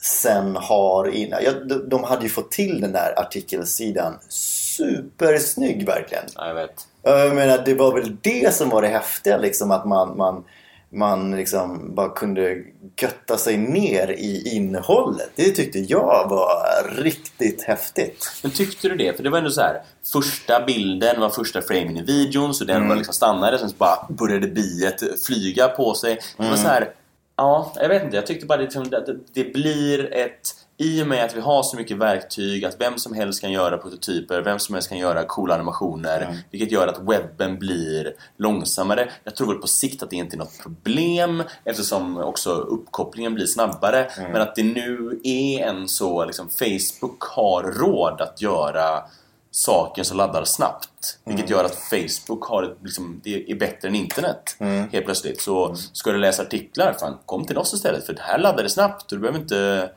sen 0.00 0.56
har 0.56 1.08
innan, 1.08 1.40
ja, 1.44 1.52
de, 1.52 1.88
de 1.88 2.04
hade 2.04 2.22
ju 2.22 2.28
fått 2.28 2.50
till 2.50 2.80
den 2.80 2.92
där 2.92 3.18
artikelsidan 3.18 4.18
supersnygg 4.28 5.86
verkligen. 5.86 6.24
Ja, 6.34 6.46
jag 6.46 6.54
vet. 6.54 6.86
Jag 7.02 7.34
menar 7.34 7.62
det 7.64 7.74
var 7.74 7.92
väl 7.92 8.16
det 8.20 8.54
som 8.54 8.68
var 8.68 8.82
det 8.82 8.88
häftiga 8.88 9.38
liksom 9.38 9.70
att 9.70 9.86
man, 9.86 10.16
man 10.16 10.44
man 10.92 11.36
liksom 11.36 11.94
bara 11.94 12.08
kunde 12.08 12.56
götta 13.00 13.36
sig 13.36 13.56
ner 13.56 14.10
i 14.10 14.48
innehållet. 14.56 15.30
Det 15.34 15.50
tyckte 15.50 15.78
jag 15.78 16.28
var 16.28 16.90
riktigt 17.02 17.62
häftigt. 17.62 18.32
Men 18.42 18.50
tyckte 18.52 18.88
du 18.88 18.96
det? 18.96 19.16
För 19.16 19.22
det 19.22 19.30
var 19.30 19.38
ändå 19.38 19.50
så 19.50 19.60
här. 19.60 19.82
Första 20.12 20.64
bilden 20.66 21.20
var 21.20 21.30
första 21.30 21.62
framen 21.62 21.96
i 21.96 22.02
videon 22.02 22.54
så 22.54 22.64
den 22.64 22.76
Mm. 22.76 22.88
var 22.88 22.96
liksom 22.96 23.14
stannade. 23.14 23.58
Sen 23.58 23.68
så 23.70 23.76
bara 23.76 24.06
började 24.08 24.46
biet 24.48 25.24
flyga 25.26 25.68
på 25.68 25.94
sig. 25.94 26.14
Det 26.36 26.42
Mm. 26.42 26.50
var 26.50 26.58
så 26.58 26.68
här. 26.68 26.90
Ja, 27.36 27.72
jag 27.76 27.88
vet 27.88 28.04
inte. 28.04 28.16
Jag 28.16 28.26
tyckte 28.26 28.46
bara 28.46 28.58
det, 28.58 28.64
liksom, 28.64 28.82
att 28.82 28.90
det, 29.06 29.16
det 29.32 29.52
blir 29.52 30.12
ett... 30.14 30.54
I 30.80 31.02
och 31.02 31.06
med 31.06 31.24
att 31.24 31.36
vi 31.36 31.40
har 31.40 31.62
så 31.62 31.76
mycket 31.76 31.96
verktyg, 31.96 32.64
att 32.64 32.80
vem 32.80 32.98
som 32.98 33.14
helst 33.14 33.40
kan 33.40 33.52
göra 33.52 33.78
prototyper, 33.78 34.42
vem 34.42 34.58
som 34.58 34.74
helst 34.74 34.88
kan 34.88 34.98
göra 34.98 35.24
coola 35.24 35.54
animationer, 35.54 36.20
Mm. 36.22 36.36
vilket 36.50 36.72
gör 36.72 36.86
att 36.88 36.98
webben 36.98 37.58
blir 37.58 38.12
långsammare. 38.36 39.08
Jag 39.24 39.36
tror 39.36 39.48
väl 39.48 39.56
på 39.56 39.66
sikt 39.66 40.02
att 40.02 40.10
det 40.10 40.16
inte 40.16 40.36
är 40.36 40.38
något 40.38 40.58
problem 40.62 41.42
eftersom 41.64 42.16
också 42.18 42.50
uppkopplingen 42.50 43.34
blir 43.34 43.46
snabbare. 43.46 44.04
Mm. 44.04 44.32
Men 44.32 44.42
att 44.42 44.54
det 44.56 44.62
nu 44.62 45.20
är 45.24 45.60
en 45.66 45.88
så, 45.88 46.24
liksom, 46.24 46.48
Facebook 46.48 47.22
har 47.22 47.62
råd 47.62 48.20
att 48.20 48.42
göra 48.42 49.02
saker 49.50 50.02
som 50.02 50.16
laddar 50.16 50.44
snabbt. 50.44 51.18
Vilket 51.24 51.50
gör 51.50 51.64
att 51.64 51.74
Facebook 51.74 52.44
har 52.44 52.62
ett, 52.62 52.76
liksom, 52.82 53.20
det 53.24 53.50
är 53.50 53.54
bättre 53.56 53.88
än 53.88 53.94
internet 53.94 54.56
helt 54.92 55.04
plötsligt. 55.04 55.40
Så 55.40 55.74
ska 55.92 56.12
du 56.12 56.18
läsa 56.18 56.42
artiklar, 56.42 56.96
fan, 57.00 57.18
kom 57.26 57.44
till 57.46 57.58
oss 57.58 57.74
istället 57.74 58.06
för 58.06 58.12
det 58.12 58.22
här 58.22 58.38
laddar 58.38 58.62
det 58.62 58.70
snabbt 58.70 59.12
och 59.12 59.18
du 59.18 59.22
behöver 59.22 59.38
inte 59.40 59.90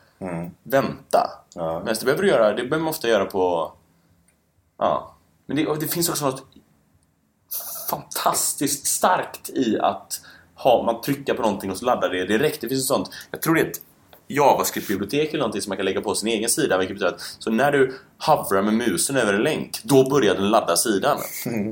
vänta. 0.63 1.29
Ja. 1.55 1.81
Men 1.85 1.95
det 1.99 2.05
behöver 2.05 2.23
du 2.23 2.29
göra, 2.29 2.49
det 2.49 2.55
behöver 2.55 2.79
man 2.79 2.87
ofta 2.87 3.07
göra 3.07 3.25
på... 3.25 3.71
Ja. 4.77 5.15
Men 5.45 5.57
det, 5.57 5.79
det 5.79 5.87
finns 5.87 6.09
också 6.09 6.25
något 6.25 6.43
fantastiskt 7.89 8.87
starkt 8.87 9.49
i 9.49 9.79
att 9.79 10.21
ha, 10.55 10.83
man 10.83 11.01
trycker 11.01 11.33
på 11.33 11.41
någonting 11.41 11.71
och 11.71 11.77
så 11.77 11.85
laddar 11.85 12.09
det 12.09 12.25
direkt. 12.25 12.61
Det 12.61 12.69
finns 12.69 12.81
ett 12.81 12.87
sånt, 12.87 13.09
jag 13.31 13.41
tror 13.41 13.55
det 13.55 13.61
är 13.61 13.69
ett 13.69 13.81
JavaScript-bibliotek 14.35 15.29
eller 15.29 15.39
någonting 15.39 15.61
som 15.61 15.69
man 15.69 15.77
kan 15.77 15.85
lägga 15.85 16.01
på 16.01 16.15
sin 16.15 16.29
egen 16.29 16.49
sida. 16.49 16.77
Vilket 16.77 16.95
betyder 16.95 17.13
att 17.13 17.21
så 17.39 17.51
när 17.51 17.71
du 17.71 17.93
havrar 18.17 18.61
med 18.61 18.73
musen 18.73 19.17
över 19.17 19.33
en 19.33 19.43
länk, 19.43 19.79
då 19.83 20.09
börjar 20.09 20.35
den 20.35 20.49
ladda 20.49 20.75
sidan. 20.75 21.17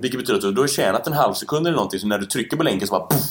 Vilket 0.02 0.20
betyder 0.20 0.36
att 0.36 0.42
du, 0.42 0.52
du 0.52 0.62
har 0.62 0.68
tjänat 0.68 1.08
en 1.08 1.14
halv 1.14 1.34
sekund 1.34 1.68
eller 1.68 1.76
någonting, 1.76 2.00
så 2.00 2.08
när 2.08 2.18
du 2.18 2.26
trycker 2.26 2.58
på 2.58 2.64
länken 2.64 2.88
så 2.88 2.92
bara 2.92 3.06
poff, 3.06 3.22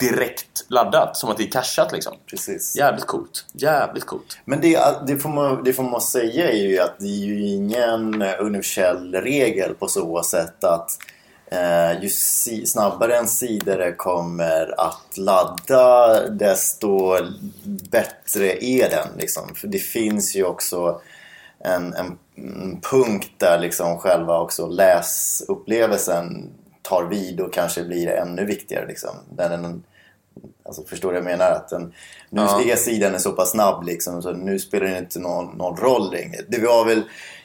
direkt 0.00 0.66
laddat. 0.68 1.16
Som 1.16 1.30
att 1.30 1.36
det 1.36 1.44
är 1.44 1.50
cachat 1.50 1.92
liksom. 1.92 2.12
Precis. 2.30 2.76
Jävligt 2.76 3.06
coolt. 3.06 3.46
Jävligt 3.52 4.06
coolt. 4.06 4.38
Men 4.44 4.60
det, 4.60 4.80
det, 5.06 5.18
får 5.18 5.28
man, 5.28 5.64
det 5.64 5.72
får 5.72 5.82
man 5.82 6.00
säga 6.00 6.50
är 6.50 6.68
ju 6.68 6.78
att 6.78 6.98
det 6.98 7.06
är 7.06 7.26
ju 7.26 7.46
ingen 7.46 8.22
universell 8.22 9.14
regel 9.14 9.74
på 9.74 9.88
så 9.88 10.22
sätt 10.22 10.64
att 10.64 10.90
ju 12.02 12.08
si, 12.08 12.66
snabbare 12.66 13.16
en 13.16 13.28
sida 13.28 13.92
kommer 13.92 14.80
att 14.80 15.16
ladda 15.16 16.20
desto 16.28 17.16
bättre 17.90 18.64
är 18.64 18.90
den. 18.90 19.08
Liksom. 19.18 19.54
För 19.54 19.68
det 19.68 19.78
finns 19.78 20.36
ju 20.36 20.44
också 20.44 21.00
en, 21.60 21.94
en, 21.94 22.18
en 22.36 22.80
punkt 22.80 23.32
där 23.38 23.58
liksom 23.58 23.98
själva 23.98 24.40
också 24.40 24.66
läsupplevelsen 24.66 26.50
tar 26.82 27.04
vid 27.04 27.40
och 27.40 27.52
kanske 27.52 27.84
blir 27.84 28.08
ännu 28.08 28.44
viktigare. 28.44 28.86
Liksom. 28.86 29.16
Den, 29.30 29.82
Alltså 30.64 30.84
förstår 30.84 31.12
du 31.12 31.20
vad 31.20 31.30
jag 31.30 31.38
menar? 31.38 31.50
Att 31.50 31.68
den, 31.68 31.92
nu 32.30 32.40
Ja. 32.40 32.62
är 32.64 32.76
sidan 32.76 33.14
är 33.14 33.18
så 33.18 33.32
pass 33.32 33.50
snabb 33.50 33.82
liksom, 33.86 34.22
så 34.22 34.32
nu 34.32 34.58
spelar 34.58 34.86
det 34.86 34.98
inte 34.98 35.18
någon, 35.18 35.56
någon 35.56 35.76
roll 35.76 36.10
längre. 36.12 36.40
Det 36.48 36.58
var 36.66 36.84
väl 36.84 37.02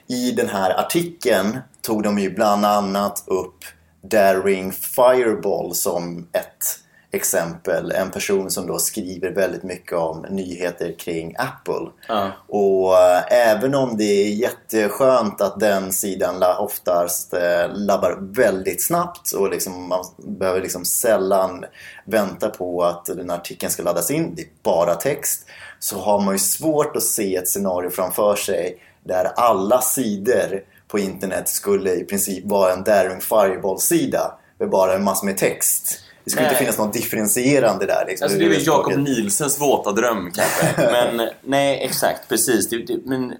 i 0.08 0.32
den 0.32 0.50
här 0.50 0.80
artikeln 0.80 1.58
tog 1.82 2.04
de 2.04 2.20
ju 2.20 2.30
bland 2.30 2.66
annat 2.66 3.24
upp 3.28 3.64
Daring 4.04 4.72
Fireball 4.72 5.76
som 5.76 6.28
ett 6.32 6.80
exempel. 7.14 7.92
En 7.92 8.12
person 8.12 8.52
som 8.52 8.68
då 8.68 8.80
skriver 8.80 9.32
väldigt 9.32 9.64
mycket 9.64 9.94
om 9.94 10.26
nyheter 10.30 10.96
kring 11.00 11.36
Apple. 11.38 11.92
Ja. 12.08 12.32
Och 12.48 12.98
eh, 12.98 13.24
även 13.30 13.76
om 13.76 13.98
det 13.98 14.04
är 14.04 14.30
jätteskönt 14.30 15.42
att 15.42 15.60
den 15.60 15.92
sidan 15.92 16.44
oftast 16.60 17.34
eh, 17.34 17.74
labbar 17.74 18.18
väldigt 18.22 18.84
snabbt 18.84 19.32
och 19.32 19.50
liksom 19.50 19.88
man 19.88 20.06
behöver 20.18 20.62
liksom 20.62 20.86
sällan 20.86 21.66
vänta 22.06 22.50
på 22.50 22.84
att 22.84 23.06
den 23.06 23.32
artikeln 23.32 23.72
ska 23.72 23.84
laddas 23.84 24.12
in, 24.12 24.36
det 24.36 24.42
är 24.42 24.48
bara 24.64 24.96
text, 24.96 25.46
så 25.80 26.00
har 26.00 26.20
man 26.20 26.34
ju 26.34 26.40
svårt 26.40 26.96
att 26.96 27.04
se 27.04 27.36
ett 27.36 27.48
scenario 27.48 27.90
framför 27.90 28.36
sig 28.36 28.80
där 29.04 29.26
alla 29.36 29.82
sidor 29.82 30.64
på 30.94 31.00
internet 31.00 31.50
skulle 31.50 31.94
i 31.94 32.04
princip 32.04 32.46
vara 32.46 32.74
en 32.74 32.84
Daring 32.84 33.22
Fireball-sida 33.22 34.40
med 34.60 34.70
bara 34.70 34.94
en 34.94 35.04
massa 35.04 35.26
med 35.26 35.38
text. 35.38 36.00
Det 36.24 36.32
skulle 36.32 36.46
inte 36.46 36.54
Nej. 36.54 36.60
finnas 36.60 36.78
något 36.78 36.94
differentierande 36.94 37.86
där. 37.86 38.06
Liksom, 38.08 38.26
Alltså 38.26 38.40
det 38.40 38.46
är 38.46 38.50
väl 38.50 38.66
Jakob. 38.66 38.98
Nielsens 38.98 39.62
våta 39.62 39.92
dröm 39.92 40.32
kanske. 40.32 40.92
Men 40.92 41.30
nej, 41.42 41.80
exakt. 41.84 42.30
Precis. 42.30 42.70
Det, 42.70 42.78
det, 42.78 43.06
men, 43.06 43.34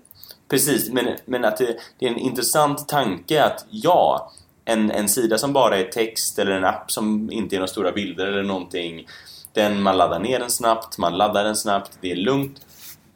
precis. 0.50 0.90
Men, 0.90 1.06
men 1.26 1.46
att 1.46 1.58
det, 1.58 1.78
det 2.00 2.06
är 2.06 2.10
en 2.10 2.18
intressant 2.18 2.88
tanke 2.88 3.44
att 3.44 3.66
ja, 3.70 4.32
en, 4.66 4.92
en 4.92 5.10
sida 5.10 5.38
som 5.38 5.54
bara 5.54 5.78
är 5.78 5.84
text 5.84 6.40
eller 6.40 6.52
en 6.52 6.66
app 6.66 6.92
som 6.92 7.32
inte 7.32 7.56
är 7.56 7.58
några 7.58 7.68
stora 7.68 7.92
bilder 7.92 8.28
eller 8.28 8.44
någonting. 8.44 9.08
Den, 9.54 9.82
man 9.82 9.98
laddar 9.98 10.20
ner 10.20 10.40
den 10.40 10.50
snabbt, 10.50 10.98
man 10.98 11.18
laddar 11.18 11.44
den 11.44 11.56
snabbt, 11.56 11.92
det 12.02 12.12
är 12.12 12.16
lugnt. 12.16 12.62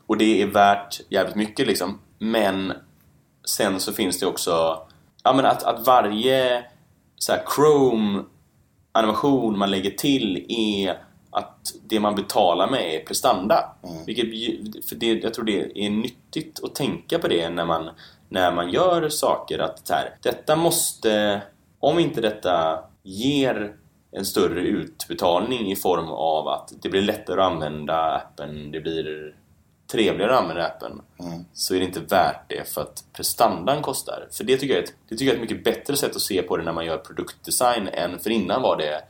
Och 0.07 0.17
det 0.17 0.41
är 0.41 0.47
värt 0.47 1.01
jävligt 1.09 1.35
mycket 1.35 1.67
liksom. 1.67 1.99
Men 2.19 2.73
sen 3.47 3.79
så 3.79 3.93
finns 3.93 4.19
det 4.19 4.25
också 4.25 4.79
ja, 5.23 5.33
men 5.33 5.45
att, 5.45 5.63
att 5.63 5.87
varje 5.87 6.65
så 7.15 7.31
här, 7.31 7.43
Chrome 7.55 8.23
animation 8.91 9.57
man 9.57 9.71
lägger 9.71 9.91
till 9.91 10.45
är 10.49 10.97
att 11.31 11.73
det 11.89 11.99
man 11.99 12.15
betalar 12.15 12.69
med 12.69 12.95
är 12.95 13.05
prestanda. 13.05 13.75
Vilket, 14.05 14.25
ju- 14.25 14.81
för 14.89 14.95
det, 14.95 15.13
jag 15.13 15.33
tror 15.33 15.45
det 15.45 15.85
är 15.85 15.89
nyttigt 15.89 16.63
att 16.63 16.75
tänka 16.75 17.19
på 17.19 17.27
det 17.27 17.49
när 17.49 17.65
man, 17.65 17.89
när 18.29 18.51
man 18.51 18.69
gör 18.69 19.09
saker. 19.09 19.59
Att 19.59 19.89
här, 19.89 20.15
detta 20.21 20.55
måste, 20.55 21.41
om 21.79 21.99
inte 21.99 22.21
detta 22.21 22.79
ger 23.03 23.75
en 24.11 24.25
större 24.25 24.61
utbetalning 24.61 25.71
i 25.71 25.75
form 25.75 26.07
av 26.09 26.47
att 26.47 26.73
det 26.81 26.89
blir 26.89 27.01
lättare 27.01 27.41
att 27.41 27.51
använda 27.51 28.11
appen, 28.15 28.71
det 28.71 28.79
blir 28.79 29.35
trevligare 29.91 30.35
att 30.35 30.41
använda 30.41 30.65
appen 30.65 31.01
så 31.53 31.75
är 31.75 31.79
det 31.79 31.85
inte 31.85 31.99
värt 31.99 32.49
det 32.49 32.69
för 32.69 32.81
att 32.81 33.03
prestandan 33.13 33.81
kostar. 33.81 34.27
För 34.31 34.43
det 34.43 34.57
tycker 34.57 34.73
jag 34.73 34.83
är 34.83 34.88
ett, 34.88 34.93
det 35.09 35.15
tycker 35.15 35.25
jag 35.25 35.31
är 35.31 35.43
ett 35.43 35.49
mycket 35.49 35.63
bättre 35.63 35.97
sätt 35.97 36.15
att 36.15 36.21
se 36.21 36.41
på 36.41 36.57
det 36.57 36.63
när 36.63 36.73
man 36.73 36.85
gör 36.85 36.97
produktdesign 36.97 37.88
än 37.88 38.19
för 38.19 38.29
innan 38.29 38.61
var 38.61 38.77
det 38.77 39.03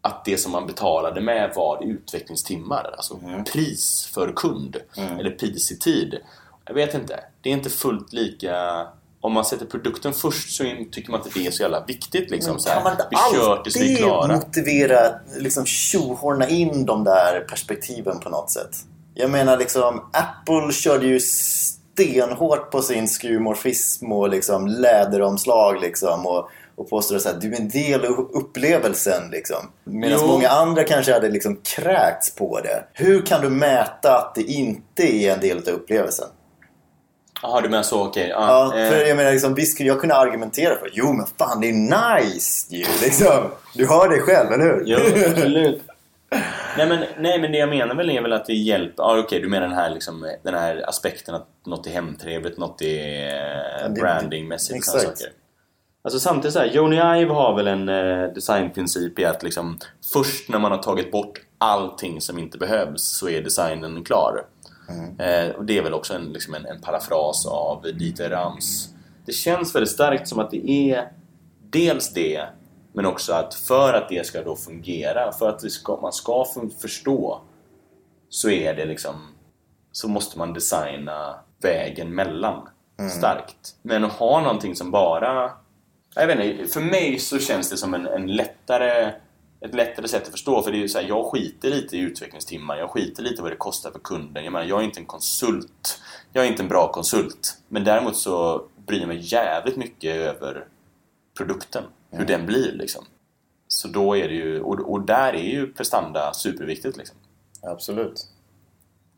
att 0.00 0.24
det 0.24 0.38
som 0.38 0.52
man 0.52 0.66
betalade 0.66 1.20
med 1.20 1.52
var 1.56 1.84
utvecklingstimmar. 1.84 2.94
Alltså 2.96 3.20
pris 3.52 4.10
för 4.14 4.32
kund. 4.36 4.76
Eller 4.94 5.30
pris 5.30 5.72
i 5.72 5.78
tid. 5.78 6.18
Jag 6.64 6.74
vet 6.74 6.94
inte. 6.94 7.20
Det 7.40 7.48
är 7.48 7.52
inte 7.52 7.70
fullt 7.70 8.12
lika... 8.12 8.86
Om 9.20 9.32
man 9.32 9.44
sätter 9.44 9.66
produkten 9.66 10.12
först 10.12 10.56
så 10.56 10.64
tycker 10.92 11.10
man 11.10 11.20
inte 11.20 11.38
det 11.38 11.46
är 11.46 11.50
så 11.50 11.62
jävla 11.62 11.84
viktigt. 11.84 12.30
Liksom, 12.30 12.58
så 12.58 12.68
här, 12.68 12.76
kan 12.76 12.84
man 12.84 12.92
inte 12.92 13.08
vi 13.10 13.36
kör 13.36 13.62
tills 13.62 13.76
vi 13.76 13.80
är 13.80 13.92
alltid 13.92 14.04
klara. 14.04 14.36
motivera, 14.36 15.20
liksom 15.36 15.66
tjohorna 15.66 16.48
in 16.48 16.86
de 16.86 17.04
där 17.04 17.40
perspektiven 17.40 18.20
på 18.20 18.28
något 18.28 18.50
sätt? 18.50 18.76
Jag 19.18 19.30
menar 19.30 19.56
liksom, 19.56 20.10
Apple 20.12 20.72
körde 20.72 21.06
ju 21.06 21.20
stenhårt 21.20 22.70
på 22.70 22.82
sin 22.82 23.08
skrumorfism 23.08 24.12
och 24.12 24.28
liksom 24.28 24.66
läderomslag 24.66 25.80
liksom 25.80 26.26
och, 26.26 26.48
och 26.76 26.90
påstår 26.90 27.16
att 27.16 27.40
du 27.40 27.52
är 27.54 27.60
en 27.60 27.68
del 27.68 28.04
av 28.04 28.12
upplevelsen 28.12 29.30
liksom. 29.30 29.56
Medan 29.84 30.18
Jo. 30.22 30.26
många 30.26 30.48
andra 30.48 30.84
kanske 30.84 31.12
hade 31.12 31.28
liksom 31.28 31.56
kräkts 31.76 32.34
på 32.34 32.60
det. 32.60 32.84
Hur 32.92 33.26
kan 33.26 33.40
du 33.40 33.48
mäta 33.48 34.16
att 34.18 34.34
det 34.34 34.42
inte 34.42 35.14
är 35.14 35.34
en 35.34 35.40
del 35.40 35.58
av 35.58 35.68
upplevelsen? 35.68 36.26
Jaha, 37.42 37.60
du 37.60 37.68
menar 37.68 37.82
så, 37.82 38.06
okej. 38.06 38.28
Ja, 38.28 38.46
Ja, 38.48 38.70
för 38.90 39.02
eh, 39.02 39.08
jag 39.08 39.16
menar 39.16 39.32
liksom, 39.32 39.54
visst 39.54 39.74
skulle 39.74 39.88
jag 39.88 40.00
kunna 40.00 40.14
argumentera 40.14 40.78
för 40.78 40.90
Jo 40.92 41.12
men 41.12 41.26
fan 41.38 41.60
det 41.60 41.68
är 41.68 42.18
nice 42.22 42.74
ju 42.74 42.84
liksom. 43.02 43.44
Du 43.74 43.86
hör 43.86 44.08
det 44.08 44.20
själv, 44.20 44.52
eller 44.52 44.64
hur? 44.64 44.82
Jo, 44.86 44.98
absolut. 45.30 45.82
Nej, 46.78 46.88
men, 46.88 47.04
nej, 47.18 47.40
men 47.40 47.52
det 47.52 47.58
jag 47.58 47.68
menar 47.68 47.94
väl 47.94 48.10
är 48.10 48.22
väl 48.22 48.32
att 48.32 48.46
det 48.46 48.54
hjälper... 48.54 49.02
Ja, 49.02 49.18
okej, 49.18 49.40
du 49.40 49.48
menar 49.48 49.66
den 49.66 49.76
här, 49.76 49.90
liksom, 49.90 50.32
den 50.42 50.54
här 50.54 50.88
aspekten 50.88 51.34
att 51.34 51.48
något 51.66 51.86
är 51.86 51.90
hemtrevligt, 51.90 52.58
något 52.58 52.82
är 52.82 53.26
Ja, 53.82 53.88
det- 53.88 54.00
brandingmässigt 54.00 54.78
och 54.78 54.84
sådana 54.84 55.08
saker. 55.08 55.26
Alltså 56.02 56.20
samtidigt 56.20 56.52
så 56.52 56.58
här, 56.58 56.66
Joni 56.66 56.96
Ive 56.96 57.32
har 57.32 57.56
väl 57.56 57.66
en 57.68 57.88
eh, 57.88 58.32
designprincip 58.32 59.18
i 59.18 59.24
att 59.24 59.42
liksom 59.42 59.78
först 60.12 60.48
när 60.48 60.58
man 60.58 60.70
har 60.70 60.78
tagit 60.78 61.12
bort 61.12 61.40
allting 61.58 62.20
som 62.20 62.38
inte 62.38 62.58
behövs 62.58 63.02
så 63.18 63.28
är 63.28 63.42
designen 63.42 64.04
klar. 64.04 64.44
Eh, 65.18 65.50
och 65.56 65.64
det 65.64 65.78
är 65.78 65.82
väl 65.82 65.94
också 65.94 66.14
en, 66.14 66.32
liksom 66.32 66.54
en, 66.54 66.66
en 66.66 66.80
parafras 66.80 67.46
av 67.46 67.82
Dieter 67.98 68.30
Rams 68.30 68.88
det 69.26 69.32
känns 69.32 69.74
väldigt 69.74 69.90
starkt 69.90 70.28
som 70.28 70.38
att 70.38 70.50
det 70.50 70.70
är 70.70 71.08
dels 71.70 72.12
det 72.12 72.42
men 72.96 73.06
också 73.06 73.32
att 73.32 73.54
för 73.54 73.92
att 73.92 74.08
det 74.08 74.26
ska 74.26 74.42
då 74.42 74.56
fungera, 74.56 75.32
för 75.32 75.48
att 75.48 75.72
ska, 75.72 75.98
man 76.02 76.12
ska 76.12 76.46
förstå 76.80 77.40
så 78.28 78.50
är 78.50 78.74
det 78.74 78.84
liksom 78.84 79.14
så 79.92 80.08
måste 80.08 80.38
man 80.38 80.52
designa 80.52 81.40
vägen 81.62 82.14
mellan 82.14 82.68
mm. 82.98 83.10
starkt. 83.10 83.76
Men 83.82 84.04
att 84.04 84.12
ha 84.12 84.40
någonting 84.40 84.76
som 84.76 84.90
bara... 84.90 85.52
Jag 86.14 86.26
vet 86.26 86.40
inte, 86.40 86.72
för 86.72 86.80
mig 86.80 87.18
så 87.18 87.38
känns 87.38 87.70
det 87.70 87.76
som 87.76 87.94
en, 87.94 88.06
en 88.06 88.26
lättare 88.26 89.12
ett 89.60 89.74
lättare 89.74 90.08
sätt 90.08 90.22
att 90.22 90.30
förstå 90.30 90.62
för 90.62 90.72
det 90.72 90.78
är 90.78 90.80
ju 90.80 90.88
så 90.88 90.98
här, 90.98 91.08
jag 91.08 91.24
skiter 91.26 91.70
lite 91.70 91.96
i 91.96 92.00
utvecklingstimmar, 92.00 92.76
jag 92.76 92.90
skiter 92.90 93.22
lite 93.22 93.38
i 93.38 93.42
vad 93.42 93.52
det 93.52 93.56
kostar 93.56 93.90
för 93.90 93.98
kunden. 93.98 94.44
Jag 94.44 94.52
menar, 94.52 94.66
jag 94.66 94.80
är 94.80 94.84
inte 94.84 95.00
en 95.00 95.06
konsult. 95.06 96.00
Jag 96.32 96.44
är 96.44 96.48
inte 96.48 96.62
en 96.62 96.68
bra 96.68 96.92
konsult. 96.92 97.58
Men 97.68 97.84
däremot 97.84 98.16
så 98.16 98.64
bryr 98.86 98.98
jag 98.98 99.08
mig 99.08 99.18
jävligt 99.20 99.76
mycket 99.76 100.16
över 100.16 100.66
produkten. 101.36 101.84
Hur 102.10 102.20
mm. 102.20 102.26
den 102.26 102.46
blir 102.46 102.72
liksom. 102.72 103.04
Så 103.68 103.88
då 103.88 104.16
är 104.16 104.28
det 104.28 104.34
ju, 104.34 104.60
och, 104.60 104.92
och 104.92 105.00
där 105.00 105.32
är 105.32 105.50
ju 105.50 105.72
prestanda 105.72 106.32
superviktigt 106.34 106.96
liksom. 106.96 107.16
Absolut. 107.62 108.26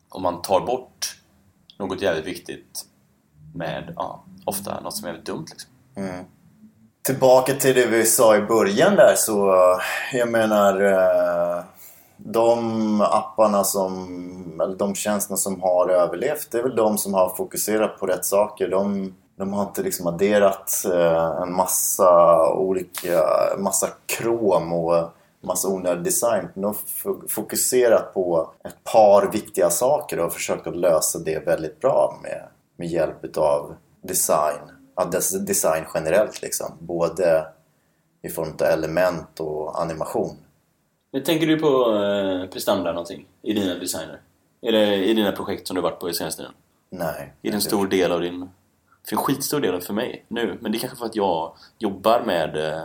Om 0.08 0.22
man 0.22 0.42
tar 0.42 0.60
bort 0.60 1.16
något 1.78 2.02
jävligt 2.02 2.26
viktigt 2.26 2.84
med, 3.54 3.92
ja, 3.96 4.24
ofta 4.44 4.80
något 4.80 4.96
som 4.96 5.06
är 5.08 5.12
väldigt 5.12 5.26
dumt 5.26 5.46
liksom. 5.50 5.70
Mm. 5.96 6.24
Tillbaka 7.02 7.54
till 7.54 7.74
det 7.74 7.86
vi 7.86 8.04
sa 8.04 8.36
i 8.36 8.40
början 8.40 8.96
där 8.96 9.14
så, 9.16 9.54
jag 10.12 10.28
menar 10.28 10.82
eh, 10.82 11.64
de 12.16 13.00
apparna 13.00 13.64
som, 13.64 14.60
eller 14.62 14.76
de 14.76 14.94
tjänsterna 14.94 15.36
som 15.36 15.62
har 15.62 15.88
överlevt, 15.88 16.50
det 16.50 16.58
är 16.58 16.62
väl 16.62 16.76
de 16.76 16.98
som 16.98 17.14
har 17.14 17.34
fokuserat 17.36 18.00
på 18.00 18.06
rätt 18.06 18.24
saker. 18.24 18.68
De, 18.68 19.14
de 19.38 19.52
har 19.52 19.62
inte 19.62 19.82
liksom 19.82 20.06
adderat 20.06 20.84
eh, 20.94 21.42
en 21.42 21.52
massa 21.52 22.52
olika, 22.52 23.24
massa 23.58 23.88
krom 24.06 24.72
och 24.72 25.10
massa 25.40 25.68
onödig 25.68 26.04
design. 26.04 26.48
De 26.54 26.64
har 26.64 26.76
fokuserat 27.28 28.14
på 28.14 28.50
ett 28.64 28.84
par 28.92 29.32
viktiga 29.32 29.70
saker 29.70 30.20
och 30.20 30.32
försökt 30.32 30.66
att 30.66 30.76
lösa 30.76 31.18
det 31.18 31.46
väldigt 31.46 31.80
bra 31.80 32.18
med, 32.22 32.42
med 32.76 32.88
hjälp 32.88 33.36
av 33.36 33.74
design. 34.02 34.58
Ja, 34.96 35.04
design 35.40 35.84
generellt 35.94 36.42
liksom. 36.42 36.72
Både 36.78 37.46
i 38.22 38.28
form 38.28 38.52
av 38.60 38.66
element 38.66 39.40
och 39.40 39.80
animation. 39.80 40.36
Men 41.12 41.24
tänker 41.24 41.46
du 41.46 41.58
på 41.58 41.94
eh, 41.94 42.50
prestanda 42.50 42.92
någonting 42.92 43.26
i 43.42 43.52
dina 43.52 43.74
designer? 43.74 44.20
Eller 44.62 44.92
i 44.92 45.14
dina 45.14 45.32
projekt 45.32 45.66
som 45.66 45.76
du 45.76 45.82
varit 45.82 46.00
på 46.00 46.10
i 46.10 46.14
senaste 46.14 46.42
tiden? 46.42 46.54
Nej. 46.90 47.34
Är 47.42 47.50
det 47.50 47.56
en 47.56 47.60
stor 47.60 47.86
del 47.86 48.12
av 48.12 48.20
din... 48.20 48.48
För 49.08 49.16
skitstor 49.16 49.60
del 49.60 49.80
för 49.80 49.94
mig 49.94 50.24
nu. 50.28 50.58
Men 50.60 50.72
det 50.72 50.78
är 50.78 50.80
kanske 50.80 50.98
för 50.98 51.06
att 51.06 51.16
jag 51.16 51.52
jobbar 51.78 52.22
med 52.26 52.56
eh, 52.56 52.84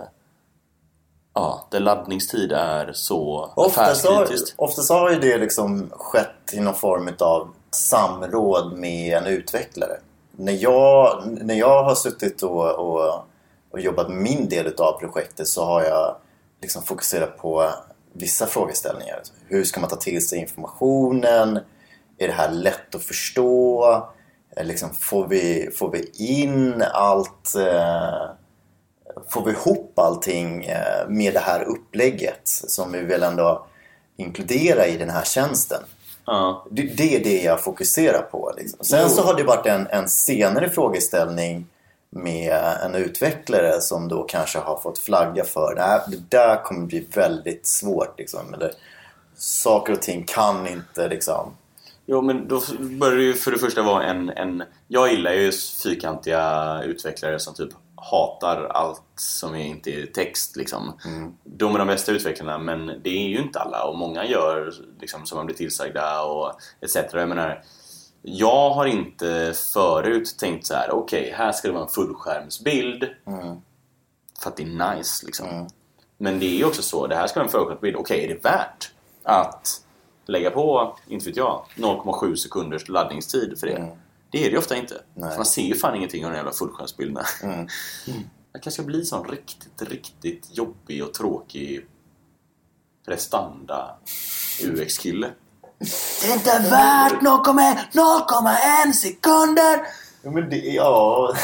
Ja, 1.36 1.68
där 1.72 1.80
laddningstid 1.80 2.52
är 2.52 2.92
så 2.94 3.52
oftast 3.56 4.06
har, 4.06 4.28
oftast 4.56 4.90
har 4.90 5.12
ju 5.12 5.20
det 5.20 5.38
liksom 5.38 5.90
skett 5.92 6.54
i 6.54 6.60
någon 6.60 6.76
form 6.76 7.10
av 7.20 7.48
samråd 7.72 8.78
med 8.78 9.18
en 9.18 9.28
utvecklare. 9.28 9.98
När 10.32 10.54
jag, 10.54 11.24
när 11.26 11.56
jag 11.56 11.84
har 11.84 11.96
suttit 11.96 12.44
och, 12.44 12.72
och, 12.72 13.26
och 13.72 13.80
jobbat 13.80 14.10
med 14.10 14.18
min 14.18 14.50
del 14.50 14.74
av 14.78 15.00
projektet 15.00 15.48
så 15.48 15.66
har 15.66 15.84
jag 15.84 16.16
liksom 16.62 16.84
fokuserat 16.84 17.38
på 17.38 17.70
vissa 18.14 18.46
frågeställningar. 18.46 19.22
Hur 19.48 19.64
ska 19.64 19.80
man 19.80 19.90
ta 19.90 19.96
till 19.96 20.28
sig 20.28 20.40
informationen? 20.40 21.60
Är 22.18 22.28
det 22.28 22.34
här 22.34 22.52
lätt 22.52 22.96
att 22.96 23.04
förstå? 23.04 24.08
Liksom, 24.62 24.90
får, 24.94 25.28
vi, 25.28 25.70
får 25.76 25.92
vi 25.92 26.12
in 26.14 26.84
allt? 26.94 27.56
Eh, 27.56 28.30
får 29.30 29.46
vi 29.46 29.52
ihop 29.52 30.00
allting 30.00 30.66
eh, 30.66 31.08
med 31.08 31.34
det 31.34 31.40
här 31.40 31.64
upplägget 31.64 32.42
som 32.46 32.92
vi 32.92 33.02
vill 33.02 33.24
ändå 33.24 33.66
inkludera 34.18 34.88
i 34.88 34.98
den 34.98 35.10
här 35.10 35.24
tjänsten? 35.24 35.82
Ja. 36.26 36.66
Det, 36.72 36.82
det, 36.82 37.16
är 37.16 37.24
det 37.24 37.42
jag 37.42 37.62
fokuserar 37.62 38.22
på. 38.22 38.54
Liksom. 38.58 38.86
Sen 38.86 39.10
så 39.10 39.22
har 39.22 39.34
det 39.34 39.44
varit 39.44 39.66
en, 39.66 39.88
en 39.88 40.10
senare 40.10 40.70
frågeställning 40.70 41.68
med 42.10 42.78
en 42.84 42.96
utvecklare 42.96 43.82
som 43.82 44.08
då 44.08 44.24
kanske 44.24 44.60
har 44.60 44.78
fått 44.78 45.00
flagga 45.00 45.44
för 45.44 45.76
att 45.80 46.12
det 46.12 46.38
där 46.38 46.64
kommer 46.64 46.86
bli 46.86 47.08
väldigt 47.14 47.68
svårt. 47.68 48.20
Liksom. 48.20 48.54
Eller, 48.54 48.72
saker 49.36 49.94
och 49.94 50.02
ting 50.02 50.24
kan 50.24 50.68
inte 50.68 51.08
liksom... 51.08 51.54
Jo, 52.06 52.22
men 52.22 52.48
då 52.48 52.62
börjar 52.80 53.18
det 53.18 53.24
ju 53.24 53.34
för 53.34 53.52
det 53.52 53.58
första 53.58 53.82
vara 53.82 54.04
en... 54.04 54.30
en 54.30 54.64
jag 54.88 55.12
gillar 55.12 55.34
ju 55.34 55.52
fyrkantiga 55.84 56.82
utvecklare 56.84 57.40
som 57.40 57.54
typ 57.54 57.70
hatar 57.96 58.66
allt 58.66 59.02
som 59.16 59.56
inte 59.56 59.92
är 59.92 60.06
text 60.06 60.56
liksom. 60.56 60.94
Mm. 61.06 61.34
De 61.44 61.76
är 61.76 61.80
de 61.80 61.88
bästa 61.88 62.12
utvecklarna 62.12 62.58
men 62.58 62.86
det 63.04 63.10
är 63.10 63.30
ju 63.30 63.38
inte 63.38 63.60
alla 63.60 63.84
och 63.84 63.98
många 63.98 64.26
gör 64.26 64.74
liksom 65.00 65.26
som 65.26 65.36
man 65.36 65.46
blir 65.46 65.56
tillsagda 65.56 66.24
och 66.24 66.52
etc. 66.82 66.96
Jag 67.14 67.30
menar, 67.30 67.64
jag 68.22 68.70
har 68.70 68.86
inte 68.86 69.54
förut 69.74 70.36
tänkt 70.40 70.66
så 70.66 70.74
här: 70.74 70.92
okej, 70.92 71.22
okay, 71.22 71.34
här 71.34 71.52
ska 71.52 71.68
det 71.68 71.74
vara 71.74 71.84
en 71.84 71.90
fullskärmsbild 71.90 73.04
mm. 73.28 73.62
för 74.42 74.50
att 74.50 74.58
det 74.58 74.64
är 74.64 74.96
nice 74.96 75.26
liksom. 75.26 75.48
Mm. 75.48 75.68
Men 76.18 76.40
det 76.40 76.46
är 76.46 76.58
ju 76.58 76.66
också 76.66 76.82
så, 76.82 77.08
det 77.08 77.16
här 77.16 77.28
ska 77.28 77.40
vara 77.40 77.46
en 77.46 77.52
fullskärmsbild. 77.52 77.96
Okej, 77.96 78.18
okay, 78.18 78.32
är 78.32 78.36
det 78.36 78.44
värt 78.44 78.92
att 79.24 79.83
lägga 80.26 80.52
på, 80.52 80.98
inte 81.08 81.26
vet 81.26 81.38
jag, 81.38 81.66
0,7 81.76 82.36
sekunders 82.36 82.90
laddningstid 82.90 83.60
för 83.60 83.68
det? 83.68 83.74
Mm. 83.74 83.98
Det 84.32 84.38
är 84.38 84.44
det 84.44 84.50
ju 84.50 84.58
ofta 84.58 84.76
inte. 84.76 85.02
För 85.16 85.38
man 85.38 85.46
ser 85.46 85.62
ju 85.62 85.76
fan 85.76 85.96
ingenting 85.96 86.26
av 86.26 86.32
de 86.32 86.38
jävla 86.38 86.52
fullskärmsbilderna. 86.52 87.26
Mm. 87.44 87.68
Mm. 88.08 88.20
Jag 88.54 88.64
kanske 88.64 88.82
ska 88.82 88.88
bli 88.88 89.00
en 89.00 89.06
sån 89.06 89.28
riktigt, 89.28 89.82
riktigt 89.82 90.58
jobbig 90.58 91.04
och 91.04 91.14
tråkig 91.14 91.86
prestanda 93.06 93.96
UX-kille. 94.64 95.32
Det 96.22 96.28
är 96.28 96.34
inte 96.34 96.60
värt 96.70 97.22
0,1 97.22 98.92
sekunder! 98.92 99.88
Ja, 100.22 100.32
men 100.32 100.50
det... 100.50 100.58
Ja... 100.58 101.36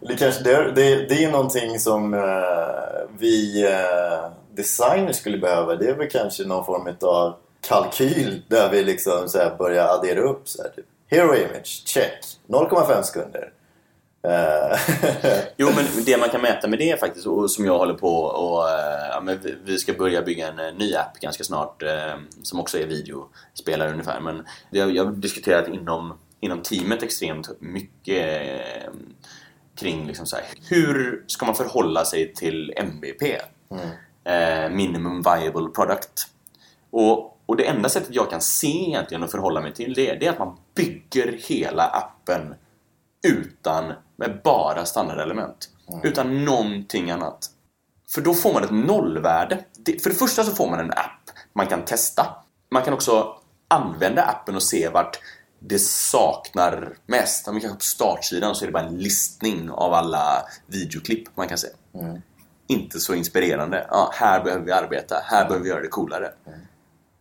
det 0.00 0.16
kanske 0.16 0.42
det, 0.42 0.72
det, 0.72 1.08
det 1.08 1.24
är 1.24 1.32
någonting 1.32 1.78
som 1.78 2.14
uh, 2.14 2.20
vi 3.18 3.64
uh, 3.66 4.30
designers 4.54 5.16
skulle 5.16 5.38
behöva. 5.38 5.76
Det 5.76 5.88
är 5.88 5.94
väl 5.94 6.10
kanske 6.10 6.44
någon 6.44 6.64
form 6.64 6.96
av 7.02 7.34
kalkyl 7.60 8.42
där 8.48 8.70
vi 8.70 8.82
liksom 8.84 9.28
så 9.28 9.38
börjar 9.58 9.88
addera 9.88 10.20
upp 10.20 10.48
så 10.48 10.62
här, 10.62 10.70
typ. 10.70 10.86
Hero 11.06 11.34
image, 11.34 11.82
check. 11.86 12.24
0,5 12.48 13.02
sekunder. 13.02 13.52
Eh. 14.22 14.78
jo 15.56 15.68
men 15.76 16.04
det 16.04 16.16
man 16.16 16.28
kan 16.28 16.42
mäta 16.42 16.68
med 16.68 16.78
det 16.78 17.00
faktiskt 17.00 17.26
och 17.26 17.50
som 17.50 17.64
jag 17.64 17.78
håller 17.78 17.94
på 17.94 18.16
och 18.16 18.68
eh, 18.68 19.08
ja, 19.10 19.20
men 19.20 19.38
vi 19.64 19.78
ska 19.78 19.92
börja 19.92 20.22
bygga 20.22 20.48
en 20.48 20.58
eh, 20.58 20.74
ny 20.74 20.94
app 20.94 21.20
ganska 21.20 21.44
snart 21.44 21.82
som 22.42 22.60
också 22.60 22.78
är 22.78 22.86
videospelare 22.86 23.92
ungefär 23.92 24.20
men 24.20 24.46
jag, 24.70 24.96
jag 24.96 25.04
har 25.04 25.12
diskuterat 25.12 25.68
inom, 25.68 26.18
inom 26.40 26.62
teamet 26.62 27.02
extremt 27.02 27.50
mycket 27.60 28.42
kring 29.80 30.06
liksom 30.06 30.26
så 30.26 30.36
här, 30.36 30.44
hur 30.68 31.24
ska 31.26 31.46
man 31.46 31.54
förhålla 31.54 32.04
sig 32.04 32.34
till 32.34 32.72
MVP? 32.76 33.22
Mm. 33.70 33.88
Minimum 34.70 35.22
viable 35.22 35.68
product. 35.74 36.26
Och 36.90 37.30
och 37.50 37.56
det 37.56 37.66
enda 37.66 37.88
sättet 37.88 38.14
jag 38.14 38.30
kan 38.30 38.40
se 38.40 38.88
egentligen 38.88 39.22
att 39.22 39.30
förhålla 39.30 39.60
mig 39.60 39.74
till 39.74 39.94
det, 39.94 40.14
det 40.14 40.26
är 40.26 40.30
att 40.30 40.38
man 40.38 40.56
bygger 40.74 41.38
hela 41.48 41.86
appen 41.86 42.54
utan, 43.26 43.92
med 44.16 44.40
bara 44.44 44.84
standardelement. 44.84 45.68
Mm. 45.88 46.00
Utan 46.04 46.44
någonting 46.44 47.10
annat. 47.10 47.50
För 48.14 48.20
då 48.20 48.34
får 48.34 48.52
man 48.52 48.64
ett 48.64 48.70
nollvärde. 48.70 49.64
För 50.02 50.10
det 50.10 50.16
första 50.16 50.44
så 50.44 50.52
får 50.52 50.70
man 50.70 50.80
en 50.80 50.90
app 50.90 51.30
man 51.52 51.66
kan 51.66 51.84
testa. 51.84 52.26
Man 52.70 52.82
kan 52.82 52.94
också 52.94 53.36
använda 53.68 54.22
appen 54.22 54.54
och 54.54 54.62
se 54.62 54.88
vart 54.88 55.18
det 55.58 55.78
saknar 55.78 56.96
mest. 57.06 57.48
Om 57.48 57.54
vi 57.54 57.60
kanske 57.60 57.78
på 57.78 57.84
startsidan 57.84 58.54
så 58.54 58.64
är 58.64 58.66
det 58.66 58.72
bara 58.72 58.86
en 58.86 58.98
listning 58.98 59.70
av 59.70 59.94
alla 59.94 60.46
videoklipp 60.66 61.36
man 61.36 61.48
kan 61.48 61.58
se. 61.58 61.68
Mm. 61.94 62.22
Inte 62.70 63.00
så 63.00 63.14
inspirerande. 63.14 63.86
Ja, 63.90 64.10
här 64.14 64.44
behöver 64.44 64.64
vi 64.64 64.72
arbeta, 64.72 65.16
här 65.24 65.44
behöver 65.44 65.64
vi 65.64 65.70
göra 65.70 65.80
det 65.80 65.88
coolare. 65.88 66.32
Mm 66.46 66.60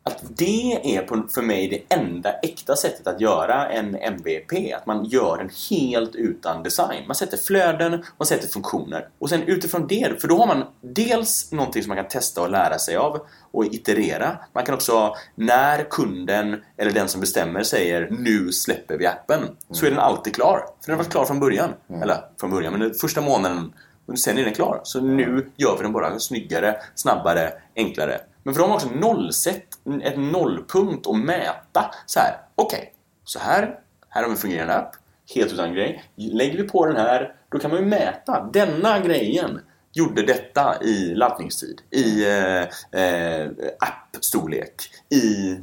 att 0.09 0.23
det 0.37 0.97
är 0.97 1.01
på, 1.01 1.27
för 1.33 1.41
mig 1.41 1.67
det 1.67 1.95
enda 1.95 2.31
äkta 2.31 2.75
sättet 2.75 3.07
att 3.07 3.21
göra 3.21 3.69
en 3.69 3.95
MVP. 3.95 4.73
Att 4.77 4.85
man 4.85 5.05
gör 5.05 5.37
den 5.37 5.49
helt 5.69 6.15
utan 6.15 6.63
design. 6.63 7.03
Man 7.07 7.15
sätter 7.15 7.37
flöden, 7.37 8.03
man 8.17 8.25
sätter 8.25 8.47
funktioner. 8.47 9.07
Och 9.19 9.29
sen 9.29 9.43
utifrån 9.43 9.87
det, 9.87 10.21
för 10.21 10.27
då 10.27 10.37
har 10.37 10.47
man 10.47 10.63
dels 10.81 11.51
någonting 11.51 11.83
som 11.83 11.87
man 11.87 11.97
kan 11.97 12.07
testa 12.07 12.41
och 12.41 12.49
lära 12.49 12.79
sig 12.79 12.95
av 12.95 13.21
och 13.51 13.65
iterera. 13.65 14.37
Man 14.53 14.65
kan 14.65 14.75
också, 14.75 15.15
när 15.35 15.83
kunden 15.83 16.63
eller 16.77 16.91
den 16.91 17.07
som 17.07 17.21
bestämmer 17.21 17.63
säger 17.63 18.07
nu 18.11 18.51
släpper 18.51 18.97
vi 18.97 19.05
appen, 19.05 19.39
mm. 19.39 19.55
så 19.71 19.85
är 19.85 19.89
den 19.89 19.99
alltid 19.99 20.35
klar. 20.35 20.57
För 20.57 20.91
den 20.91 20.95
har 20.95 21.03
varit 21.03 21.11
klar 21.11 21.25
från 21.25 21.39
början. 21.39 21.73
Mm. 21.89 22.01
Eller 22.01 22.17
från 22.39 22.51
början, 22.51 22.73
men 22.73 22.93
första 22.93 23.21
månaden 23.21 23.73
sen 24.17 24.37
är 24.37 24.43
den 24.43 24.53
klar. 24.53 24.81
Så 24.83 25.01
nu 25.01 25.51
gör 25.55 25.77
vi 25.77 25.83
den 25.83 25.93
bara 25.93 26.19
snyggare, 26.19 26.77
snabbare, 26.95 27.53
enklare. 27.75 28.21
Men 28.43 28.53
för 28.53 28.61
de 28.61 28.69
har 28.69 28.75
också 28.75 28.89
nollsätt, 28.89 29.67
ett 30.03 30.17
nollpunkt 30.17 31.07
att 31.07 31.15
mäta. 31.15 31.91
Så 32.05 32.19
här, 32.19 32.37
okej, 32.55 32.79
okay, 32.79 32.89
så 33.23 33.39
här, 33.39 33.79
här 34.09 34.21
har 34.21 34.29
vi 34.29 34.31
en 34.31 34.37
fungerande 34.41 34.75
app. 34.75 34.95
helt 35.35 35.53
utan 35.53 35.73
grej. 35.73 36.03
Lägger 36.15 36.57
vi 36.57 36.69
på 36.69 36.85
den 36.85 36.95
här, 36.95 37.33
då 37.51 37.59
kan 37.59 37.71
man 37.71 37.79
ju 37.79 37.85
mäta. 37.85 38.49
Denna 38.53 38.99
grejen 38.99 39.59
gjorde 39.93 40.21
detta 40.21 40.83
i 40.83 41.15
laddningstid, 41.15 41.81
i 41.91 42.25
eh, 42.25 42.61
eh, 43.03 43.51
appstorlek, 43.79 44.75
i... 45.09 45.57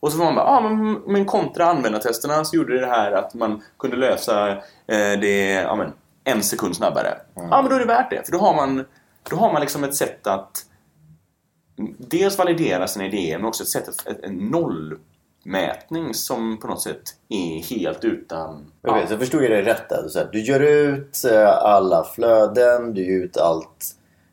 Och 0.00 0.12
så 0.12 0.18
får 0.18 0.24
man 0.24 0.34
bara, 0.34 0.46
ah, 0.46 0.60
men, 0.60 0.92
men 0.92 1.24
kontra 1.24 1.64
användartesterna 1.64 2.44
så 2.44 2.56
gjorde 2.56 2.80
det 2.80 2.86
här 2.86 3.12
att 3.12 3.34
man 3.34 3.62
kunde 3.78 3.96
lösa 3.96 4.50
eh, 4.86 5.20
det 5.20 5.50
ja, 5.52 5.76
men, 5.76 5.92
en 6.26 6.42
sekund 6.42 6.76
snabbare. 6.76 7.18
Ja, 7.34 7.40
Mm. 7.40 7.52
ah, 7.52 7.62
men 7.62 7.70
då 7.70 7.76
är 7.76 7.80
det 7.80 7.86
värt 7.86 8.10
det. 8.10 8.22
För 8.24 8.32
då 8.32 8.38
har 8.38 8.54
man, 8.54 8.84
då 9.30 9.36
har 9.36 9.52
man 9.52 9.60
liksom 9.60 9.84
ett 9.84 9.94
sätt 9.94 10.26
att 10.26 10.64
dels 11.98 12.38
validera 12.38 12.86
sina 12.88 13.06
idéer 13.06 13.38
men 13.38 13.46
också 13.46 13.62
ett 13.62 13.68
sätt 13.68 13.88
att, 13.88 14.06
en 14.24 14.34
nollmätning 15.44 16.14
som 16.14 16.58
på 16.60 16.66
något 16.66 16.82
sätt 16.82 17.02
är 17.28 17.62
helt 17.76 18.04
utan... 18.04 18.72
Okej, 18.82 19.06
så 19.06 19.12
jag 19.12 19.20
förstod 19.20 19.42
jag 19.44 19.50
dig 19.50 19.62
rätt 19.62 19.88
där. 19.88 20.08
Så 20.08 20.18
här, 20.18 20.28
Du 20.32 20.40
gör 20.40 20.60
ut 20.60 21.24
eh, 21.32 21.48
alla 21.48 22.04
flöden, 22.04 22.94
du 22.94 23.04
gör 23.14 23.24
ut 23.24 23.36
allt, 23.36 23.84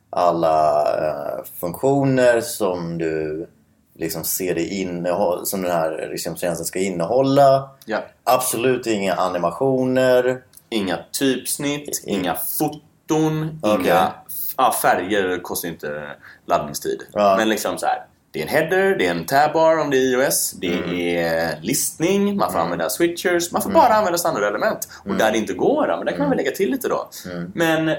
alla 0.09 0.81
eh, 0.97 1.43
funktioner 1.59 2.41
som 2.41 2.97
du 2.97 3.47
liksom 3.95 4.23
ser 4.23 4.55
det 4.55 4.65
innehåll, 4.67 5.45
som 5.45 5.61
den 5.61 5.71
här 5.71 6.07
liksom, 6.11 6.35
tjänsten 6.35 6.65
ska 6.65 6.79
innehålla. 6.79 7.69
Ja. 7.85 7.99
Absolut 8.23 8.87
inga 8.87 9.13
animationer. 9.13 10.43
Inga 10.73 10.99
typsnitt, 11.11 12.03
Mm. 12.07 12.19
inga 12.19 12.35
foton, 12.35 13.59
Okej. 13.63 13.85
inga... 13.85 14.11
Ja, 14.57 14.71
färger 14.81 15.39
kostar 15.41 15.69
inte 15.69 16.07
laddningstid. 16.45 16.99
Ja. 17.13 17.35
Men 17.37 17.49
liksom 17.49 17.77
så 17.77 17.85
här. 17.85 18.05
Det 18.31 18.39
är 18.39 18.43
en 18.43 18.49
header, 18.49 18.95
det 18.97 19.07
är 19.07 19.11
en 19.11 19.25
tabbar 19.25 19.77
om 19.77 19.89
det 19.89 19.97
är 19.97 20.01
iOS, 20.01 20.51
det 20.51 20.73
Mm. 20.73 20.89
är 20.99 21.61
listning, 21.61 22.35
man 22.37 22.51
får 22.51 22.59
använda 22.59 22.89
switchers, 22.89 23.51
man 23.51 23.61
får 23.61 23.69
bara 23.71 23.93
använda 23.93 24.17
standardelement. 24.17 24.87
Och 24.99 25.05
Mm. 25.05 25.17
där 25.17 25.31
det 25.31 25.37
inte 25.37 25.53
går, 25.53 25.87
men 25.87 26.05
där 26.05 26.11
kan 26.11 26.19
man 26.19 26.29
väl 26.29 26.37
lägga 26.37 26.51
till 26.51 26.71
lite 26.71 26.87
då. 26.87 27.09
Men 27.53 27.91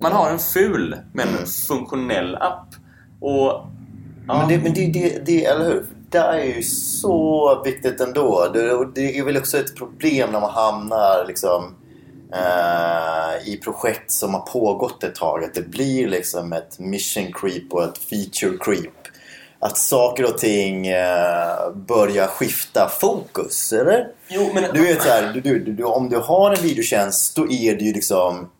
man 0.00 0.12
har 0.12 0.30
en 0.30 0.38
ful 0.38 0.96
men 1.12 1.28
Mm. 1.28 1.46
funktionell 1.68 2.36
app. 2.36 2.68
Och... 3.20 3.66
Ja, 4.28 4.38
Men, 4.38 4.48
det, 4.48 4.58
men 4.58 4.74
det, 4.74 4.86
det, 4.86 5.26
det, 5.26 5.44
eller 5.44 5.64
hur? 5.64 5.86
Det 6.10 6.18
är 6.18 6.44
ju 6.44 6.62
så 6.62 7.62
viktigt 7.64 8.00
ändå. 8.00 8.50
Det, 8.54 8.88
det 8.94 9.18
är 9.18 9.24
väl 9.24 9.36
också 9.36 9.58
ett 9.58 9.76
problem 9.76 10.30
när 10.32 10.40
man 10.40 10.50
hamnar 10.50 11.24
liksom, 11.26 11.74
eh, 12.34 13.48
i 13.48 13.56
projekt 13.56 14.10
som 14.10 14.34
har 14.34 14.40
pågått 14.40 15.04
ett 15.04 15.14
tag. 15.14 15.44
Att 15.44 15.54
det 15.54 15.68
blir 15.68 16.08
liksom 16.08 16.52
ett 16.52 16.78
mission 16.78 17.32
creep 17.32 17.72
och 17.72 17.84
ett 17.84 17.98
feature 17.98 18.58
creep. 18.60 18.94
Att 19.58 19.78
saker 19.78 20.24
och 20.24 20.38
ting 20.38 20.86
eh, 20.86 21.70
börjar 21.74 22.26
skifta 22.26 22.88
fokus, 23.00 23.72
eller? 23.72 24.08
Jo, 24.28 24.50
men... 24.54 24.64
Du 24.74 24.82
vet 24.82 25.02
så 25.02 25.08
här, 25.08 25.32
du, 25.32 25.40
du, 25.40 25.58
du, 25.58 25.84
om 25.84 26.08
du 26.08 26.16
har 26.16 26.50
en 26.50 26.62
videotjänst 26.62 27.36
då 27.36 27.42
är 27.50 27.76
det 27.76 27.84
ju 27.84 27.92
liksom 27.92 28.50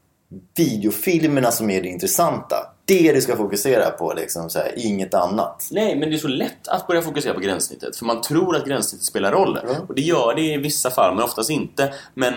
videofilmerna 0.57 1.51
som 1.51 1.71
är 1.71 1.83
det 1.83 1.89
intressanta. 1.89 2.57
Det 2.85 3.13
du 3.13 3.21
ska 3.21 3.37
fokusera 3.37 3.91
på, 3.91 4.13
liksom, 4.13 4.51
så 4.51 4.59
här, 4.59 4.73
inget 4.77 5.15
annat. 5.15 5.69
Nej, 5.71 5.97
men 5.97 6.11
det 6.11 6.17
är 6.17 6.19
så 6.19 6.29
lätt 6.29 6.69
att 6.69 6.87
börja 6.87 7.03
fokusera 7.03 7.35
på 7.35 7.41
gränssnittet. 7.41 7.97
För 7.97 8.05
man 8.05 8.23
tror 8.23 8.57
att 8.57 8.67
gränssnittet 8.67 9.07
spelar 9.07 9.33
roll. 9.33 9.59
Mm. 9.59 9.77
Och 9.89 9.95
det 9.95 10.03
gör 10.03 10.35
det 10.35 10.43
i 10.43 10.57
vissa 10.57 10.91
fall, 10.91 11.15
men 11.15 11.25
oftast 11.25 11.51
inte. 11.51 11.95
Men, 12.15 12.35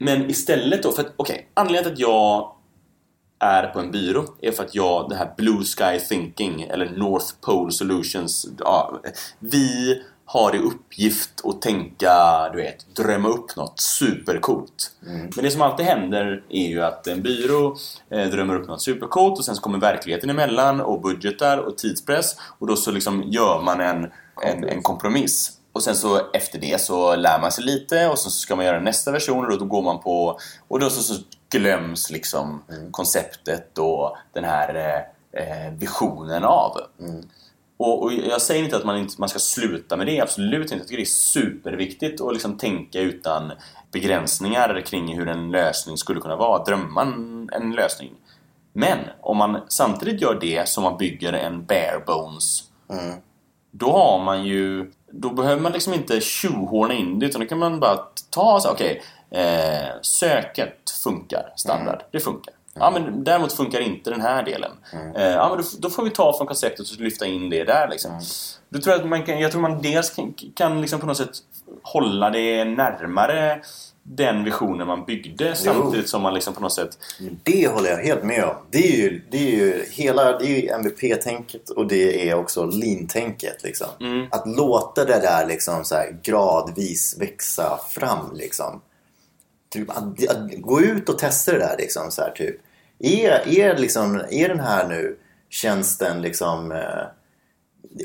men 0.00 0.30
istället 0.30 0.82
då, 0.82 0.92
för 0.92 1.02
att 1.02 1.12
okej, 1.16 1.50
anledningen 1.54 1.84
till 1.84 1.92
att 1.92 2.10
jag 2.10 2.52
är 3.38 3.66
på 3.66 3.80
en 3.80 3.90
byrå 3.90 4.24
är 4.40 4.52
för 4.52 4.64
att 4.64 4.74
jag, 4.74 5.08
det 5.10 5.16
här 5.16 5.34
Blue 5.36 5.64
Sky 5.64 6.00
Thinking 6.08 6.62
eller 6.62 6.90
North 6.90 7.26
Pole 7.40 7.72
Solutions, 7.72 8.46
ja, 8.58 9.00
vi 9.38 10.02
har 10.24 10.54
i 10.54 10.58
uppgift 10.58 11.30
att 11.44 11.62
tänka, 11.62 12.48
du 12.52 12.56
vet, 12.62 12.96
drömma 12.96 13.28
upp 13.28 13.56
något 13.56 13.80
supercoolt. 13.80 14.92
Men 15.36 15.44
det 15.44 15.50
som 15.50 15.62
alltid 15.62 15.86
händer 15.86 16.44
är 16.48 16.68
ju 16.68 16.82
att 16.82 17.06
en 17.06 17.22
byrå 17.22 17.76
eh, 18.10 18.28
drömmer 18.28 18.56
upp 18.56 18.68
något 18.68 18.82
supercoolt 18.82 19.38
och 19.38 19.44
sen 19.44 19.56
så 19.56 19.62
kommer 19.62 19.78
verkligheten 19.78 20.30
emellan 20.30 20.80
och 20.80 21.00
budgetar 21.00 21.58
och 21.58 21.78
tidspress 21.78 22.36
och 22.58 22.66
då 22.66 22.76
så 22.76 22.90
liksom 22.90 23.22
gör 23.26 23.62
man 23.62 23.80
en, 23.80 24.10
en, 24.42 24.64
en 24.64 24.82
kompromiss. 24.82 25.59
Och 25.72 25.82
sen 25.82 25.96
så 25.96 26.30
efter 26.32 26.58
det 26.58 26.80
så 26.80 27.16
lär 27.16 27.40
man 27.40 27.52
sig 27.52 27.64
lite 27.64 28.08
och 28.08 28.18
sen 28.18 28.30
så 28.30 28.38
ska 28.38 28.56
man 28.56 28.64
göra 28.64 28.80
nästa 28.80 29.12
version 29.12 29.44
och 29.44 29.58
då, 29.58 29.64
går 29.64 29.82
man 29.82 30.00
på 30.00 30.38
och 30.68 30.80
då 30.80 30.90
så, 30.90 31.02
så 31.02 31.22
glöms 31.50 32.10
liksom 32.10 32.62
konceptet 32.90 33.78
och 33.78 34.16
den 34.32 34.44
här 34.44 34.74
eh, 34.74 35.42
eh, 35.42 35.72
visionen 35.72 36.44
av. 36.44 36.76
Och, 37.76 38.02
och 38.02 38.12
jag 38.12 38.42
säger 38.42 38.64
inte 38.64 38.76
att 38.76 38.84
man, 38.84 38.98
inte, 38.98 39.14
man 39.18 39.28
ska 39.28 39.38
sluta 39.38 39.96
med 39.96 40.06
det, 40.06 40.20
absolut 40.20 40.62
inte. 40.62 40.74
Jag 40.74 40.86
tycker 40.86 40.96
det 40.96 41.02
är 41.02 41.04
superviktigt 41.04 42.20
att 42.20 42.32
liksom 42.32 42.58
tänka 42.58 43.00
utan 43.00 43.52
begränsningar 43.92 44.80
kring 44.86 45.16
hur 45.18 45.28
en 45.28 45.50
lösning 45.50 45.96
skulle 45.96 46.20
kunna 46.20 46.36
vara. 46.36 46.64
Drömma 46.64 47.02
en, 47.02 47.48
en 47.52 47.72
lösning. 47.72 48.12
Men 48.72 48.98
om 49.20 49.36
man 49.36 49.60
samtidigt 49.68 50.20
gör 50.20 50.38
det 50.40 50.68
som 50.68 50.84
man 50.84 50.98
bygger 50.98 51.32
en 51.32 51.64
bare 51.64 52.02
bones 52.06 52.64
Mm. 52.92 53.14
då 53.70 53.92
har 53.92 54.24
man 54.24 54.44
ju 54.44 54.92
då 55.10 55.30
behöver 55.30 55.62
man 55.62 55.72
liksom 55.72 55.94
inte 55.94 56.20
tjohorna 56.20 56.94
in 56.94 57.18
det 57.18 57.26
utan 57.26 57.40
då 57.40 57.46
kan 57.46 57.58
man 57.58 57.80
bara 57.80 57.96
ta 58.30 58.60
så 58.60 58.70
okej 58.70 59.02
eh, 59.30 60.00
söket 60.02 60.90
funkar 61.02 61.52
standard, 61.56 62.02
det 62.10 62.20
funkar. 62.20 62.54
Ja, 62.74 62.90
men 62.90 63.24
däremot 63.24 63.52
funkar 63.52 63.80
inte 63.80 64.10
den 64.10 64.20
här 64.20 64.42
delen. 64.42 64.72
Eh, 65.16 65.30
ja, 65.30 65.48
men 65.48 65.58
då, 65.58 65.64
då 65.78 65.90
får 65.90 66.02
vi 66.02 66.10
ta 66.10 66.36
från 66.36 66.46
konceptet 66.46 66.90
och 66.90 67.00
lyfta 67.00 67.26
in 67.26 67.50
det 67.50 67.64
där 67.64 67.88
liksom. 67.88 68.20
Då 68.68 68.80
tror 68.80 68.92
jag, 68.92 69.00
att 69.00 69.08
man 69.08 69.22
kan, 69.22 69.40
jag 69.40 69.52
tror 69.52 69.60
man 69.60 69.82
dels 69.82 70.10
kan, 70.10 70.34
kan 70.54 70.80
liksom 70.80 71.00
på 71.00 71.06
något 71.06 71.16
sätt 71.16 71.30
hålla 71.82 72.30
det 72.30 72.64
närmare 72.64 73.60
den 74.02 74.44
visionen 74.44 74.86
man 74.86 75.04
byggde 75.04 75.54
samtidigt 75.54 76.08
som 76.08 76.22
man 76.22 76.34
liksom 76.34 76.54
på 76.54 76.60
något 76.60 76.72
sätt 76.72 76.98
Det 77.42 77.68
håller 77.68 77.90
jag 77.90 77.98
helt 77.98 78.24
med 78.24 78.44
om. 78.44 78.54
Det 78.70 78.78
är 78.78 78.96
ju, 78.96 79.22
det 79.30 79.38
är 79.38 79.50
ju 79.50 79.84
hela 79.90 80.38
det 80.38 80.46
är 80.46 80.60
ju 80.60 80.68
MVP-tänket 80.68 81.70
och 81.70 81.86
det 81.86 82.28
är 82.28 82.34
också 82.34 82.66
lean-tänket. 82.66 83.62
Liksom. 83.62 83.86
Mm. 84.00 84.26
Att 84.30 84.46
låta 84.46 85.04
det 85.04 85.20
där 85.20 85.46
liksom 85.46 85.84
så 85.84 85.94
här 85.94 86.16
gradvis 86.22 87.16
växa 87.20 87.80
fram. 87.90 88.34
Liksom. 88.34 88.80
Typ, 89.70 89.90
att, 89.90 90.28
att 90.28 90.60
gå 90.60 90.80
ut 90.80 91.08
och 91.08 91.18
testa 91.18 91.52
det 91.52 91.58
där. 91.58 91.76
Liksom, 91.78 92.10
så 92.10 92.22
här, 92.22 92.30
typ. 92.30 92.56
är, 92.98 93.58
är, 93.58 93.78
liksom, 93.78 94.22
är 94.30 94.48
den 94.48 94.60
här 94.60 94.88
nu 94.88 95.16
tjänsten 95.48 96.22
liksom, 96.22 96.72
eh, 96.72 97.04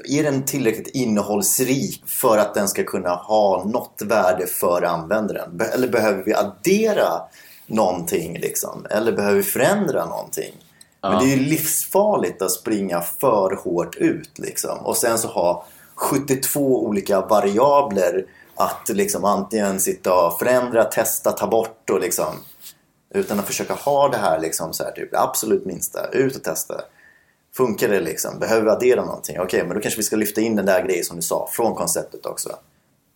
är 0.09 0.23
den 0.23 0.45
tillräckligt 0.45 0.87
innehållsrik 0.87 2.03
för 2.05 2.37
att 2.37 2.53
den 2.53 2.67
ska 2.67 2.83
kunna 2.83 3.15
ha 3.15 3.63
något 3.63 4.01
värde 4.05 4.47
för 4.47 4.81
användaren? 4.81 5.61
Eller 5.73 5.87
behöver 5.87 6.23
vi 6.23 6.33
addera 6.33 7.21
någonting 7.67 8.39
liksom? 8.39 8.85
Eller 8.89 9.11
behöver 9.11 9.35
vi 9.35 9.43
förändra 9.43 10.05
någonting? 10.05 10.53
Men 11.01 11.11
Ja. 11.11 11.19
det 11.19 11.25
är 11.25 11.37
ju 11.37 11.43
livsfarligt 11.43 12.41
att 12.41 12.51
springa 12.51 13.01
för 13.01 13.59
hårt 13.63 13.95
ut 13.95 14.39
liksom. 14.39 14.77
Och 14.77 14.97
sen 14.97 15.17
så 15.17 15.27
ha 15.27 15.65
72 15.95 16.85
olika 16.85 17.21
variabler 17.21 18.25
att 18.55 18.89
liksom 18.89 19.25
antingen 19.25 19.79
sitta 19.79 20.25
och 20.25 20.39
förändra, 20.39 20.83
testa, 20.83 21.31
ta 21.31 21.47
bort 21.47 21.89
och 21.89 21.99
liksom 21.99 22.25
utan 23.13 23.39
att 23.39 23.47
försöka 23.47 23.73
ha 23.73 24.09
det 24.09 24.17
här 24.17 24.39
liksom 24.39 24.73
så 24.73 24.83
här, 24.83 24.91
typ, 24.91 25.09
absolut 25.13 25.65
minsta, 25.65 26.07
ut 26.11 26.35
och 26.35 26.43
testa. 26.43 26.81
Funkar 27.57 27.89
det 27.89 27.99
liksom? 27.99 28.39
Behöver 28.39 28.63
vi 28.63 28.69
addera 28.69 29.05
någonting? 29.05 29.39
Okej, 29.39 29.63
men 29.65 29.75
då 29.75 29.81
kanske 29.81 29.99
vi 29.99 30.03
ska 30.03 30.15
lyfta 30.15 30.41
in 30.41 30.55
den 30.55 30.65
där 30.65 30.85
grejen 30.85 31.05
som 31.05 31.15
du 31.15 31.21
sa, 31.21 31.49
från 31.51 31.75
konceptet 31.75 32.25
också. 32.25 32.55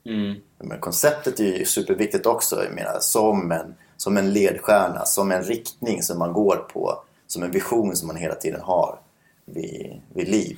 mm, 0.06 0.36
Men 0.58 0.80
konceptet 0.80 1.40
är 1.40 1.58
ju 1.58 1.66
superviktigt 1.66 2.26
också, 2.26 2.64
jag 2.64 2.74
menar, 2.74 2.98
som 3.00 3.52
en, 3.52 3.76
som 3.98 4.18
en 4.18 4.34
ledstjärna, 4.34 5.06
som 5.06 5.32
en 5.32 5.44
riktning 5.44 6.04
som 6.04 6.20
man 6.20 6.34
går 6.34 6.56
på, 6.56 7.04
som 7.28 7.44
en 7.44 7.52
vision 7.52 7.96
som 7.96 8.08
man 8.08 8.16
hela 8.16 8.36
tiden 8.36 8.62
har 8.62 9.00
vid, 9.46 10.02
vid 10.14 10.28
liv. 10.28 10.58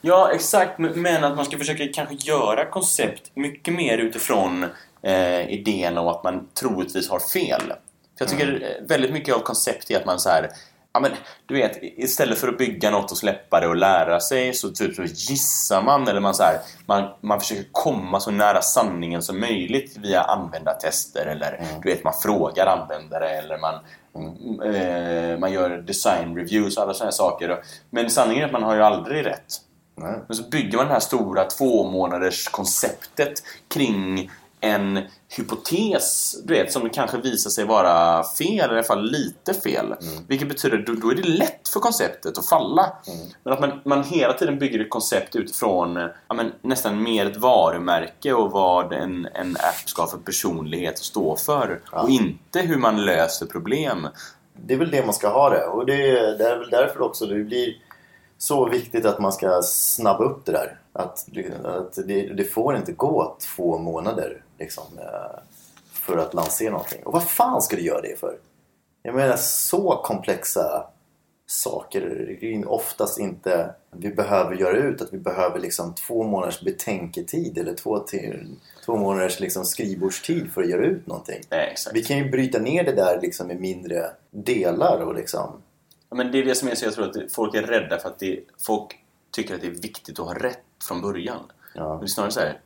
Ja, 0.00 0.32
exakt. 0.32 0.78
Men 0.78 1.24
att 1.24 1.36
man 1.36 1.44
ska 1.44 1.58
försöka 1.58 1.88
kanske 1.94 2.14
göra 2.14 2.70
koncept 2.70 3.30
mycket 3.34 3.74
mer 3.74 3.98
utifrån 3.98 4.66
eh, 5.02 5.50
idén 5.50 5.98
om 5.98 6.08
att 6.08 6.24
man 6.24 6.48
troligtvis 6.54 7.08
har 7.08 7.18
fel. 7.18 7.62
För 8.18 8.24
jag 8.24 8.28
tycker 8.28 8.52
eh, 8.62 8.86
väldigt 8.88 9.12
mycket 9.12 9.34
av 9.34 9.40
koncept 9.40 9.90
är 9.90 9.96
att 9.96 10.06
man 10.06 10.20
så 10.20 10.28
här, 10.28 10.50
ja 10.94 11.00
men 11.00 11.10
du 11.46 11.54
vet, 11.54 11.78
istället 11.82 12.38
för 12.38 12.48
att 12.48 12.58
bygga 12.58 12.90
något 12.90 13.10
och 13.10 13.16
släppa 13.16 13.60
det 13.60 13.66
och 13.66 13.76
lära 13.76 14.20
sig 14.20 14.54
så 14.54 14.70
typ 14.70 14.94
så 14.94 15.02
gissar 15.02 15.82
man 15.82 16.08
eller 16.08 16.20
man 16.20 16.34
så 16.34 16.42
här, 16.42 16.58
man, 16.86 17.08
man 17.20 17.40
försöker 17.40 17.66
komma 17.72 18.20
så 18.20 18.30
nära 18.30 18.62
sanningen 18.62 19.22
som 19.22 19.40
möjligt 19.40 19.96
via 19.96 20.22
användartester 20.22 21.26
eller 21.26 21.60
du 21.82 21.90
vet, 21.90 22.04
man 22.04 22.14
frågar 22.22 22.66
användare 22.66 23.30
eller 23.30 23.58
man 23.58 23.74
eh, 24.74 25.38
man 25.38 25.52
gör 25.52 25.70
design 25.70 26.36
reviews 26.36 26.76
och 26.76 26.82
alla 26.82 26.94
sådana 26.94 27.12
saker. 27.12 27.62
Men 27.90 28.10
sanningen 28.10 28.42
är 28.42 28.46
att 28.46 28.52
man 28.52 28.62
har 28.62 28.74
ju 28.74 28.82
aldrig 28.82 29.26
rätt. 29.26 29.60
Nej. 29.96 30.14
Men 30.26 30.36
så 30.36 30.42
bygger 30.42 30.78
man 30.78 30.86
det 30.86 30.92
här 30.92 31.00
stora 31.00 31.44
två 31.44 31.90
månaders 31.90 32.48
konceptet 32.48 33.42
kring 33.68 34.30
en 34.64 35.00
hypotes 35.36 36.36
du 36.44 36.54
vet, 36.54 36.72
som 36.72 36.90
kanske 36.90 37.18
visar 37.18 37.50
sig 37.50 37.64
vara 37.64 38.24
fel, 38.24 38.60
eller 38.60 38.74
i 38.74 38.76
alla 38.76 38.82
fall 38.82 39.10
lite 39.10 39.54
fel. 39.54 39.86
Mm. 39.86 40.24
Vilket 40.28 40.48
betyder 40.48 40.78
att 40.78 41.00
då, 41.00 41.10
är 41.10 41.14
det 41.14 41.28
lätt 41.28 41.68
för 41.68 41.80
konceptet 41.80 42.38
att 42.38 42.46
falla. 42.46 42.92
Mm. 43.06 43.26
Men 43.44 43.52
att 43.52 43.60
man, 43.60 43.80
man 43.84 44.04
hela 44.04 44.32
tiden 44.32 44.58
bygger 44.58 44.80
ett 44.80 44.90
koncept 44.90 45.36
utifrån 45.36 45.96
ja, 46.28 46.34
men, 46.34 46.52
nästan 46.62 47.02
mer 47.02 47.26
ett 47.26 47.36
varumärke 47.36 48.32
och 48.32 48.50
vad 48.50 48.92
en, 48.92 49.28
en 49.34 49.56
app 49.56 49.88
ska 49.88 50.02
ha 50.02 50.10
för 50.10 50.18
personlighet 50.18 50.94
att 50.94 50.98
stå 50.98 51.36
för. 51.36 51.80
Ja. 51.92 52.02
Och 52.02 52.10
inte 52.10 52.60
hur 52.60 52.76
man 52.76 53.04
löser 53.04 53.46
problem. 53.46 54.08
Det 54.66 54.74
är 54.74 54.78
väl 54.78 54.90
det 54.90 55.04
man 55.04 55.14
ska 55.14 55.28
ha 55.28 55.50
det. 55.50 55.66
Och 55.66 55.86
det 55.86 56.10
är, 56.10 56.38
det 56.38 56.44
är 56.44 56.58
väl 56.58 56.70
därför 56.70 57.02
också 57.02 57.26
det 57.26 57.44
blir 57.44 57.74
så 58.38 58.68
viktigt 58.68 59.06
att 59.06 59.20
man 59.20 59.32
ska 59.32 59.60
snabba 59.62 60.24
upp 60.24 60.44
det 60.44 60.52
där. 60.52 60.78
Att, 60.92 61.28
att 61.64 61.98
det, 62.06 62.34
det 62.34 62.44
får 62.44 62.76
inte 62.76 62.92
gå 62.92 63.36
två 63.56 63.78
månader 63.78 64.43
liksom, 64.58 64.84
eh, 64.98 65.40
för 65.92 66.18
att 66.18 66.34
lansera 66.34 66.70
någonting. 66.70 67.02
Och 67.04 67.12
vad 67.12 67.28
fan 67.28 67.62
ska 67.62 67.76
du 67.76 67.82
göra 67.82 68.00
det 68.00 68.20
för? 68.20 68.38
Jag 69.02 69.14
menar 69.14 69.36
så 69.36 70.02
komplexa 70.04 70.86
saker 71.46 72.36
det 72.40 72.54
är 72.54 72.70
oftast 72.70 73.18
inte 73.18 73.74
vi 73.90 74.10
behöver 74.10 74.56
göra 74.56 74.76
ut. 74.76 75.02
Att 75.02 75.12
vi 75.12 75.18
behöver 75.18 75.58
liksom 75.58 75.94
två 75.94 76.22
månaders 76.22 76.60
betänketid 76.60 77.58
eller 77.58 77.74
två, 77.74 77.98
till, 77.98 78.56
två 78.84 78.96
månaders 78.96 79.40
liksom 79.40 79.64
skrivbordstid 79.64 80.52
för 80.52 80.62
att 80.62 80.68
göra 80.68 80.86
ut 80.86 81.06
någonting. 81.06 81.42
Nej, 81.50 81.68
exakt. 81.72 81.96
Vi 81.96 82.02
kan 82.02 82.18
ju 82.18 82.30
bryta 82.30 82.58
ner 82.58 82.84
det 82.84 82.92
där 82.92 83.20
liksom 83.20 83.50
i 83.50 83.54
mindre 83.54 84.10
delar 84.30 85.00
och 85.00 85.14
liksom... 85.14 85.62
Ja, 86.08 86.16
men 86.16 86.32
det 86.32 86.38
är 86.38 86.44
det 86.44 86.54
som 86.54 86.68
är 86.68 86.74
så 86.74 86.84
jag 86.84 86.94
tror 86.94 87.08
att 87.08 87.32
folk 87.32 87.54
är 87.54 87.62
rädda 87.62 87.98
för 87.98 88.08
att 88.08 88.18
det, 88.18 88.40
folk 88.58 88.98
tycker 89.30 89.54
att 89.54 89.60
det 89.60 89.66
är 89.66 89.70
viktigt 89.70 90.18
att 90.18 90.26
ha 90.26 90.34
rätt 90.34 90.58
från 90.88 91.00
början. 91.00 91.40
Ja, 91.74 91.98
det 92.00 92.04
är 92.04 92.06
snarare 92.06 92.32
så 92.32 92.40
här, 92.40 92.60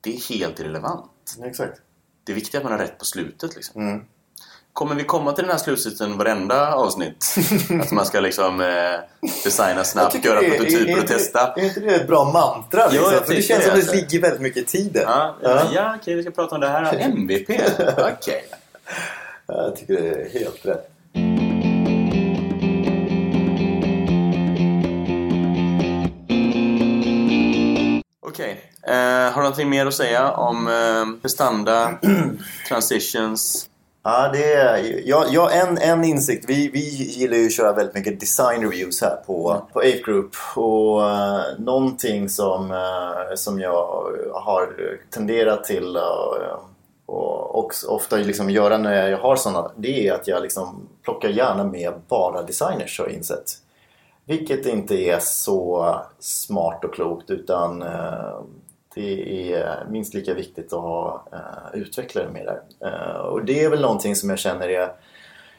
det 0.00 0.16
är 0.16 0.34
helt 0.34 0.60
irrelevant. 0.60 1.10
exakt. 1.44 1.80
Det 2.24 2.32
är 2.32 2.34
viktigt 2.34 2.54
att 2.54 2.62
man 2.62 2.72
har 2.72 2.78
rätt 2.78 2.98
på 2.98 3.04
slutet 3.04 3.56
liksom. 3.56 3.82
Mm. 3.88 4.04
Kommer 4.72 4.94
vi 4.94 5.04
komma 5.04 5.32
till 5.32 5.44
den 5.44 5.50
här 5.50 5.58
slutsatsen 5.58 6.18
varenda 6.18 6.74
avsnitt? 6.74 7.34
att 7.82 7.90
man 7.90 8.06
ska 8.06 8.20
liksom 8.20 8.60
eh, 8.60 9.28
designa 9.44 9.84
snabbt, 9.84 10.24
göra 10.24 10.40
det 10.40 10.46
är- 10.46 10.50
är, 10.54 10.56
prototyper 10.58 11.00
och 11.02 11.06
testa? 11.06 11.52
Är 11.56 11.64
inte 11.64 11.80
det 11.80 11.94
ett 11.94 12.06
bra 12.06 12.24
mantra? 12.32 12.82
Jo, 12.86 12.92
Liksom? 12.92 13.12
jag 13.14 13.26
För 13.26 13.34
det 13.34 13.42
känns 13.42 13.58
det, 13.64 13.64
som 13.70 13.74
det 13.74 13.80
alltså. 13.80 13.94
ligger 13.94 14.20
väldigt 14.20 14.40
mycket 14.40 14.62
i 14.62 14.66
tiden. 14.66 15.02
Ja, 15.06 15.36
Ja. 15.42 15.50
ja. 15.50 15.66
ja 15.74 15.96
okej, 16.00 16.14
vi 16.14 16.22
ska 16.22 16.30
prata 16.30 16.54
om 16.54 16.60
det 16.60 16.68
här. 16.68 16.94
MVP? 16.98 17.48
Okej. 17.98 18.44
Jag 19.46 19.76
tycker 19.76 19.94
det 20.02 20.08
är 20.08 20.30
helt 20.40 20.66
rätt. 20.66 20.90
Okej. 28.40 28.60
Eh, 28.82 29.32
har 29.32 29.36
du 29.36 29.42
någonting 29.42 29.70
mer 29.70 29.86
att 29.86 29.94
säga 29.94 30.32
om 30.32 30.68
eh, 30.68 31.22
prestanda, 31.22 31.98
transitions? 32.68 33.68
Ja, 34.02 34.30
det 34.32 34.52
är, 34.52 35.00
ja, 35.04 35.26
ja, 35.30 35.50
en, 35.50 35.78
en 35.78 36.04
insikt. 36.04 36.44
Vi, 36.48 36.68
vi 36.68 36.80
gillar 36.88 37.36
ju 37.36 37.46
att 37.46 37.52
köra 37.52 37.72
väldigt 37.72 37.94
mycket 37.94 38.20
design 38.20 38.62
reviews 38.62 39.00
här 39.00 39.16
på, 39.26 39.66
på 39.72 39.78
Ape 39.78 40.02
Group. 40.04 40.34
Och 40.56 41.00
uh, 41.00 41.40
någonting 41.58 42.28
som, 42.28 42.70
eh, 42.70 43.34
som 43.34 43.60
jag 43.60 43.86
har 44.32 44.68
tenderat 45.10 45.64
till 45.64 45.96
uh, 45.96 46.58
och 47.06 47.58
också 47.58 47.86
ofta 47.86 48.16
liksom 48.16 48.50
göra 48.50 48.78
när 48.78 49.08
jag 49.08 49.18
har 49.18 49.36
sådana, 49.36 49.70
det 49.76 50.08
är 50.08 50.12
att 50.12 50.28
jag 50.28 50.42
liksom 50.42 50.88
plockar 51.04 51.28
gärna 51.28 51.64
med 51.64 51.92
bara 52.08 52.42
designers 52.42 52.98
har 52.98 53.06
jag 53.06 53.14
insett. 53.14 53.56
Vilket 54.30 54.66
inte 54.66 54.94
är 54.94 55.18
så 55.18 55.96
smart 56.18 56.84
och 56.84 56.94
klokt 56.94 57.30
utan 57.30 57.82
eh, 57.82 58.40
det 58.94 59.52
är 59.52 59.86
minst 59.90 60.14
lika 60.14 60.34
viktigt 60.34 60.72
att 60.72 60.80
ha 60.80 61.24
eh, 61.32 61.80
utvecklare 61.80 62.30
med 62.30 62.46
där. 62.46 62.88
Eh, 62.88 63.16
och 63.16 63.44
det 63.44 63.64
är 63.64 63.70
väl 63.70 63.80
någonting 63.80 64.16
som 64.16 64.30
jag 64.30 64.38
känner 64.38 64.68
är, 64.68 64.92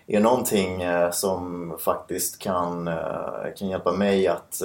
är 0.07 0.19
någonting 0.19 0.81
som 1.11 1.75
faktiskt 1.79 2.39
kan, 2.39 2.89
kan 3.57 3.69
hjälpa 3.69 3.91
mig 3.91 4.27
att 4.27 4.61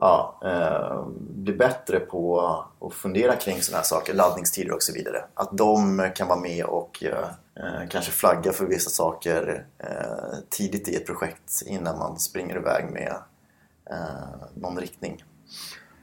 ja, 0.00 0.40
eh, 0.44 1.04
bli 1.18 1.52
bättre 1.52 2.00
på 2.00 2.40
att 2.80 2.94
fundera 2.94 3.36
kring 3.36 3.62
sådana 3.62 3.78
här 3.78 3.84
saker, 3.84 4.14
laddningstider 4.14 4.74
och 4.74 4.82
så 4.82 4.92
vidare. 4.92 5.24
Att 5.34 5.58
de 5.58 6.10
kan 6.14 6.28
vara 6.28 6.40
med 6.40 6.64
och 6.64 7.04
eh, 7.04 7.28
eh, 7.54 7.88
kanske 7.88 8.12
flagga 8.12 8.52
för 8.52 8.66
vissa 8.66 8.90
saker 8.90 9.64
eh, 9.78 10.38
tidigt 10.48 10.88
i 10.88 10.94
ett 10.94 11.06
projekt 11.06 11.62
innan 11.66 11.98
man 11.98 12.18
springer 12.18 12.56
iväg 12.56 12.90
med 12.92 13.14
eh, 13.90 14.46
någon 14.54 14.78
riktning. 14.78 15.24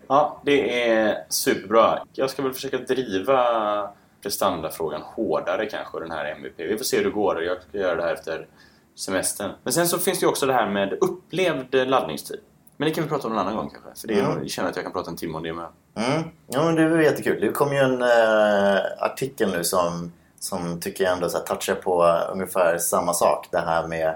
Ja, 0.07 0.41
det 0.45 0.89
är 0.89 1.25
superbra. 1.29 1.99
Jag 2.13 2.29
ska 2.29 2.41
väl 2.41 2.53
försöka 2.53 2.77
driva 2.77 3.89
prestandafrågan 4.21 5.01
hårdare 5.01 5.65
kanske, 5.65 5.99
den 5.99 6.11
här 6.11 6.25
MVP. 6.25 6.53
Vi 6.57 6.77
får 6.77 6.85
se 6.85 6.97
hur 6.97 7.03
det 7.03 7.09
går. 7.09 7.43
Jag 7.43 7.61
ska 7.61 7.77
göra 7.77 7.95
det 7.95 8.03
här 8.03 8.13
efter 8.13 8.47
semestern. 8.95 9.51
Men 9.63 9.73
sen 9.73 9.87
så 9.87 9.99
finns 9.99 10.19
det 10.19 10.23
ju 10.23 10.29
också 10.29 10.45
det 10.45 10.53
här 10.53 10.69
med 10.69 10.93
upplevd 10.93 11.75
laddningstid. 11.75 12.39
Men 12.77 12.87
det 12.89 12.93
kan 12.95 13.03
vi 13.03 13.09
prata 13.09 13.27
om 13.27 13.33
en 13.33 13.39
annan 13.39 13.55
gång 13.55 13.69
kanske. 13.69 14.01
För 14.01 14.07
det 14.07 14.13
är, 14.13 14.23
Mm. 14.25 14.37
jag 14.41 14.49
känner 14.49 14.69
att 14.69 14.75
jag 14.75 14.85
kan 14.85 14.91
prata 14.93 15.11
en 15.11 15.17
timme 15.17 15.37
om 15.37 15.43
det 15.43 15.53
med. 15.53 15.67
Mm. 15.95 16.23
Ja, 16.47 16.63
men 16.65 16.75
det 16.75 16.89
var 16.89 16.97
jättekul. 16.97 17.41
Det 17.41 17.51
kom 17.51 17.73
ju 17.73 17.77
en 17.79 18.01
eh, 18.01 18.81
artikel 18.99 19.51
nu 19.51 19.63
som, 19.63 20.11
som 20.39 20.79
tycker 20.81 21.03
jag 21.03 21.13
ändå 21.13 21.29
så 21.29 21.37
här, 21.37 21.45
touchar 21.45 21.75
på 21.75 22.03
ungefär 22.31 22.77
samma 22.77 23.13
sak. 23.13 23.47
Det 23.51 23.59
här 23.59 23.87
med 23.87 24.15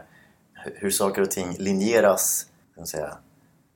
hu- 0.65 0.73
hur 0.75 0.89
saker 0.91 1.21
och 1.21 1.31
ting 1.31 1.55
linjeras 1.59 2.45
kan 2.75 2.87
säga, 2.87 3.17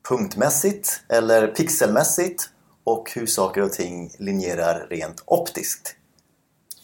punktmässigt 0.10 1.02
eller 1.10 1.48
pixelmässigt 1.48 2.50
och 2.84 3.12
hur 3.16 3.26
saker 3.26 3.62
och 3.64 3.72
ting 3.72 4.12
linjerar 4.20 4.88
rent 4.90 5.24
optiskt. 5.26 5.96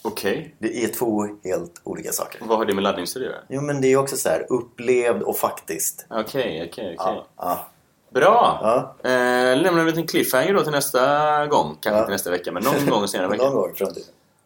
Okej. 0.04 0.56
Det 0.60 0.84
är 0.84 0.88
två 0.88 1.28
helt 1.44 1.82
olika 1.84 2.12
saker. 2.12 2.42
Vad 2.46 2.58
har 2.58 2.66
det 2.66 2.74
med 2.74 2.84
laddningstid 2.84 3.22
att 3.24 3.30
göra? 3.30 3.42
Jo, 3.50 3.62
men 3.62 3.82
det 3.82 3.88
är 3.88 3.98
också 3.98 4.18
så 4.18 4.30
här 4.30 4.46
upplevd 4.50 5.22
och 5.24 5.38
faktiskt. 5.38 6.06
Okej, 6.10 6.22
okej, 6.32 6.68
okej. 6.70 6.96
Ja, 6.98 7.28
ja, 7.38 7.68
Bra! 8.14 8.60
ja. 8.62 9.10
Eh, 9.10 9.58
lämnar 9.58 9.72
vi 9.74 9.80
en 9.80 9.86
liten 9.88 10.08
cliffhanger 10.08 10.54
då 10.54 10.64
till 10.64 10.72
nästa 10.72 11.46
gång. 11.48 11.78
Kanske 11.82 11.90
Ja. 11.90 12.00
inte 12.00 12.12
nästa 12.12 12.32
vecka, 12.32 12.52
men 12.52 12.64
någon 12.64 12.90
gång 12.90 13.08
senare 13.08 13.28
i 13.28 13.30
veckan. 13.32 13.46
Någon 13.46 13.56
gång 13.56 13.72
i 13.72 13.78
framtiden. 13.78 14.04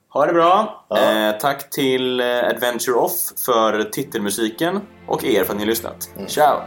Ha 0.10 0.26
det 0.26 0.34
bra! 0.34 0.86
Ja. 0.90 0.98
Eh, 1.30 1.38
tack 1.38 1.70
till 1.70 2.20
eh, 2.20 2.26
Adventure 2.50 2.96
Off 2.96 3.12
för 3.46 3.84
titelmusiken 3.84 4.80
och 5.08 5.24
er 5.26 5.44
för 5.44 5.52
att 5.54 5.58
ni 5.58 5.64
har 5.64 5.70
lyssnat. 5.70 6.10
Mm. 6.16 6.28
Ciao! 6.28 6.58